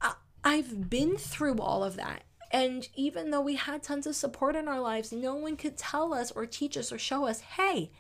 I, 0.01 0.15
i've 0.43 0.89
been 0.89 1.17
through 1.17 1.59
all 1.59 1.85
of 1.85 1.97
that. 1.97 2.23
And 2.53 2.89
even 2.95 3.31
though 3.31 3.41
we 3.41 3.57
had 3.57 3.83
tons 3.83 4.07
of 4.07 4.17
support 4.17 4.57
in 4.57 4.67
our 4.67 4.81
lives 4.81 5.13
no 5.13 5.35
one 5.35 5.57
could 5.57 5.77
tell 5.77 6.15
us 6.15 6.33
or 6.33 6.47
teach 6.47 6.77
us 6.77 6.91
or 6.91 6.99
show 6.99 7.27
us 7.27 7.41
hey 7.41 7.91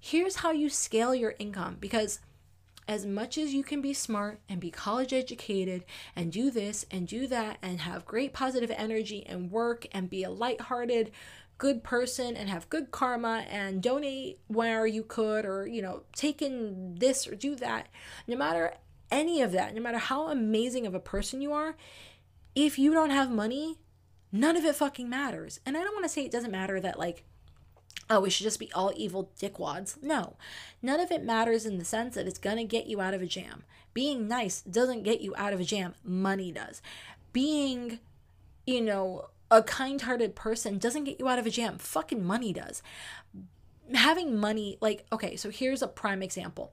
here's 0.00 0.36
how 0.36 0.52
you 0.52 0.68
scale 0.68 1.14
your 1.14 1.34
income. 1.38 1.76
Because 1.80 2.20
as 2.88 3.04
much 3.04 3.36
as 3.36 3.52
you 3.52 3.62
can 3.62 3.82
be 3.82 3.92
smart 3.92 4.40
and 4.48 4.58
be 4.58 4.70
college 4.70 5.12
educated 5.12 5.84
and 6.16 6.32
do 6.32 6.50
this 6.50 6.86
and 6.90 7.06
do 7.06 7.26
that 7.26 7.58
and 7.60 7.82
have 7.82 8.06
great 8.06 8.32
positive 8.32 8.72
energy 8.74 9.24
and 9.26 9.50
work 9.50 9.86
and 9.92 10.08
be 10.08 10.24
a 10.24 10.30
lighthearted, 10.30 11.12
good 11.58 11.84
person 11.84 12.34
and 12.34 12.48
have 12.48 12.70
good 12.70 12.90
karma 12.90 13.44
and 13.50 13.82
donate 13.82 14.40
where 14.46 14.86
you 14.86 15.02
could 15.02 15.44
or, 15.44 15.66
you 15.66 15.82
know, 15.82 16.02
take 16.16 16.40
in 16.40 16.94
this 16.98 17.28
or 17.28 17.34
do 17.34 17.54
that, 17.54 17.88
no 18.26 18.36
matter 18.36 18.72
any 19.10 19.42
of 19.42 19.52
that, 19.52 19.74
no 19.74 19.82
matter 19.82 19.98
how 19.98 20.28
amazing 20.28 20.86
of 20.86 20.94
a 20.94 21.00
person 21.00 21.42
you 21.42 21.52
are, 21.52 21.76
if 22.54 22.78
you 22.78 22.92
don't 22.92 23.10
have 23.10 23.30
money, 23.30 23.76
none 24.32 24.56
of 24.56 24.64
it 24.64 24.74
fucking 24.74 25.08
matters. 25.08 25.60
And 25.66 25.76
I 25.76 25.82
don't 25.82 25.94
want 25.94 26.04
to 26.04 26.08
say 26.08 26.24
it 26.24 26.32
doesn't 26.32 26.50
matter 26.50 26.80
that, 26.80 26.98
like, 26.98 27.24
oh, 28.10 28.20
we 28.20 28.30
should 28.30 28.44
just 28.44 28.58
be 28.58 28.72
all 28.72 28.92
evil 28.96 29.30
dickwads. 29.38 30.02
No, 30.02 30.36
none 30.82 31.00
of 31.00 31.10
it 31.10 31.24
matters 31.24 31.66
in 31.66 31.78
the 31.78 31.84
sense 31.84 32.14
that 32.14 32.26
it's 32.26 32.38
going 32.38 32.56
to 32.56 32.64
get 32.64 32.86
you 32.86 33.00
out 33.00 33.14
of 33.14 33.22
a 33.22 33.26
jam. 33.26 33.64
Being 33.94 34.28
nice 34.28 34.60
doesn't 34.60 35.02
get 35.02 35.20
you 35.20 35.34
out 35.36 35.52
of 35.52 35.60
a 35.60 35.64
jam, 35.64 35.94
money 36.04 36.52
does. 36.52 36.80
Being, 37.32 37.98
you 38.66 38.80
know, 38.80 39.28
a 39.50 39.62
kind 39.62 40.00
hearted 40.02 40.34
person 40.34 40.78
doesn't 40.78 41.04
get 41.04 41.18
you 41.18 41.28
out 41.28 41.38
of 41.38 41.46
a 41.46 41.50
jam, 41.50 41.78
fucking 41.78 42.24
money 42.24 42.52
does. 42.52 42.82
Having 43.94 44.36
money, 44.36 44.76
like, 44.80 45.06
okay, 45.12 45.36
so 45.36 45.50
here's 45.50 45.82
a 45.82 45.88
prime 45.88 46.22
example. 46.22 46.72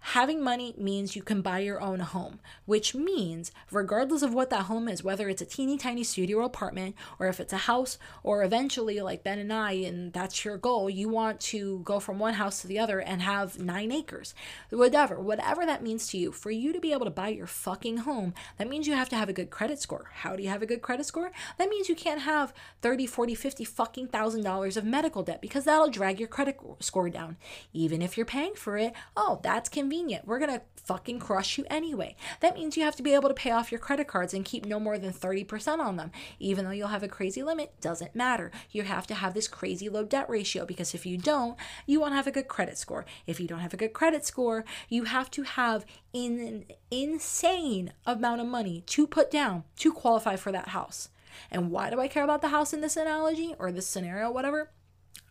Having 0.00 0.42
money 0.42 0.72
means 0.78 1.16
you 1.16 1.22
can 1.22 1.42
buy 1.42 1.58
your 1.58 1.80
own 1.80 1.98
home, 2.00 2.38
which 2.64 2.94
means, 2.94 3.50
regardless 3.72 4.22
of 4.22 4.32
what 4.32 4.50
that 4.50 4.66
home 4.66 4.88
is, 4.88 5.02
whether 5.02 5.28
it's 5.28 5.42
a 5.42 5.46
teeny 5.46 5.76
tiny 5.76 6.04
studio 6.04 6.44
apartment 6.44 6.94
or 7.18 7.26
if 7.26 7.40
it's 7.40 7.52
a 7.52 7.58
house, 7.58 7.98
or 8.22 8.44
eventually, 8.44 9.00
like 9.00 9.24
Ben 9.24 9.38
and 9.38 9.52
I, 9.52 9.72
and 9.72 10.12
that's 10.12 10.44
your 10.44 10.58
goal, 10.58 10.88
you 10.88 11.08
want 11.08 11.40
to 11.40 11.80
go 11.80 11.98
from 11.98 12.18
one 12.18 12.34
house 12.34 12.62
to 12.62 12.68
the 12.68 12.78
other 12.78 13.00
and 13.00 13.20
have 13.20 13.58
nine 13.58 13.90
acres. 13.90 14.32
Whatever, 14.70 15.18
whatever 15.20 15.66
that 15.66 15.82
means 15.82 16.06
to 16.08 16.18
you, 16.18 16.30
for 16.30 16.50
you 16.50 16.72
to 16.72 16.80
be 16.80 16.92
able 16.92 17.06
to 17.06 17.10
buy 17.10 17.28
your 17.28 17.48
fucking 17.48 17.98
home, 17.98 18.32
that 18.58 18.68
means 18.68 18.86
you 18.86 18.94
have 18.94 19.08
to 19.08 19.16
have 19.16 19.28
a 19.28 19.34
good 19.34 19.50
credit 19.50 19.80
score. 19.80 20.10
How 20.12 20.36
do 20.36 20.42
you 20.42 20.50
have 20.50 20.62
a 20.62 20.66
good 20.66 20.82
credit 20.82 21.06
score? 21.06 21.32
That 21.58 21.68
means 21.68 21.88
you 21.88 21.96
can't 21.96 22.22
have 22.22 22.54
30, 22.80 23.06
40, 23.06 23.34
50 23.34 23.64
fucking 23.64 24.08
thousand 24.08 24.44
dollars 24.44 24.76
of 24.76 24.84
medical 24.84 25.24
debt 25.24 25.42
because 25.42 25.64
that'll 25.64 25.90
drag 25.90 26.20
your 26.20 26.28
credit 26.28 26.58
score 26.78 27.10
down. 27.10 27.36
Even 27.72 28.00
if 28.00 28.16
you're 28.16 28.24
paying 28.24 28.54
for 28.54 28.78
it, 28.78 28.92
oh, 29.16 29.40
that's 29.42 29.68
convenient 29.68 29.85
We're 30.24 30.38
going 30.38 30.52
to 30.52 30.62
fucking 30.84 31.18
crush 31.18 31.58
you 31.58 31.64
anyway. 31.68 32.16
That 32.40 32.54
means 32.54 32.76
you 32.76 32.84
have 32.84 32.96
to 32.96 33.02
be 33.02 33.14
able 33.14 33.28
to 33.28 33.34
pay 33.34 33.50
off 33.50 33.72
your 33.72 33.80
credit 33.80 34.06
cards 34.06 34.34
and 34.34 34.44
keep 34.44 34.64
no 34.64 34.78
more 34.78 34.98
than 34.98 35.12
30% 35.12 35.78
on 35.78 35.96
them. 35.96 36.12
Even 36.38 36.64
though 36.64 36.70
you'll 36.70 36.88
have 36.88 37.02
a 37.02 37.08
crazy 37.08 37.42
limit, 37.42 37.80
doesn't 37.80 38.14
matter. 38.14 38.50
You 38.70 38.82
have 38.82 39.06
to 39.08 39.14
have 39.14 39.34
this 39.34 39.48
crazy 39.48 39.88
low 39.88 40.04
debt 40.04 40.28
ratio 40.30 40.64
because 40.64 40.94
if 40.94 41.06
you 41.06 41.18
don't, 41.18 41.56
you 41.86 42.00
won't 42.00 42.14
have 42.14 42.26
a 42.26 42.32
good 42.32 42.48
credit 42.48 42.78
score. 42.78 43.04
If 43.26 43.40
you 43.40 43.48
don't 43.48 43.60
have 43.60 43.74
a 43.74 43.78
good 43.78 43.92
credit 43.92 44.24
score, 44.24 44.64
you 44.88 45.04
have 45.04 45.30
to 45.32 45.42
have 45.42 45.84
an 46.14 46.64
insane 46.90 47.92
amount 48.06 48.40
of 48.40 48.46
money 48.46 48.82
to 48.86 49.06
put 49.06 49.30
down 49.30 49.64
to 49.78 49.92
qualify 49.92 50.36
for 50.36 50.52
that 50.52 50.68
house. 50.68 51.08
And 51.50 51.70
why 51.70 51.90
do 51.90 52.00
I 52.00 52.08
care 52.08 52.24
about 52.24 52.42
the 52.42 52.48
house 52.48 52.72
in 52.72 52.80
this 52.80 52.96
analogy 52.96 53.54
or 53.58 53.70
this 53.70 53.86
scenario, 53.86 54.30
whatever? 54.30 54.70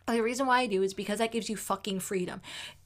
The 0.06 0.22
reason 0.22 0.46
why 0.46 0.60
I 0.60 0.66
do 0.66 0.82
is 0.82 0.94
because 0.94 1.18
that 1.18 1.32
gives 1.32 1.48
you 1.48 1.56
fucking 1.56 2.00
freedom. 2.00 2.40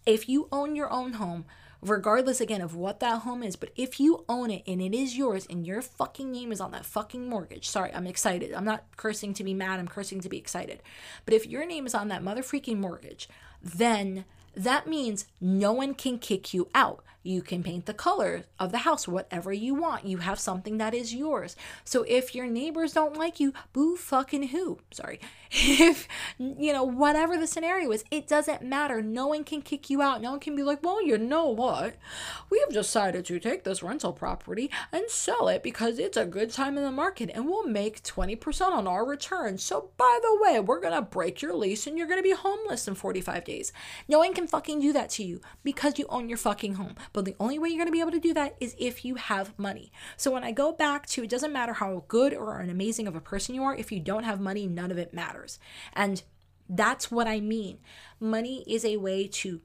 If 0.06 0.28
you 0.28 0.48
own 0.50 0.74
your 0.74 0.90
own 0.90 1.14
home, 1.14 1.44
regardless 1.82 2.40
again 2.40 2.60
of 2.60 2.74
what 2.74 3.00
that 3.00 3.22
home 3.22 3.42
is, 3.42 3.56
but 3.56 3.70
if 3.76 3.98
you 3.98 4.24
own 4.28 4.50
it 4.50 4.62
and 4.66 4.80
it 4.80 4.94
is 4.94 5.16
yours 5.16 5.46
and 5.48 5.66
your 5.66 5.82
fucking 5.82 6.30
name 6.30 6.52
is 6.52 6.60
on 6.60 6.72
that 6.72 6.84
fucking 6.84 7.28
mortgage, 7.28 7.68
sorry, 7.68 7.92
I'm 7.94 8.06
excited. 8.06 8.52
I'm 8.52 8.64
not 8.64 8.84
cursing 8.96 9.34
to 9.34 9.44
be 9.44 9.54
mad, 9.54 9.80
I'm 9.80 9.88
cursing 9.88 10.20
to 10.20 10.28
be 10.28 10.38
excited. 10.38 10.82
But 11.24 11.34
if 11.34 11.46
your 11.46 11.66
name 11.66 11.86
is 11.86 11.94
on 11.94 12.08
that 12.08 12.22
motherfucking 12.22 12.76
mortgage, 12.76 13.28
then 13.62 14.24
that 14.54 14.86
means 14.86 15.26
no 15.40 15.72
one 15.72 15.94
can 15.94 16.18
kick 16.18 16.52
you 16.52 16.68
out. 16.74 17.04
You 17.22 17.42
can 17.42 17.62
paint 17.62 17.84
the 17.84 17.94
color 17.94 18.44
of 18.58 18.72
the 18.72 18.78
house 18.78 19.06
whatever 19.06 19.52
you 19.52 19.74
want. 19.74 20.06
You 20.06 20.18
have 20.18 20.38
something 20.38 20.78
that 20.78 20.94
is 20.94 21.14
yours. 21.14 21.54
So 21.84 22.04
if 22.08 22.34
your 22.34 22.46
neighbors 22.46 22.94
don't 22.94 23.16
like 23.16 23.38
you, 23.38 23.52
boo 23.72 23.96
fucking 23.96 24.48
who? 24.48 24.78
Sorry. 24.90 25.20
If, 25.52 26.06
you 26.38 26.72
know, 26.72 26.84
whatever 26.84 27.36
the 27.36 27.46
scenario 27.46 27.90
is, 27.90 28.04
it 28.10 28.28
doesn't 28.28 28.62
matter. 28.62 29.02
No 29.02 29.26
one 29.26 29.42
can 29.42 29.62
kick 29.62 29.90
you 29.90 30.00
out. 30.00 30.20
No 30.20 30.30
one 30.30 30.40
can 30.40 30.54
be 30.54 30.62
like, 30.62 30.82
well, 30.82 31.04
you 31.04 31.18
know 31.18 31.46
what? 31.46 31.96
We 32.50 32.60
have 32.60 32.72
decided 32.72 33.24
to 33.24 33.40
take 33.40 33.64
this 33.64 33.82
rental 33.82 34.12
property 34.12 34.70
and 34.92 35.08
sell 35.08 35.48
it 35.48 35.64
because 35.64 35.98
it's 35.98 36.16
a 36.16 36.24
good 36.24 36.50
time 36.50 36.76
in 36.78 36.84
the 36.84 36.92
market 36.92 37.30
and 37.34 37.46
we'll 37.46 37.66
make 37.66 38.02
20% 38.02 38.70
on 38.70 38.86
our 38.86 39.04
return. 39.04 39.58
So, 39.58 39.90
by 39.96 40.20
the 40.22 40.38
way, 40.40 40.60
we're 40.60 40.80
going 40.80 40.94
to 40.94 41.02
break 41.02 41.42
your 41.42 41.54
lease 41.54 41.86
and 41.86 41.98
you're 41.98 42.06
going 42.06 42.20
to 42.20 42.22
be 42.22 42.34
homeless 42.34 42.86
in 42.86 42.94
45 42.94 43.44
days. 43.44 43.72
No 44.06 44.18
one 44.18 44.34
can 44.34 44.46
fucking 44.46 44.80
do 44.80 44.92
that 44.92 45.10
to 45.10 45.24
you 45.24 45.40
because 45.64 45.98
you 45.98 46.06
own 46.08 46.28
your 46.28 46.38
fucking 46.38 46.74
home. 46.74 46.94
But 47.12 47.24
the 47.24 47.36
only 47.40 47.58
way 47.58 47.68
you're 47.68 47.78
going 47.78 47.88
to 47.88 47.92
be 47.92 48.00
able 48.00 48.10
to 48.12 48.20
do 48.20 48.34
that 48.34 48.56
is 48.60 48.76
if 48.78 49.04
you 49.04 49.16
have 49.16 49.58
money. 49.58 49.92
So 50.16 50.30
when 50.30 50.44
I 50.44 50.52
go 50.52 50.72
back 50.72 51.06
to 51.06 51.24
it 51.24 51.30
doesn't 51.30 51.52
matter 51.52 51.74
how 51.74 52.04
good 52.08 52.32
or 52.32 52.58
an 52.58 52.70
amazing 52.70 53.06
of 53.06 53.16
a 53.16 53.20
person 53.20 53.54
you 53.54 53.62
are, 53.64 53.74
if 53.74 53.90
you 53.90 54.00
don't 54.00 54.24
have 54.24 54.40
money, 54.40 54.66
none 54.66 54.90
of 54.90 54.98
it 54.98 55.12
matters. 55.12 55.58
And 55.92 56.22
that's 56.68 57.10
what 57.10 57.26
I 57.26 57.40
mean. 57.40 57.78
Money 58.20 58.64
is 58.66 58.84
a 58.84 58.96
way 58.98 59.26
to 59.26 59.60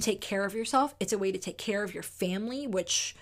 take 0.00 0.20
care 0.20 0.44
of 0.44 0.54
yourself, 0.54 0.94
it's 1.00 1.12
a 1.12 1.18
way 1.18 1.32
to 1.32 1.38
take 1.38 1.58
care 1.58 1.82
of 1.82 1.92
your 1.92 2.02
family, 2.02 2.66
which 2.66 3.16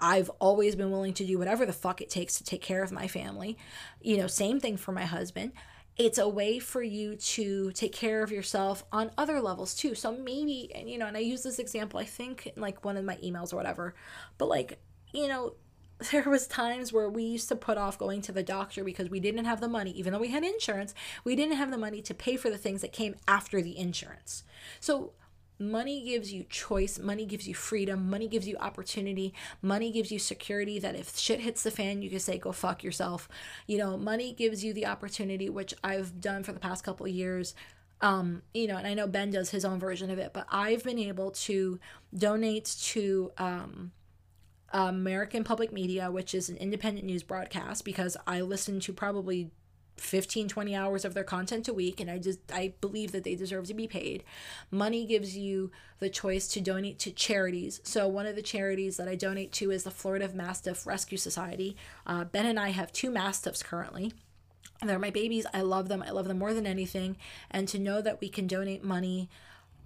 I've 0.00 0.30
always 0.38 0.74
been 0.74 0.90
willing 0.90 1.14
to 1.14 1.24
do 1.24 1.38
whatever 1.38 1.66
the 1.66 1.72
fuck 1.72 2.00
it 2.00 2.10
takes 2.10 2.36
to 2.36 2.44
take 2.44 2.62
care 2.62 2.82
of 2.82 2.90
my 2.90 3.06
family. 3.06 3.56
You 4.00 4.16
know, 4.16 4.26
same 4.26 4.58
thing 4.58 4.76
for 4.76 4.92
my 4.92 5.04
husband 5.04 5.52
it's 5.96 6.18
a 6.18 6.28
way 6.28 6.58
for 6.58 6.82
you 6.82 7.16
to 7.16 7.70
take 7.72 7.92
care 7.92 8.22
of 8.22 8.32
yourself 8.32 8.84
on 8.92 9.10
other 9.18 9.40
levels 9.40 9.74
too. 9.74 9.94
So 9.94 10.12
maybe, 10.12 10.70
and 10.74 10.88
you 10.88 10.98
know, 10.98 11.06
and 11.06 11.16
I 11.16 11.20
use 11.20 11.42
this 11.42 11.58
example, 11.58 12.00
I 12.00 12.04
think 12.04 12.46
in 12.54 12.62
like 12.62 12.84
one 12.84 12.96
of 12.96 13.04
my 13.04 13.16
emails 13.16 13.52
or 13.52 13.56
whatever, 13.56 13.94
but 14.38 14.48
like, 14.48 14.78
you 15.12 15.28
know, 15.28 15.54
there 16.10 16.24
was 16.24 16.46
times 16.46 16.92
where 16.92 17.08
we 17.08 17.22
used 17.22 17.48
to 17.48 17.56
put 17.56 17.78
off 17.78 17.98
going 17.98 18.20
to 18.22 18.32
the 18.32 18.42
doctor 18.42 18.82
because 18.82 19.10
we 19.10 19.20
didn't 19.20 19.44
have 19.44 19.60
the 19.60 19.68
money 19.68 19.90
even 19.92 20.12
though 20.12 20.18
we 20.18 20.28
had 20.28 20.42
insurance 20.42 20.94
we 21.22 21.36
didn't 21.36 21.56
have 21.56 21.70
the 21.70 21.78
money 21.78 22.02
to 22.02 22.14
pay 22.14 22.36
for 22.36 22.50
the 22.50 22.58
things 22.58 22.80
that 22.80 22.92
came 22.92 23.14
after 23.28 23.62
the 23.62 23.78
insurance 23.78 24.42
so 24.80 25.12
Money 25.70 26.02
gives 26.04 26.32
you 26.32 26.44
choice, 26.48 26.98
money 26.98 27.24
gives 27.24 27.46
you 27.46 27.54
freedom, 27.54 28.10
money 28.10 28.26
gives 28.26 28.48
you 28.48 28.56
opportunity, 28.58 29.32
money 29.60 29.92
gives 29.92 30.10
you 30.10 30.18
security 30.18 30.78
that 30.80 30.96
if 30.96 31.16
shit 31.16 31.40
hits 31.40 31.62
the 31.62 31.70
fan, 31.70 32.02
you 32.02 32.10
can 32.10 32.18
say, 32.18 32.36
go 32.36 32.50
fuck 32.50 32.82
yourself. 32.82 33.28
You 33.66 33.78
know, 33.78 33.96
money 33.96 34.32
gives 34.32 34.64
you 34.64 34.72
the 34.72 34.86
opportunity, 34.86 35.48
which 35.48 35.72
I've 35.84 36.20
done 36.20 36.42
for 36.42 36.52
the 36.52 36.60
past 36.60 36.82
couple 36.84 37.06
years. 37.06 37.54
Um, 38.00 38.42
you 38.52 38.66
know, 38.66 38.76
and 38.76 38.86
I 38.86 38.94
know 38.94 39.06
Ben 39.06 39.30
does 39.30 39.50
his 39.50 39.64
own 39.64 39.78
version 39.78 40.10
of 40.10 40.18
it, 40.18 40.32
but 40.32 40.46
I've 40.50 40.82
been 40.82 40.98
able 40.98 41.30
to 41.30 41.78
donate 42.12 42.74
to 42.82 43.30
um, 43.38 43.92
American 44.72 45.44
Public 45.44 45.72
Media, 45.72 46.10
which 46.10 46.34
is 46.34 46.48
an 46.48 46.56
independent 46.56 47.06
news 47.06 47.22
broadcast, 47.22 47.84
because 47.84 48.16
I 48.26 48.40
listen 48.40 48.80
to 48.80 48.92
probably 48.92 49.52
15 49.96 50.48
20 50.48 50.74
hours 50.74 51.04
of 51.04 51.14
their 51.14 51.22
content 51.22 51.68
a 51.68 51.72
week 51.72 52.00
and 52.00 52.10
i 52.10 52.18
just 52.18 52.38
i 52.52 52.72
believe 52.80 53.12
that 53.12 53.24
they 53.24 53.34
deserve 53.34 53.66
to 53.66 53.74
be 53.74 53.86
paid. 53.86 54.24
Money 54.70 55.06
gives 55.06 55.36
you 55.36 55.70
the 56.00 56.08
choice 56.08 56.48
to 56.48 56.60
donate 56.60 56.98
to 56.98 57.10
charities. 57.10 57.80
So 57.84 58.08
one 58.08 58.26
of 58.26 58.36
the 58.36 58.42
charities 58.42 58.96
that 58.96 59.08
i 59.08 59.14
donate 59.14 59.52
to 59.52 59.70
is 59.70 59.84
the 59.84 59.90
florida 59.90 60.30
mastiff 60.34 60.86
rescue 60.86 61.18
society. 61.18 61.76
Uh, 62.06 62.24
ben 62.24 62.46
and 62.46 62.58
i 62.58 62.70
have 62.70 62.92
two 62.92 63.10
mastiffs 63.10 63.62
currently. 63.62 64.12
They're 64.82 64.98
my 64.98 65.10
babies. 65.10 65.46
I 65.54 65.60
love 65.60 65.88
them. 65.88 66.02
I 66.02 66.10
love 66.10 66.26
them 66.26 66.38
more 66.38 66.54
than 66.54 66.66
anything. 66.66 67.16
And 67.50 67.68
to 67.68 67.78
know 67.78 68.02
that 68.02 68.20
we 68.20 68.28
can 68.28 68.46
donate 68.46 68.82
money 68.82 69.28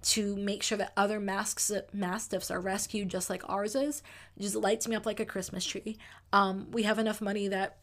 to 0.03 0.35
make 0.35 0.63
sure 0.63 0.77
that 0.77 0.93
other 0.95 1.19
masks 1.19 1.71
mastiffs 1.91 2.51
are 2.51 2.59
rescued 2.59 3.09
just 3.09 3.29
like 3.29 3.41
ours 3.49 3.75
is 3.75 4.03
just 4.39 4.55
lights 4.55 4.87
me 4.87 4.95
up 4.95 5.05
like 5.05 5.19
a 5.19 5.25
christmas 5.25 5.65
tree. 5.65 5.97
Um, 6.31 6.67
we 6.71 6.83
have 6.83 6.99
enough 6.99 7.19
money 7.19 7.47
that 7.47 7.77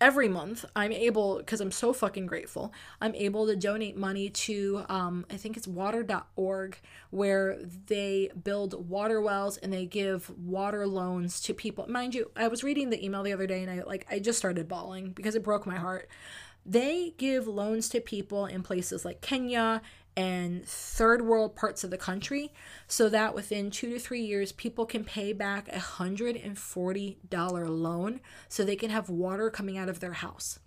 every 0.00 0.28
month 0.28 0.64
i'm 0.74 0.92
able 0.92 1.38
because 1.38 1.60
i'm 1.60 1.70
so 1.70 1.92
fucking 1.92 2.26
grateful 2.26 2.72
i'm 3.00 3.14
able 3.14 3.46
to 3.46 3.54
donate 3.54 3.96
money 3.96 4.30
to 4.30 4.82
um, 4.88 5.26
i 5.30 5.36
think 5.36 5.56
it's 5.56 5.68
water.org 5.68 6.78
where 7.10 7.58
they 7.86 8.30
build 8.44 8.88
water 8.88 9.20
wells 9.20 9.56
and 9.58 9.72
they 9.72 9.84
give 9.84 10.30
water 10.38 10.86
loans 10.86 11.40
to 11.40 11.52
people. 11.52 11.86
Mind 11.88 12.14
you 12.14 12.30
i 12.36 12.48
was 12.48 12.64
reading 12.64 12.90
the 12.90 13.04
email 13.04 13.22
the 13.22 13.32
other 13.32 13.46
day 13.46 13.62
and 13.62 13.70
i 13.70 13.82
like 13.82 14.06
i 14.10 14.18
just 14.18 14.38
started 14.38 14.68
bawling 14.68 15.10
because 15.10 15.34
it 15.34 15.42
broke 15.42 15.66
my 15.66 15.76
heart. 15.76 16.08
They 16.66 17.14
give 17.16 17.46
loans 17.46 17.88
to 17.88 18.00
people 18.00 18.46
in 18.46 18.62
places 18.62 19.04
like 19.04 19.20
kenya 19.20 19.82
and 20.16 20.64
third 20.64 21.22
world 21.22 21.54
parts 21.54 21.84
of 21.84 21.90
the 21.90 21.98
country 21.98 22.52
so 22.86 23.08
that 23.08 23.34
within 23.34 23.70
two 23.70 23.90
to 23.90 23.98
three 23.98 24.22
years 24.22 24.52
people 24.52 24.84
can 24.84 25.04
pay 25.04 25.32
back 25.32 25.68
a 25.68 25.78
$140 25.78 27.68
loan 27.68 28.20
so 28.48 28.64
they 28.64 28.76
can 28.76 28.90
have 28.90 29.08
water 29.08 29.50
coming 29.50 29.78
out 29.78 29.88
of 29.88 30.00
their 30.00 30.14
house 30.14 30.58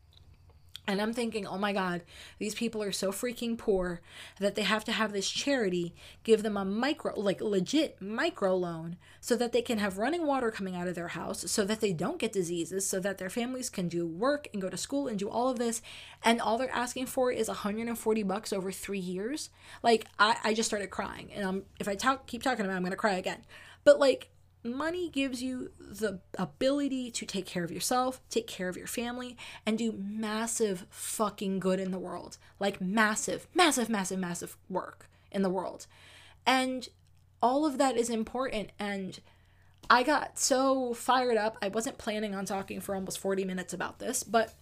and 0.86 1.02
I'm 1.02 1.14
thinking, 1.14 1.48
oh 1.48 1.58
my 1.58 1.72
God, 1.72 2.04
these 2.40 2.56
people 2.56 2.84
are 2.84 2.92
so 2.92 3.12
freaking 3.12 3.58
poor 3.58 4.02
that 4.40 4.56
they 4.56 4.64
have 4.64 4.84
to 4.86 4.92
have 4.92 5.14
this 5.14 5.30
charity 5.30 5.94
give 6.24 6.44
them 6.44 6.58
a 6.58 6.66
micro, 6.66 7.18
like 7.18 7.40
legit 7.40 8.02
micro 8.02 8.56
loan 8.56 8.98
so 9.22 9.38
that 9.38 9.54
they 9.54 9.62
can 9.62 9.78
have 9.78 9.98
running 9.98 10.28
water 10.28 10.52
coming 10.52 10.76
out 10.76 10.88
of 10.88 10.96
their 10.96 11.10
house, 11.10 11.50
so 11.50 11.64
that 11.64 11.80
they 11.80 11.94
don't 11.94 12.20
get 12.20 12.34
diseases, 12.34 12.86
so 12.86 13.00
that 13.00 13.18
their 13.18 13.30
families 13.30 13.70
can 13.70 13.88
do 13.88 14.06
work 14.06 14.50
and 14.52 14.62
go 14.62 14.70
to 14.70 14.76
school 14.76 15.08
and 15.08 15.18
do 15.18 15.30
all 15.30 15.48
of 15.48 15.58
this. 15.58 15.82
And 16.22 16.42
all 16.42 16.58
they're 16.58 16.70
asking 16.70 17.06
for 17.06 17.32
is 17.32 17.48
140 17.48 18.24
bucks 18.24 18.52
over 18.52 18.72
three 18.72 19.00
years. 19.00 19.50
Like, 19.82 20.06
I, 20.20 20.36
I 20.44 20.54
just 20.54 20.70
started 20.70 20.90
crying. 20.90 21.30
And 21.34 21.48
I'm, 21.48 21.64
if 21.80 21.88
I 21.88 21.96
talk, 21.96 22.28
keep 22.28 22.44
talking 22.44 22.66
about 22.66 22.74
it, 22.74 22.78
I'm 22.78 22.84
going 22.84 22.92
to 22.92 22.98
cry 22.98 23.14
again. 23.14 23.46
But 23.86 24.00
like, 24.00 24.30
money 24.64 25.10
gives 25.10 25.44
you 25.44 25.72
the 25.80 26.20
ability 26.38 27.12
to 27.12 27.26
take 27.26 27.46
care 27.46 27.64
of 27.64 27.72
yourself, 27.72 28.22
take 28.30 28.48
care 28.48 28.70
of 28.70 28.78
your 28.78 28.88
family, 28.88 29.38
and 29.66 29.78
do 29.78 29.92
massive 29.92 30.86
fucking 30.90 31.60
good 31.60 31.80
in 31.80 31.92
the 31.92 32.00
world. 32.00 32.38
Like 32.60 32.82
massive, 32.82 33.48
massive, 33.54 33.90
massive, 33.90 34.20
massive 34.20 34.58
work 34.70 35.10
in 35.32 35.42
the 35.42 35.50
world. 35.50 35.88
And 36.46 36.88
all 37.42 37.66
of 37.66 37.78
that 37.78 37.98
is 37.98 38.10
important. 38.10 38.72
And 38.80 39.20
I 39.90 40.04
got 40.04 40.40
so 40.40 40.94
fired 40.94 41.38
up. 41.38 41.58
I 41.62 41.68
wasn't 41.68 41.98
planning 41.98 42.34
on 42.34 42.46
talking 42.46 42.80
for 42.80 42.96
almost 42.96 43.20
40 43.20 43.44
minutes 43.46 43.74
about 43.74 44.00
this, 44.00 44.24
but 44.24 44.54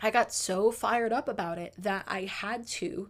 I 0.00 0.10
got 0.10 0.32
so 0.32 0.70
fired 0.70 1.12
up 1.12 1.28
about 1.28 1.58
it 1.58 1.74
that 1.78 2.04
I 2.06 2.22
had 2.22 2.66
to 2.68 3.08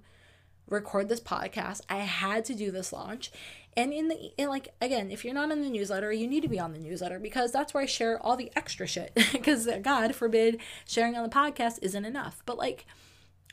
record 0.69 1.09
this 1.09 1.21
podcast. 1.21 1.83
I 1.89 1.99
had 1.99 2.45
to 2.47 2.55
do 2.55 2.71
this 2.71 2.93
launch 2.93 3.31
and 3.77 3.93
in 3.93 4.09
the 4.09 4.33
like 4.47 4.69
again 4.81 5.11
if 5.11 5.25
you're 5.25 5.35
not 5.35 5.51
in 5.51 5.61
the 5.61 5.69
newsletter 5.69 6.13
you 6.13 6.27
need 6.27 6.43
to 6.43 6.49
be 6.49 6.59
on 6.59 6.73
the 6.73 6.79
newsletter 6.79 7.19
because 7.19 7.53
that's 7.53 7.75
where 7.75 7.83
i 7.83 7.87
share 7.87 8.21
all 8.23 8.37
the 8.37 8.51
extra 8.57 8.87
shit. 8.87 9.13
Because 9.33 9.69
god 9.83 10.15
forbid 10.15 10.61
sharing 10.87 11.15
on 11.17 11.23
the 11.23 11.35
podcast 11.35 11.79
isn't 11.83 12.05
enough. 12.05 12.43
But 12.47 12.59
like 12.59 12.87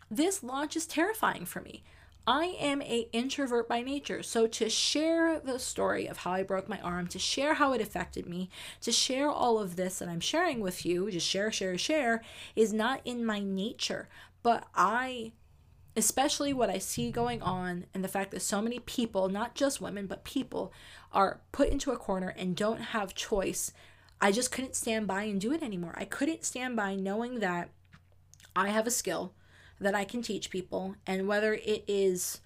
this 0.09 0.43
launch 0.43 0.75
is 0.75 0.85
terrifying 0.85 1.45
for 1.45 1.61
me. 1.61 1.83
I 2.25 2.55
am 2.59 2.81
a 2.83 3.09
introvert 3.11 3.67
by 3.67 3.81
nature. 3.81 4.23
So 4.23 4.47
to 4.47 4.69
share 4.69 5.39
the 5.39 5.59
story 5.59 6.07
of 6.07 6.17
how 6.17 6.31
i 6.31 6.43
broke 6.43 6.69
my 6.69 6.79
arm 6.79 7.07
to 7.07 7.19
share 7.19 7.55
how 7.55 7.73
it 7.73 7.81
affected 7.81 8.27
me 8.27 8.49
to 8.81 8.91
share 8.91 9.29
all 9.29 9.59
of 9.59 9.75
this 9.75 9.99
that 9.99 10.07
i'm 10.07 10.21
sharing 10.21 10.61
with 10.61 10.85
you 10.85 11.11
just 11.11 11.27
share 11.27 11.51
share 11.51 11.77
share 11.77 12.21
is 12.55 12.71
not 12.71 13.01
in 13.03 13.25
my 13.25 13.39
nature. 13.39 14.07
But 14.41 14.65
i 14.73 15.33
especially 15.95 16.53
what 16.53 16.69
I 16.69 16.79
see 16.79 17.11
going 17.11 17.41
on 17.41 17.85
and 17.93 18.03
the 18.03 18.09
fact 18.09 18.31
that 18.31 18.41
so 18.41 18.61
many 18.61 18.79
people, 18.79 19.29
not 19.29 19.55
just 19.55 19.81
women, 19.81 20.07
but 20.07 20.23
people, 20.23 20.73
are 21.11 21.41
put 21.51 21.69
into 21.69 21.91
a 21.91 21.97
corner 21.97 22.33
and 22.35 22.55
don't 22.55 22.81
have 22.81 23.13
choice. 23.13 23.71
I 24.19 24.31
just 24.31 24.51
couldn't 24.51 24.75
stand 24.75 25.07
by 25.07 25.23
and 25.23 25.39
do 25.39 25.53
it 25.53 25.61
anymore. 25.61 25.93
I 25.97 26.05
couldn't 26.05 26.45
stand 26.45 26.75
by 26.75 26.95
knowing 26.95 27.39
that 27.39 27.69
I 28.55 28.69
have 28.69 28.87
a 28.87 28.91
skill 28.91 29.33
that 29.79 29.95
I 29.95 30.05
can 30.05 30.21
teach 30.21 30.49
people, 30.49 30.95
and 31.05 31.27
whether 31.27 31.53
it 31.53 31.83
is, 31.87 32.39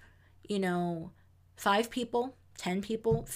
you 0.48 0.58
know, 0.58 1.12
five 1.56 1.90
people, 1.90 2.34
10 2.58 2.82
people, 2.82 3.28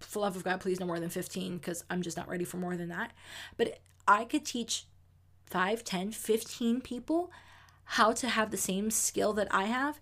for 0.00 0.20
love 0.20 0.36
of 0.36 0.44
God, 0.44 0.60
please 0.60 0.80
no 0.80 0.86
more 0.86 1.00
than 1.00 1.10
15 1.10 1.58
because 1.58 1.84
I'm 1.88 2.02
just 2.02 2.16
not 2.16 2.28
ready 2.28 2.44
for 2.44 2.56
more 2.56 2.76
than 2.76 2.88
that. 2.88 3.12
But 3.56 3.78
I 4.08 4.24
could 4.24 4.44
teach 4.44 4.86
5, 5.50 5.84
10, 5.84 6.12
15 6.12 6.80
people 6.80 7.30
how 7.90 8.12
to 8.12 8.28
have 8.28 8.50
the 8.50 8.56
same 8.56 8.90
skill 8.90 9.32
that 9.34 9.48
I 9.50 9.64
have 9.64 10.00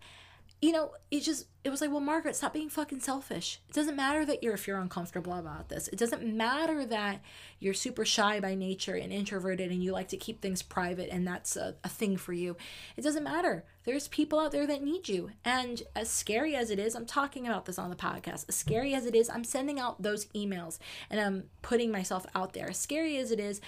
you 0.64 0.72
know, 0.72 0.92
it 1.10 1.20
just 1.20 1.46
it 1.62 1.68
was 1.68 1.82
like, 1.82 1.90
well, 1.90 2.00
Margaret, 2.00 2.34
stop 2.34 2.54
being 2.54 2.70
fucking 2.70 3.00
selfish. 3.00 3.60
It 3.68 3.74
doesn't 3.74 3.96
matter 3.96 4.24
that 4.24 4.42
you're 4.42 4.54
if 4.54 4.66
you're 4.66 4.78
uncomfortable 4.78 5.34
about 5.34 5.68
this. 5.68 5.88
It 5.88 5.98
doesn't 5.98 6.24
matter 6.24 6.86
that 6.86 7.20
you're 7.58 7.74
super 7.74 8.06
shy 8.06 8.40
by 8.40 8.54
nature 8.54 8.94
and 8.94 9.12
introverted 9.12 9.70
and 9.70 9.84
you 9.84 9.92
like 9.92 10.08
to 10.08 10.16
keep 10.16 10.40
things 10.40 10.62
private 10.62 11.10
and 11.10 11.26
that's 11.26 11.54
a, 11.56 11.74
a 11.84 11.90
thing 11.90 12.16
for 12.16 12.32
you. 12.32 12.56
It 12.96 13.02
doesn't 13.02 13.24
matter. 13.24 13.64
There's 13.84 14.08
people 14.08 14.40
out 14.40 14.52
there 14.52 14.66
that 14.66 14.82
need 14.82 15.06
you. 15.06 15.32
And 15.44 15.82
as 15.94 16.08
scary 16.08 16.56
as 16.56 16.70
it 16.70 16.78
is, 16.78 16.94
I'm 16.94 17.04
talking 17.04 17.46
about 17.46 17.66
this 17.66 17.78
on 17.78 17.90
the 17.90 17.96
podcast. 17.96 18.46
As 18.48 18.56
scary 18.56 18.94
as 18.94 19.04
it 19.04 19.14
is, 19.14 19.28
I'm 19.28 19.44
sending 19.44 19.78
out 19.78 20.00
those 20.00 20.24
emails 20.28 20.78
and 21.10 21.20
I'm 21.20 21.44
putting 21.60 21.90
myself 21.90 22.24
out 22.34 22.54
there. 22.54 22.70
As 22.70 22.78
scary 22.78 23.18
as 23.18 23.30
it 23.30 23.38
is, 23.38 23.60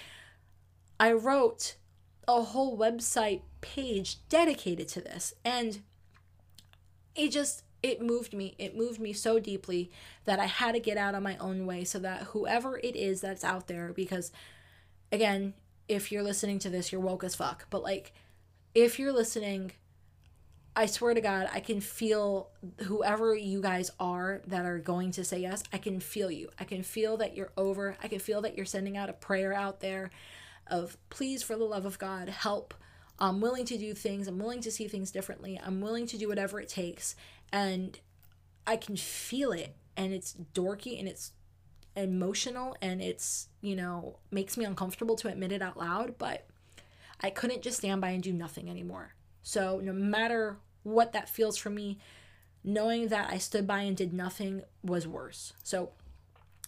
I 0.99 1.11
wrote 1.11 1.75
a 2.27 2.41
whole 2.41 2.77
website 2.77 3.41
page 3.61 4.17
dedicated 4.29 4.87
to 4.89 5.01
this. 5.01 5.33
And 5.43 5.81
it 7.15 7.31
just 7.31 7.63
it 7.83 8.01
moved 8.01 8.33
me 8.33 8.55
it 8.57 8.75
moved 8.75 8.99
me 8.99 9.13
so 9.13 9.39
deeply 9.39 9.91
that 10.25 10.39
i 10.39 10.45
had 10.45 10.73
to 10.73 10.79
get 10.79 10.97
out 10.97 11.15
of 11.15 11.23
my 11.23 11.37
own 11.37 11.65
way 11.65 11.83
so 11.83 11.99
that 11.99 12.23
whoever 12.23 12.77
it 12.79 12.95
is 12.95 13.21
that's 13.21 13.43
out 13.43 13.67
there 13.67 13.93
because 13.93 14.31
again 15.11 15.53
if 15.87 16.11
you're 16.11 16.23
listening 16.23 16.59
to 16.59 16.69
this 16.69 16.91
you're 16.91 17.01
woke 17.01 17.23
as 17.23 17.35
fuck 17.35 17.67
but 17.69 17.83
like 17.83 18.13
if 18.73 18.97
you're 18.97 19.13
listening 19.13 19.71
i 20.75 20.85
swear 20.85 21.13
to 21.13 21.21
god 21.21 21.47
i 21.53 21.59
can 21.59 21.79
feel 21.79 22.49
whoever 22.83 23.35
you 23.35 23.61
guys 23.61 23.91
are 23.99 24.41
that 24.47 24.65
are 24.65 24.79
going 24.79 25.11
to 25.11 25.23
say 25.23 25.39
yes 25.39 25.63
i 25.71 25.77
can 25.77 25.99
feel 25.99 26.31
you 26.31 26.49
i 26.59 26.63
can 26.63 26.81
feel 26.81 27.17
that 27.17 27.35
you're 27.35 27.51
over 27.57 27.95
i 28.01 28.07
can 28.07 28.19
feel 28.19 28.41
that 28.41 28.55
you're 28.55 28.65
sending 28.65 28.97
out 28.97 29.09
a 29.09 29.13
prayer 29.13 29.53
out 29.53 29.81
there 29.81 30.09
of 30.65 30.97
please 31.09 31.43
for 31.43 31.55
the 31.55 31.63
love 31.63 31.85
of 31.85 31.99
god 31.99 32.27
help 32.27 32.73
I'm 33.19 33.41
willing 33.41 33.65
to 33.65 33.77
do 33.77 33.93
things. 33.93 34.27
I'm 34.27 34.39
willing 34.39 34.61
to 34.61 34.71
see 34.71 34.87
things 34.87 35.11
differently. 35.11 35.59
I'm 35.63 35.81
willing 35.81 36.05
to 36.07 36.17
do 36.17 36.27
whatever 36.27 36.59
it 36.59 36.69
takes. 36.69 37.15
And 37.51 37.99
I 38.65 38.77
can 38.77 38.95
feel 38.95 39.51
it. 39.51 39.75
And 39.95 40.13
it's 40.13 40.35
dorky 40.53 40.99
and 40.99 41.07
it's 41.07 41.31
emotional 41.95 42.77
and 42.81 43.01
it's, 43.01 43.47
you 43.61 43.75
know, 43.75 44.17
makes 44.29 44.55
me 44.55 44.65
uncomfortable 44.65 45.15
to 45.15 45.29
admit 45.29 45.51
it 45.51 45.61
out 45.61 45.77
loud. 45.77 46.17
But 46.17 46.47
I 47.21 47.31
couldn't 47.31 47.63
just 47.63 47.79
stand 47.79 48.01
by 48.01 48.09
and 48.09 48.21
do 48.21 48.31
nothing 48.31 48.69
anymore. 48.69 49.15
So 49.41 49.81
no 49.83 49.93
matter 49.93 50.57
what 50.83 51.13
that 51.13 51.29
feels 51.29 51.57
for 51.57 51.69
me, 51.69 51.97
knowing 52.63 53.07
that 53.07 53.31
I 53.31 53.37
stood 53.37 53.65
by 53.65 53.81
and 53.81 53.97
did 53.97 54.13
nothing 54.13 54.61
was 54.83 55.07
worse. 55.07 55.53
So 55.63 55.91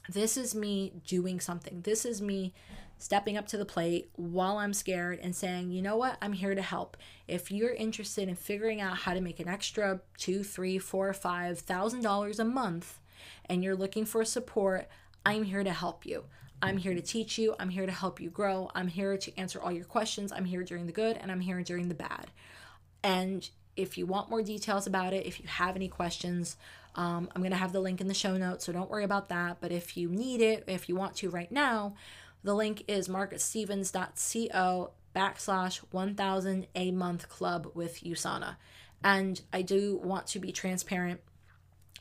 this 0.08 0.38
is 0.38 0.56
me 0.56 0.94
doing 1.06 1.40
something. 1.40 1.82
This 1.82 2.06
is 2.06 2.22
me 2.22 2.54
stepping 3.00 3.38
up 3.38 3.48
to 3.48 3.58
the 3.58 3.66
plate 3.66 4.12
while 4.16 4.58
I'm 4.58 4.74
scared 4.74 5.20
and 5.20 5.36
saying, 5.36 5.72
you 5.72 5.82
know 5.82 5.98
what, 5.98 6.18
I'm 6.22 6.34
here 6.34 6.54
to 6.54 6.62
help. 6.62 6.98
If 7.28 7.50
you're 7.50 7.74
interested 7.74 8.30
in 8.30 8.36
figuring 8.36 8.82
out 8.82 8.98
how 8.98 9.14
to 9.14 9.22
make 9.22 9.40
an 9.40 9.48
extra 9.48 10.02
two, 10.18 10.44
three, 10.44 10.78
four, 10.78 11.12
five 11.14 11.60
thousand 11.60 12.02
dollars 12.02 12.40
a 12.40 12.46
month 12.46 13.00
and 13.46 13.64
you're 13.64 13.76
looking 13.76 14.06
for 14.06 14.24
support, 14.24 14.88
I'm 15.26 15.44
here 15.44 15.64
to 15.64 15.72
help 15.72 16.06
you. 16.06 16.26
I'm 16.62 16.78
here 16.78 16.94
to 16.94 17.02
teach 17.02 17.38
you. 17.38 17.56
I'm 17.58 17.70
here 17.70 17.86
to 17.86 17.92
help 17.92 18.20
you 18.20 18.30
grow. 18.30 18.70
I'm 18.76 18.90
here 18.90 19.18
to 19.18 19.38
answer 19.40 19.62
all 19.62 19.72
your 19.72 19.86
questions. 19.86 20.32
I'm 20.32 20.46
here 20.46 20.64
during 20.64 20.86
the 20.86 20.92
good 20.92 21.18
and 21.18 21.32
I'm 21.32 21.40
here 21.40 21.64
during 21.64 21.88
the 21.88 21.96
bad. 21.96 22.28
And 23.02 23.50
if 23.78 23.98
you 23.98 24.06
want 24.06 24.30
more 24.30 24.44
details 24.44 24.86
about 24.86 25.14
it, 25.14 25.26
if 25.26 25.40
you 25.40 25.48
have 25.48 25.78
any 25.78 25.88
questions, 25.88 26.58
um, 26.96 27.30
I'm 27.34 27.42
going 27.42 27.52
to 27.52 27.58
have 27.58 27.72
the 27.72 27.80
link 27.80 28.02
in 28.02 28.08
the 28.08 28.14
show 28.14 28.36
notes, 28.36 28.66
so 28.66 28.74
don't 28.74 28.90
worry 28.90 29.06
about 29.06 29.30
that. 29.30 29.58
But 29.62 29.72
if 29.72 29.96
you 29.96 30.10
need 30.10 30.42
it, 30.42 30.66
if 30.68 30.90
you 30.90 30.98
want 30.98 31.16
to 31.18 31.30
right 31.30 31.52
now, 31.52 31.94
the 32.44 32.54
link 32.54 32.84
is 32.88 33.08
margaretstevens.co 33.08 34.92
backslash 35.16 35.78
1000 35.78 36.68
a 36.76 36.92
month 36.92 37.30
club 37.30 37.72
with 37.74 38.04
USANA. 38.04 38.56
And 39.04 39.42
I 39.52 39.62
do 39.62 40.00
want 40.04 40.28
to 40.28 40.40
be 40.40 40.52
transparent 40.52 41.22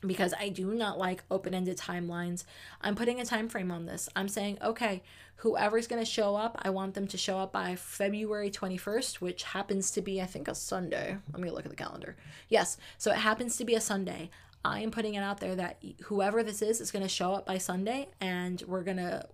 because 0.06 0.34
I 0.38 0.48
do 0.48 0.74
not 0.74 0.98
like 0.98 1.24
open-ended 1.30 1.76
timelines. 1.76 2.44
I'm 2.80 2.94
putting 2.94 3.20
a 3.20 3.24
time 3.24 3.48
frame 3.48 3.70
on 3.70 3.86
this. 3.86 4.08
I'm 4.14 4.28
saying, 4.28 4.58
okay, 4.62 5.02
whoever's 5.36 5.86
going 5.86 6.02
to 6.02 6.10
show 6.10 6.36
up, 6.36 6.56
I 6.62 6.70
want 6.70 6.94
them 6.94 7.06
to 7.08 7.18
show 7.18 7.38
up 7.38 7.52
by 7.52 7.76
February 7.76 8.50
21st, 8.50 9.16
which 9.16 9.42
happens 9.42 9.90
to 9.92 10.02
be 10.02 10.20
I 10.20 10.26
think 10.26 10.48
a 10.48 10.54
Sunday. 10.54 11.16
Let 11.32 11.42
me 11.42 11.50
look 11.50 11.64
at 11.64 11.70
the 11.70 11.76
calendar. 11.76 12.16
Yes, 12.48 12.76
so 12.96 13.10
it 13.10 13.18
happens 13.18 13.56
to 13.56 13.64
be 13.64 13.74
a 13.74 13.80
Sunday. 13.80 14.30
I 14.64 14.80
am 14.80 14.90
putting 14.90 15.14
it 15.14 15.20
out 15.20 15.40
there 15.40 15.54
that 15.56 15.82
whoever 16.04 16.42
this 16.42 16.62
is 16.62 16.80
is 16.80 16.90
going 16.90 17.04
to 17.04 17.08
show 17.08 17.32
up 17.32 17.46
by 17.46 17.58
Sunday 17.58 18.08
and 18.20 18.62
we're 18.66 18.82
going 18.82 18.96
to 18.96 19.26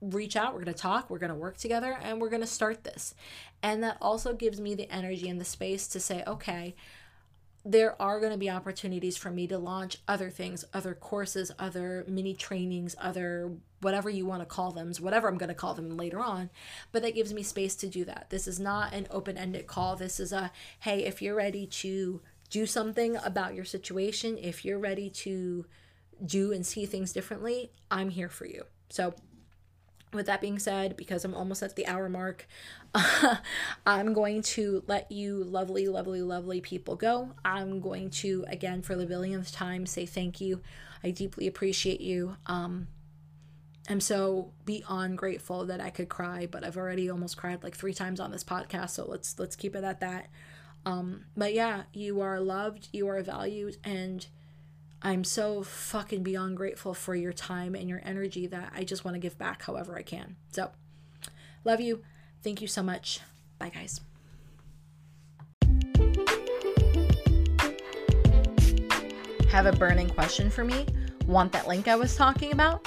reach 0.00 0.36
out, 0.36 0.52
we're 0.52 0.62
going 0.62 0.74
to 0.74 0.80
talk, 0.80 1.08
we're 1.08 1.18
going 1.18 1.32
to 1.32 1.34
work 1.34 1.56
together, 1.56 1.98
and 2.02 2.20
we're 2.20 2.28
going 2.28 2.42
to 2.42 2.46
start 2.46 2.84
this. 2.84 3.14
And 3.62 3.82
that 3.82 3.98
also 4.00 4.34
gives 4.34 4.60
me 4.60 4.74
the 4.74 4.90
energy 4.90 5.28
and 5.28 5.40
the 5.40 5.44
space 5.44 5.86
to 5.88 6.00
say, 6.00 6.22
okay, 6.26 6.74
there 7.64 8.00
are 8.00 8.20
going 8.20 8.30
to 8.30 8.38
be 8.38 8.48
opportunities 8.48 9.16
for 9.16 9.30
me 9.30 9.48
to 9.48 9.58
launch 9.58 9.98
other 10.06 10.30
things, 10.30 10.64
other 10.72 10.94
courses, 10.94 11.50
other 11.58 12.04
mini 12.06 12.32
trainings, 12.32 12.94
other 13.00 13.52
whatever 13.80 14.08
you 14.08 14.24
want 14.24 14.40
to 14.40 14.46
call 14.46 14.70
them, 14.70 14.92
whatever 15.00 15.26
I'm 15.26 15.36
going 15.36 15.48
to 15.48 15.54
call 15.54 15.74
them 15.74 15.96
later 15.96 16.20
on. 16.20 16.48
But 16.92 17.02
that 17.02 17.16
gives 17.16 17.34
me 17.34 17.42
space 17.42 17.74
to 17.76 17.88
do 17.88 18.04
that. 18.04 18.28
This 18.30 18.46
is 18.46 18.60
not 18.60 18.94
an 18.94 19.08
open 19.10 19.36
ended 19.36 19.66
call. 19.66 19.96
This 19.96 20.20
is 20.20 20.32
a 20.32 20.52
hey, 20.80 21.04
if 21.04 21.20
you're 21.20 21.34
ready 21.34 21.66
to 21.66 22.20
do 22.50 22.66
something 22.66 23.16
about 23.16 23.54
your 23.54 23.64
situation, 23.64 24.38
if 24.38 24.64
you're 24.64 24.78
ready 24.78 25.10
to 25.10 25.66
do 26.24 26.52
and 26.52 26.64
see 26.64 26.86
things 26.86 27.12
differently, 27.12 27.72
I'm 27.90 28.10
here 28.10 28.28
for 28.28 28.46
you. 28.46 28.62
So 28.88 29.14
with 30.12 30.26
that 30.26 30.40
being 30.40 30.58
said, 30.58 30.96
because 30.96 31.24
I'm 31.24 31.34
almost 31.34 31.62
at 31.62 31.76
the 31.76 31.86
hour 31.86 32.08
mark, 32.08 32.46
I'm 33.86 34.12
going 34.12 34.42
to 34.42 34.82
let 34.86 35.10
you 35.10 35.42
lovely, 35.44 35.88
lovely, 35.88 36.22
lovely 36.22 36.60
people 36.60 36.96
go. 36.96 37.32
I'm 37.44 37.80
going 37.80 38.10
to, 38.10 38.44
again, 38.48 38.82
for 38.82 38.94
the 38.96 39.06
billionth 39.06 39.52
time, 39.52 39.86
say 39.86 40.06
thank 40.06 40.40
you. 40.40 40.62
I 41.04 41.10
deeply 41.10 41.46
appreciate 41.46 42.00
you. 42.00 42.36
Um, 42.46 42.88
I'm 43.88 44.00
so 44.00 44.52
beyond 44.64 45.18
grateful 45.18 45.66
that 45.66 45.80
I 45.80 45.90
could 45.90 46.08
cry, 46.08 46.46
but 46.50 46.64
I've 46.64 46.76
already 46.76 47.08
almost 47.08 47.36
cried 47.36 47.62
like 47.62 47.76
three 47.76 47.94
times 47.94 48.18
on 48.18 48.30
this 48.30 48.42
podcast, 48.42 48.90
so 48.90 49.06
let's 49.08 49.38
let's 49.38 49.54
keep 49.54 49.76
it 49.76 49.84
at 49.84 50.00
that. 50.00 50.28
Um, 50.84 51.26
but 51.36 51.54
yeah, 51.54 51.82
you 51.92 52.20
are 52.20 52.40
loved, 52.40 52.88
you 52.92 53.08
are 53.08 53.22
valued, 53.22 53.76
and 53.84 54.26
I'm 55.02 55.24
so 55.24 55.62
fucking 55.62 56.22
beyond 56.22 56.56
grateful 56.56 56.94
for 56.94 57.14
your 57.14 57.32
time 57.32 57.74
and 57.74 57.88
your 57.88 58.00
energy 58.04 58.46
that 58.48 58.72
I 58.74 58.84
just 58.84 59.04
want 59.04 59.14
to 59.14 59.18
give 59.18 59.38
back 59.38 59.62
however 59.62 59.96
I 59.96 60.02
can. 60.02 60.36
So, 60.52 60.70
love 61.64 61.80
you. 61.80 62.02
Thank 62.42 62.60
you 62.60 62.68
so 62.68 62.82
much. 62.82 63.20
Bye, 63.58 63.70
guys. 63.70 64.00
Have 69.50 69.66
a 69.66 69.72
burning 69.72 70.10
question 70.10 70.50
for 70.50 70.64
me? 70.64 70.86
Want 71.26 71.52
that 71.52 71.66
link 71.66 71.88
I 71.88 71.96
was 71.96 72.16
talking 72.16 72.52
about? 72.52 72.86